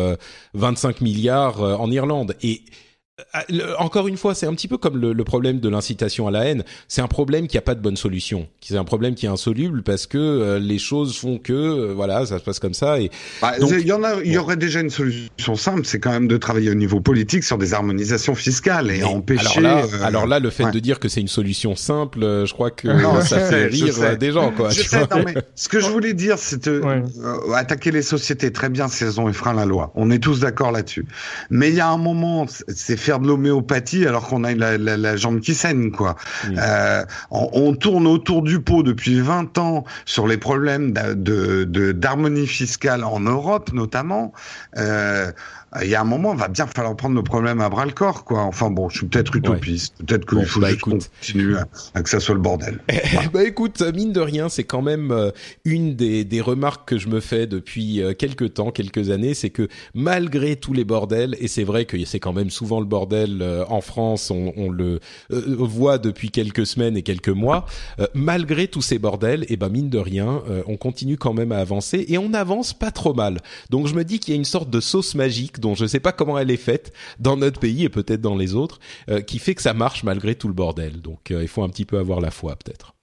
[0.55, 2.35] 25 milliards en Irlande.
[2.41, 2.73] Et euh,
[3.77, 6.63] encore une fois, c'est un petit peu comme le, problème de l'incitation à la haine.
[6.87, 8.47] C'est un problème qui a pas de bonne solution.
[8.61, 12.25] C'est un problème qui est insoluble parce que euh, les choses font que euh, voilà,
[12.25, 12.99] ça se passe comme ça.
[12.99, 16.11] Et bah, il y en a, il y aurait déjà une solution simple, c'est quand
[16.11, 19.65] même de travailler au niveau politique sur des harmonisations fiscales et, empêcher.
[20.01, 22.87] Alors là, le fait de dire que c'est une solution simple, je crois que
[23.23, 24.51] ça fait rire des gens.
[24.51, 26.69] Quoi, ce que je voulais dire, c'est
[27.55, 28.51] attaquer les sociétés.
[28.51, 29.91] Très bien, si elles ont la loi.
[29.95, 31.05] On est tous d'accord là-dessus.
[31.49, 34.95] Mais il y a un moment, c'est faire de l'homéopathie alors qu'on a la, la,
[34.95, 36.15] la, jambe qui saigne, quoi.
[36.47, 42.45] Euh, on, on, tourne autour du pot depuis 20 ans sur les problèmes de d'harmonie
[42.45, 44.31] fiscale en Europe, notamment.
[44.77, 45.31] Euh,
[45.83, 47.91] il y a un moment, il va bien falloir prendre nos problèmes à bras le
[47.91, 48.41] corps, quoi.
[48.41, 49.93] Enfin bon, je suis peut-être utopiste.
[50.05, 51.57] Peut-être qu'il faut bah, continuer
[51.93, 52.79] à, que ça soit le bordel.
[53.33, 55.31] bah écoute, mine de rien, c'est quand même euh,
[55.65, 59.51] une des, des remarques que je me fais depuis euh, quelques temps, quelques années, c'est
[59.51, 63.45] que malgré tous les bordels, et c'est vrai que c'est quand même souvent le bordel
[63.69, 67.65] en France, on, on le voit depuis quelques semaines et quelques mois,
[68.13, 72.05] malgré tous ces bordels, et ben mine de rien, on continue quand même à avancer
[72.07, 73.39] et on avance pas trop mal.
[73.69, 75.87] Donc je me dis qu'il y a une sorte de sauce magique dont je ne
[75.87, 78.79] sais pas comment elle est faite dans notre pays et peut-être dans les autres,
[79.09, 81.01] euh, qui fait que ça marche malgré tout le bordel.
[81.01, 82.95] Donc euh, il faut un petit peu avoir la foi peut-être.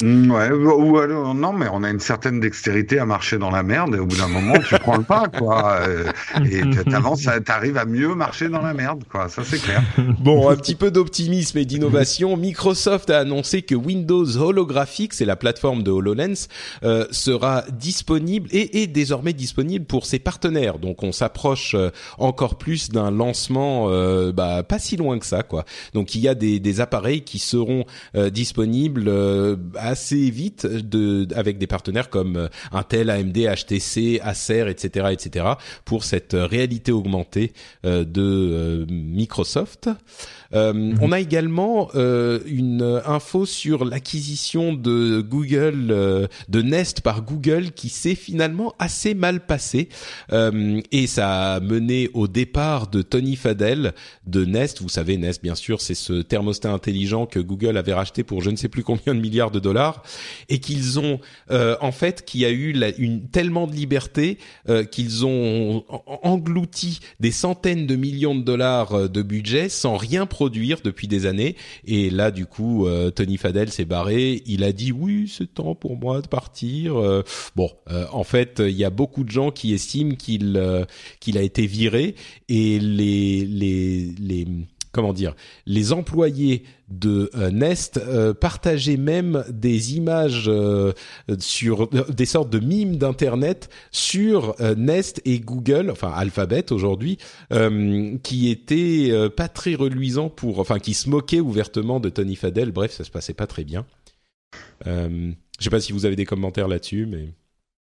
[0.00, 3.64] Mm, ouais, ou alors, non, mais on a une certaine dextérité à marcher dans la
[3.64, 5.80] merde, et au bout d'un moment, tu prends le pas, quoi.
[5.88, 6.12] Euh,
[6.48, 9.28] et t'avances, t'arrives à mieux marcher dans la merde, quoi.
[9.28, 9.82] Ça, c'est clair.
[10.20, 12.36] Bon, un petit peu d'optimisme et d'innovation.
[12.36, 16.46] Microsoft a annoncé que Windows Holographic, c'est la plateforme de HoloLens,
[16.84, 20.78] euh, sera disponible et est désormais disponible pour ses partenaires.
[20.78, 25.42] Donc, on s'approche euh, encore plus d'un lancement, euh, bah, pas si loin que ça,
[25.42, 25.64] quoi.
[25.92, 27.84] Donc, il y a des, des appareils qui seront
[28.14, 29.10] disponibles
[29.88, 35.46] assez vite de, avec des partenaires comme euh, Intel, AMD, HTC, Acer, etc., etc.,
[35.84, 37.52] pour cette euh, réalité augmentée
[37.84, 39.90] euh, de Microsoft.
[40.54, 47.22] Euh, On a également euh, une info sur l'acquisition de Google, euh, de Nest par
[47.22, 49.88] Google, qui s'est finalement assez mal passé
[50.32, 53.92] euh, et ça a mené au départ de Tony Fadell
[54.26, 54.80] de Nest.
[54.80, 58.50] Vous savez, Nest, bien sûr, c'est ce thermostat intelligent que Google avait racheté pour je
[58.50, 60.02] ne sais plus combien de milliards de dollars
[60.48, 61.20] et qu'ils ont
[61.50, 64.38] en fait qui a eu la, une tellement de liberté
[64.90, 65.84] qu'ils ont
[66.22, 71.56] englouti des centaines de millions de dollars de budget sans rien produire depuis des années.
[71.84, 74.40] Et là, du coup, euh, Tony Fadell s'est barré.
[74.46, 76.96] Il a dit oui, c'est temps pour moi de partir.
[76.96, 77.24] Euh,
[77.56, 80.60] bon, euh, en fait, il y a beaucoup de gens qui estiment qu'il
[81.18, 82.14] qu'il a été viré
[82.48, 84.46] et les les les
[84.92, 85.34] comment dire,
[85.66, 90.92] les employés de euh, Nest euh, partageaient même des images euh,
[91.38, 97.18] sur des sortes de mimes d'internet sur Nest et Google, enfin Alphabet aujourd'hui,
[98.22, 102.72] qui étaient pas très reluisants pour, enfin qui se moquaient ouvertement de Tony Fadell.
[102.72, 103.86] Bref, ça se passait pas très bien.
[104.84, 107.34] je sais pas si vous avez des commentaires là-dessus, mais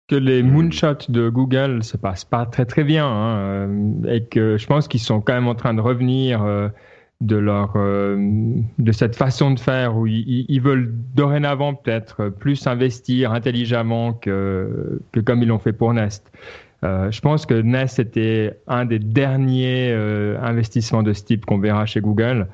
[0.08, 3.68] que les moonshots de Google se passent pas très très bien hein,
[4.06, 6.44] et que je pense qu'ils sont quand même en train de revenir
[7.20, 8.16] de leur euh,
[8.78, 15.20] de cette façon de faire où ils, veulent dorénavant peut-être plus investir intelligemment que que
[15.20, 16.30] comme ils l'ont fait pour Nest.
[16.82, 21.58] Euh, je pense que Nest était un des derniers euh, investissements de ce type qu'on
[21.58, 22.46] verra chez Google.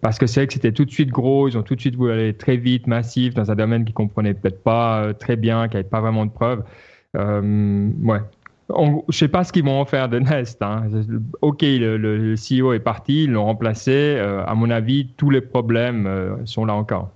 [0.00, 1.96] Parce que c'est vrai que c'était tout de suite gros, ils ont tout de suite
[1.96, 5.76] voulu aller très vite, massif, dans un domaine qu'ils comprenaient peut-être pas très bien, qui
[5.76, 6.62] n'avait pas vraiment de preuves.
[7.14, 8.20] ouais,
[8.68, 10.62] on, je sais pas ce qu'ils vont en faire de Nest.
[10.62, 10.84] Hein.
[11.42, 13.92] Ok, le, CEO est parti, ils l'ont remplacé.
[13.92, 17.10] Euh, à mon avis, tous les problèmes euh, sont là encore.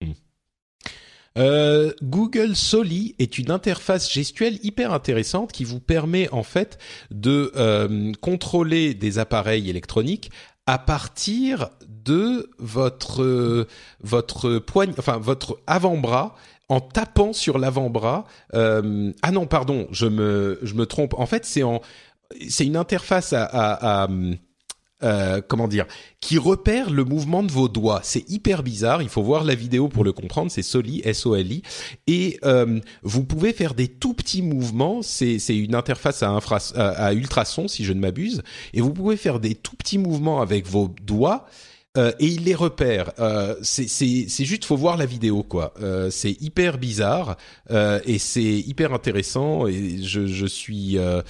[0.00, 0.12] Hmm.
[1.38, 6.78] Euh, Google Soli est une interface gestuelle hyper intéressante qui vous permet en fait
[7.10, 10.30] de contrôler des appareils électroniques
[10.66, 13.66] à partir de votre
[14.00, 16.34] votre poigne, enfin votre avant-bras
[16.68, 18.24] en tapant sur l'avant-bras.
[18.54, 21.14] Euh, ah non, pardon, je me je me trompe.
[21.14, 21.80] En fait, c'est en
[22.48, 24.08] c'est une interface à, à,
[25.02, 25.86] euh, comment dire,
[26.20, 28.00] qui repère le mouvement de vos doigts.
[28.02, 29.02] C'est hyper bizarre.
[29.02, 30.50] Il faut voir la vidéo pour le comprendre.
[30.50, 31.62] C'est Soli, S-O-L-I,
[32.06, 35.02] et euh, vous pouvez faire des tout petits mouvements.
[35.02, 38.42] C'est une interface à, infra, à ultrasons, si je ne m'abuse,
[38.74, 41.46] et vous pouvez faire des tout petits mouvements avec vos doigts.
[41.98, 43.12] Euh, et il les repère.
[43.18, 45.74] Euh, c'est c'est juste faut voir la vidéo quoi.
[45.82, 47.36] Euh, c'est hyper bizarre
[47.70, 51.20] euh, et c'est hyper intéressant et je je suis euh,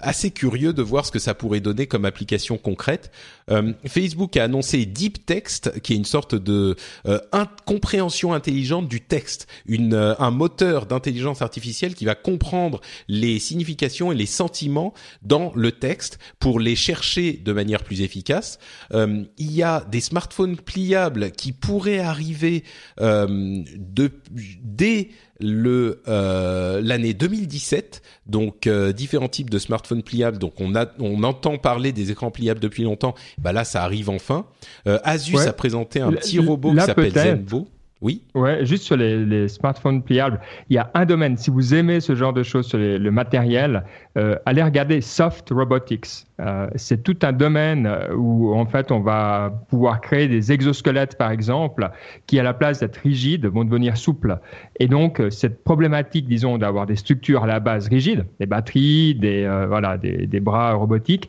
[0.00, 3.10] assez curieux de voir ce que ça pourrait donner comme application concrète.
[3.50, 7.18] Euh, Facebook a annoncé Deep Text, qui est une sorte de euh,
[7.64, 14.14] compréhension intelligente du texte, euh, un moteur d'intelligence artificielle qui va comprendre les significations et
[14.14, 18.58] les sentiments dans le texte pour les chercher de manière plus efficace.
[18.92, 22.64] Il y a des smartphones pliables qui pourraient arriver
[22.98, 25.08] dès
[25.40, 30.38] le euh, l'année 2017 donc euh, différents types de smartphones pliables.
[30.38, 33.14] Donc on a on entend parler des écrans pliables depuis longtemps.
[33.38, 34.46] Bah là ça arrive enfin.
[34.86, 37.68] Euh, Asus a présenté un petit robot qui s'appelle Zenbo
[38.02, 38.22] oui.
[38.34, 40.40] Ouais, juste sur les, smartphones pliables,
[40.70, 41.36] il y a un domaine.
[41.36, 43.84] Si vous aimez ce genre de choses sur le matériel,
[44.16, 46.26] euh, allez regarder Soft Robotics.
[46.40, 51.18] Euh, c'est tout un domaine euh, où en fait on va pouvoir créer des exosquelettes
[51.18, 51.90] par exemple
[52.26, 54.38] qui à la place d'être rigides vont devenir souples.
[54.78, 59.14] Et donc euh, cette problématique, disons, d'avoir des structures à la base rigides, des batteries,
[59.14, 61.28] des voilà, des, des, bras robotiques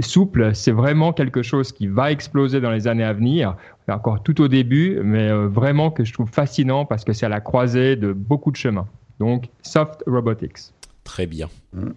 [0.00, 3.56] souples, c'est vraiment quelque chose qui va exploser dans les années à venir
[3.88, 7.28] encore tout au début, mais euh, vraiment que je trouve fascinant parce que c'est à
[7.28, 8.86] la croisée de beaucoup de chemins.
[9.18, 10.72] Donc, Soft Robotics.
[11.04, 11.48] Très bien.
[11.72, 11.88] Mmh.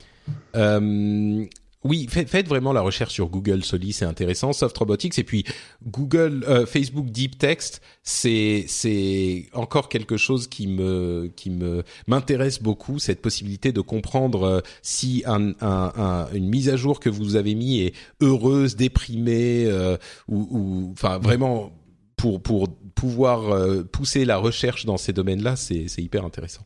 [0.55, 1.45] Euh,
[1.85, 4.51] oui, faites, vraiment la recherche sur Google Soli, c'est intéressant.
[4.53, 5.45] Soft Robotics et puis
[5.85, 12.61] Google, euh, Facebook Deep Text, c'est c'est encore quelque chose qui me qui me m'intéresse
[12.61, 17.55] beaucoup cette possibilité de comprendre si un, un, une mise à jour que vous avez
[17.55, 19.69] mis est heureuse, déprimée
[20.27, 21.71] ou, ou enfin vraiment
[22.15, 26.65] pour pour pouvoir euh, pousser la recherche dans ces domaines-là, c'est c'est hyper intéressant.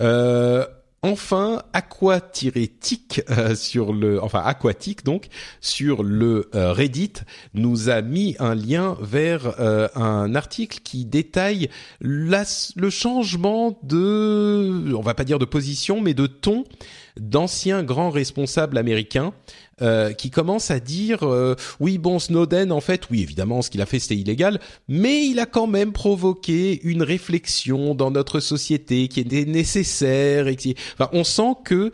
[0.00, 0.66] Euh,
[1.02, 5.28] enfin, Aqua-Tic euh, sur le, enfin Aquatic donc
[5.60, 7.14] sur le euh, Reddit
[7.54, 9.60] nous a mis un lien vers
[9.96, 11.70] un article qui détaille
[12.00, 16.64] le changement de, on va pas dire de position, mais de ton
[17.20, 19.32] d'anciens grands responsables américains
[19.82, 23.82] euh, qui commencent à dire euh, oui bon Snowden en fait oui évidemment ce qu'il
[23.82, 29.08] a fait c'était illégal mais il a quand même provoqué une réflexion dans notre société
[29.08, 30.56] qui était nécessaire et
[31.12, 31.92] on sent que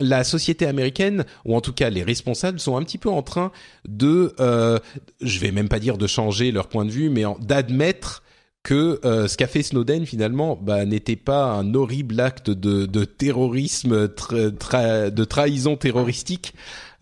[0.00, 3.52] la société américaine, ou en tout cas les responsables, sont un petit peu en train
[3.88, 4.78] de, euh,
[5.20, 8.22] je vais même pas dire de changer leur point de vue, mais d'admettre
[8.62, 14.08] que euh, ce qu'a fait Snowden finalement bah, n'était pas un horrible acte de, terrorisme,
[14.08, 16.54] de trahison terroristique.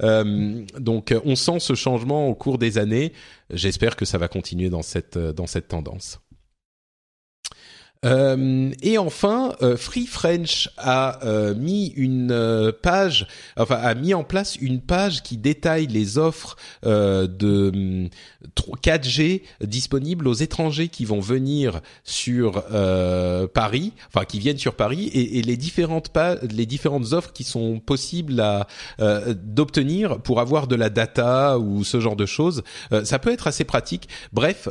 [0.02, 3.12] Euh, donc on sent ce changement au cours des années.
[3.50, 6.20] J'espère que ça va continuer dans cette dans cette tendance.
[8.06, 13.26] Euh, et enfin, euh, Free French a euh, mis une euh, page,
[13.58, 18.08] enfin a mis en place une page qui détaille les offres de
[18.56, 22.64] 4G hum, disponibles aux étrangers qui vont venir sur
[23.52, 26.10] Paris, enfin qui viennent sur Paris, et, et les différentes
[26.50, 28.66] les différentes offres qui sont possibles à
[29.34, 32.62] d'obtenir pour avoir de la data ou ce genre de choses.
[33.04, 34.08] ça peut être assez pratique.
[34.32, 34.68] Bref,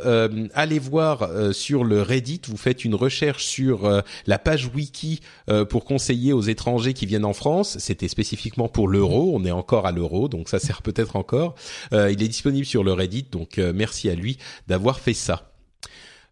[0.54, 5.64] allez voir sur le Reddit, vous faites une recherche sur euh, la page wiki euh,
[5.64, 7.78] pour conseiller aux étrangers qui viennent en France.
[7.78, 9.32] C'était spécifiquement pour l'euro.
[9.34, 11.54] On est encore à l'euro, donc ça sert peut-être encore.
[11.92, 14.38] Euh, il est disponible sur le Reddit, donc merci à lui
[14.68, 15.52] d'avoir fait ça.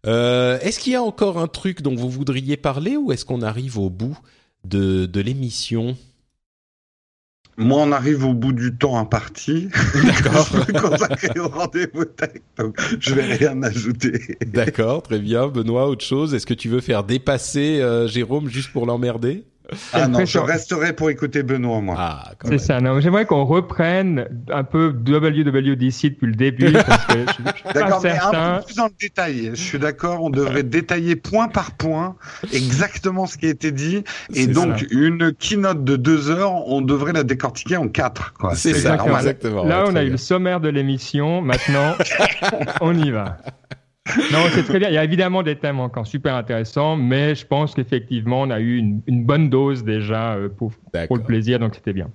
[0.05, 3.77] est-ce qu'il y a encore un truc dont vous voudriez parler ou est-ce qu'on arrive
[3.77, 4.17] au bout
[4.63, 5.95] de, de l'émission?
[7.59, 9.67] Moi, on arrive au bout du temps imparti.
[10.03, 10.47] D'accord.
[10.81, 14.37] consacré au rendez-vous tech, donc je vais rien ajouter.
[14.45, 15.47] D'accord, très bien.
[15.47, 19.43] Benoît, autre chose Est-ce que tu veux faire dépasser euh, Jérôme juste pour l'emmerder?
[19.93, 21.95] Ah non, je resterai pour écouter Benoît, moi.
[21.97, 22.79] Ah, c'est ça.
[22.81, 27.63] Non, j'aimerais qu'on reprenne un peu WWDC depuis le début parce que je, je suis
[27.63, 28.01] pas certain.
[28.01, 29.51] Mais un peu plus dans le détail.
[29.53, 30.23] Je suis d'accord.
[30.23, 32.15] On devrait détailler point par point
[32.53, 34.03] exactement ce qui a été dit.
[34.33, 38.33] Et donc, une keynote de deux heures, on devrait la décortiquer en quatre.
[38.53, 39.63] C'est ça, exactement.
[39.63, 41.41] Là, on a eu le sommaire de l'émission.
[41.41, 41.95] Maintenant,
[42.81, 43.37] on y va.
[44.31, 44.89] non, c'est très bien.
[44.89, 48.59] Il y a évidemment des thèmes encore super intéressants, mais je pense qu'effectivement, on a
[48.59, 50.71] eu une, une, bonne dose déjà euh, pour,
[51.07, 52.09] pour le plaisir, donc c'était bien.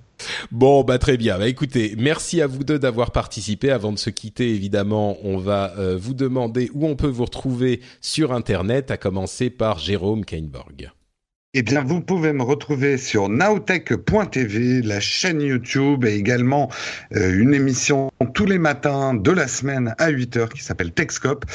[0.51, 1.37] Bon, bah très bien.
[1.37, 3.71] Bah écoutez, merci à vous deux d'avoir participé.
[3.71, 7.81] Avant de se quitter, évidemment, on va euh, vous demander où on peut vous retrouver
[8.01, 10.91] sur Internet, à commencer par Jérôme Kainborg.
[11.53, 16.69] eh bien, vous pouvez me retrouver sur nowtech.tv, la chaîne YouTube et également
[17.13, 21.45] euh, une émission tous les matins de la semaine à 8 heures qui s'appelle Techscope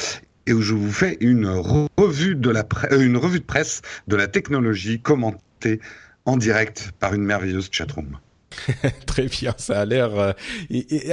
[0.51, 4.17] et où je vous fais une revue de la euh, une revue de presse de
[4.17, 5.79] la technologie commentée
[6.25, 8.19] en direct par une merveilleuse chatroom.
[9.07, 10.33] Très bien, ça a l'air euh,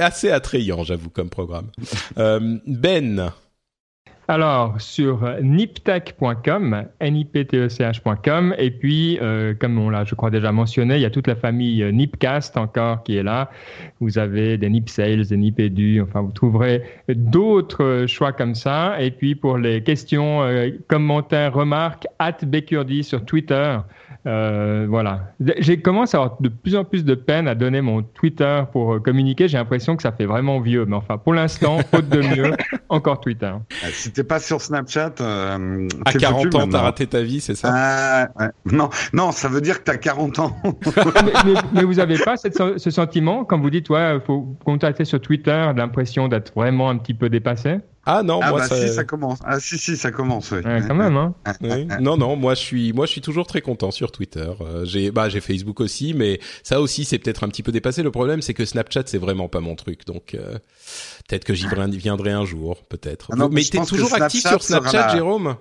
[0.01, 1.67] assez attrayant, j'avoue, comme programme.
[2.17, 3.31] ben,
[4.29, 11.01] alors, sur niptech.com, niptech.com, et puis, euh, comme on l'a, je crois, déjà mentionné, il
[11.01, 13.49] y a toute la famille euh, Nipcast encore qui est là.
[13.99, 19.01] Vous avez des Nip Sales, des Nip Edu, enfin, vous trouverez d'autres choix comme ça.
[19.01, 23.79] Et puis, pour les questions, euh, commentaires, remarques, at Becurdy sur Twitter.
[24.25, 25.33] Euh, voilà.
[25.59, 28.95] J'ai commencé à avoir de plus en plus de peine à donner mon Twitter pour
[28.95, 29.47] euh, communiquer.
[29.47, 30.85] J'ai l'impression que ça fait vraiment vieux.
[30.85, 32.51] Mais enfin, pour l'instant, faute de mieux,
[32.89, 33.51] encore Twitter.
[33.83, 37.55] Ah, si t'es pas sur Snapchat, euh, à 40 ans, t'as raté ta vie, c'est
[37.55, 37.71] ça?
[37.73, 40.55] Ah, Non, non, ça veut dire que t'as 40 ans.
[41.73, 46.27] mais, vous avez pas ce sentiment quand vous dites ouais, faut contacter sur Twitter, l'impression
[46.27, 47.77] d'être vraiment un petit peu dépassé?
[48.05, 48.75] Ah non, ah moi bah ça...
[48.75, 49.39] si ça commence.
[49.43, 50.51] Ah si si ça commence.
[50.51, 50.61] Oui.
[50.63, 51.33] quand même hein.
[51.99, 54.49] Non non, moi je suis moi je suis toujours très content sur Twitter.
[54.61, 58.01] Euh, j'ai bah j'ai Facebook aussi, mais ça aussi c'est peut-être un petit peu dépassé.
[58.03, 60.57] Le problème c'est que Snapchat c'est vraiment pas mon truc, donc euh,
[61.27, 63.31] peut-être que j'y viendrai un jour, peut-être.
[63.31, 65.55] Ah mais t'es toujours actif sur Snapchat, Jérôme?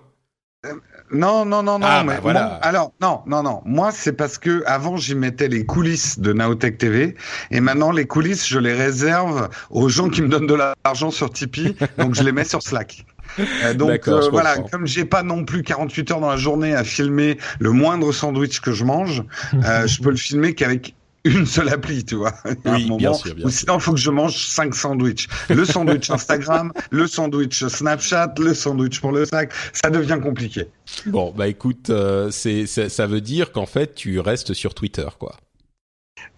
[0.67, 0.75] Euh,
[1.11, 1.87] non, non, non, non.
[1.89, 2.45] Ah, mais bah voilà.
[2.63, 3.63] alors, non, non, non.
[3.65, 7.15] Moi, c'est parce que avant, j'y mettais les coulisses de Naotech TV,
[7.51, 11.31] et maintenant, les coulisses, je les réserve aux gens qui me donnent de l'argent sur
[11.31, 13.05] Tipeee, donc je les mets sur Slack.
[13.39, 16.85] Euh, donc euh, voilà, comme j'ai pas non plus 48 heures dans la journée à
[16.85, 19.23] filmer le moindre sandwich que je mange,
[19.55, 20.95] euh, je peux le filmer qu'avec
[21.29, 22.33] une seule appli, tu vois.
[22.65, 25.29] Oui, bien sûr, bien ou sinon, il faut que je mange cinq sandwichs.
[25.49, 29.53] Le sandwich Instagram, le sandwich Snapchat, le sandwich pour le sac.
[29.73, 30.67] Ça devient compliqué.
[31.07, 35.37] Bon, bah écoute, euh, c'est, ça veut dire qu'en fait, tu restes sur Twitter, quoi.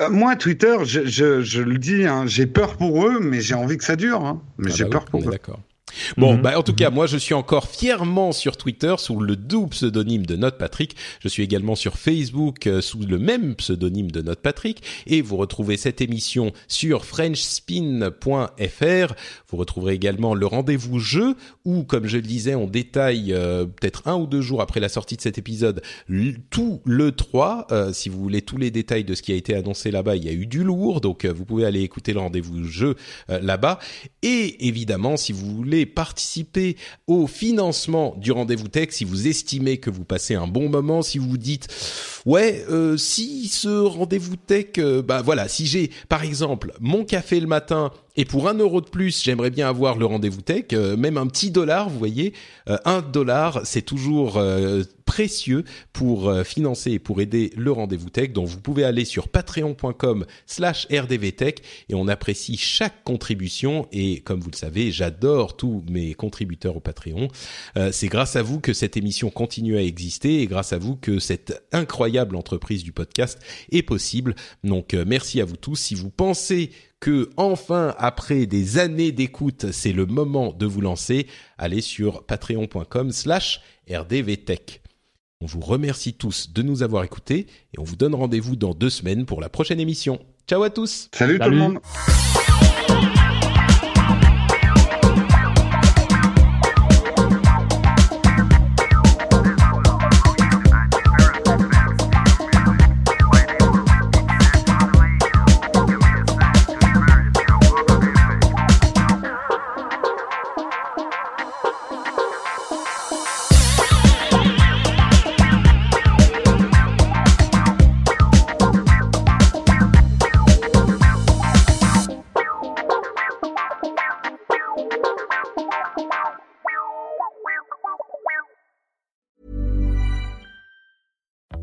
[0.03, 3.55] Euh, moi, Twitter, je, je, je le dis, hein, j'ai peur pour eux, mais j'ai
[3.55, 4.25] envie que ça dure.
[4.25, 4.41] Hein.
[4.59, 5.31] Mais ah j'ai bah peur pour eux.
[5.31, 5.61] D'accord.
[6.17, 6.43] Bon, mhm.
[6.43, 10.27] bah en tout cas, moi je suis encore fièrement sur Twitter sous le doux pseudonyme
[10.27, 10.97] de Note Patrick.
[11.21, 14.83] Je suis également sur Facebook euh, sous le même pseudonyme de Note Patrick.
[15.07, 19.15] Et vous retrouvez cette émission sur FrenchSpin.fr.
[19.49, 24.07] Vous retrouverez également le rendez-vous jeu où, comme je le disais, on détaille euh, peut-être
[24.07, 25.83] un ou deux jours après la sortie de cet épisode
[26.51, 27.67] tout le 3.
[27.71, 30.25] Euh, si vous voulez tous les détails de ce qui a été annoncé là-bas, il
[30.25, 32.97] y a eu du lourd, donc vous pouvez aller écouter le rendez-vous jeu
[33.29, 33.79] là-bas.
[34.23, 36.77] Et évidemment, si vous voulez participer
[37.07, 41.19] au financement du rendez-vous tech, si vous estimez que vous passez un bon moment, si
[41.19, 41.69] vous vous dites
[42.27, 47.40] ouais, euh, si ce rendez-vous tech, euh, bah voilà, si j'ai par exemple mon café
[47.40, 50.94] le matin et pour un euro de plus, j'aimerais bien avoir le rendez-vous tech, euh,
[50.94, 52.34] même un petit dollar, vous voyez,
[52.84, 54.40] un dollar, c'est toujours
[55.06, 58.30] précieux pour financer et pour aider le rendez-vous tech.
[58.30, 63.88] Donc vous pouvez aller sur patreon.com/slash rdvtech et on apprécie chaque contribution.
[63.90, 67.26] Et comme vous le savez, j'adore tous mes contributeurs au Patreon.
[67.90, 71.18] c'est grâce à vous que cette émission continue à exister et grâce à vous que
[71.18, 73.38] cette incroyable entreprise du podcast
[73.72, 74.34] est possible.
[74.64, 75.76] Donc euh, merci à vous tous.
[75.76, 76.70] Si vous pensez
[77.01, 81.27] que enfin après des années d'écoute, c'est le moment de vous lancer,
[81.59, 84.82] allez sur patreon.com slash rdvtech.
[85.40, 88.90] On vous remercie tous de nous avoir écoutés et on vous donne rendez-vous dans deux
[88.90, 90.20] semaines pour la prochaine émission.
[90.47, 91.39] Ciao à tous Salut.
[91.39, 91.78] tout le monde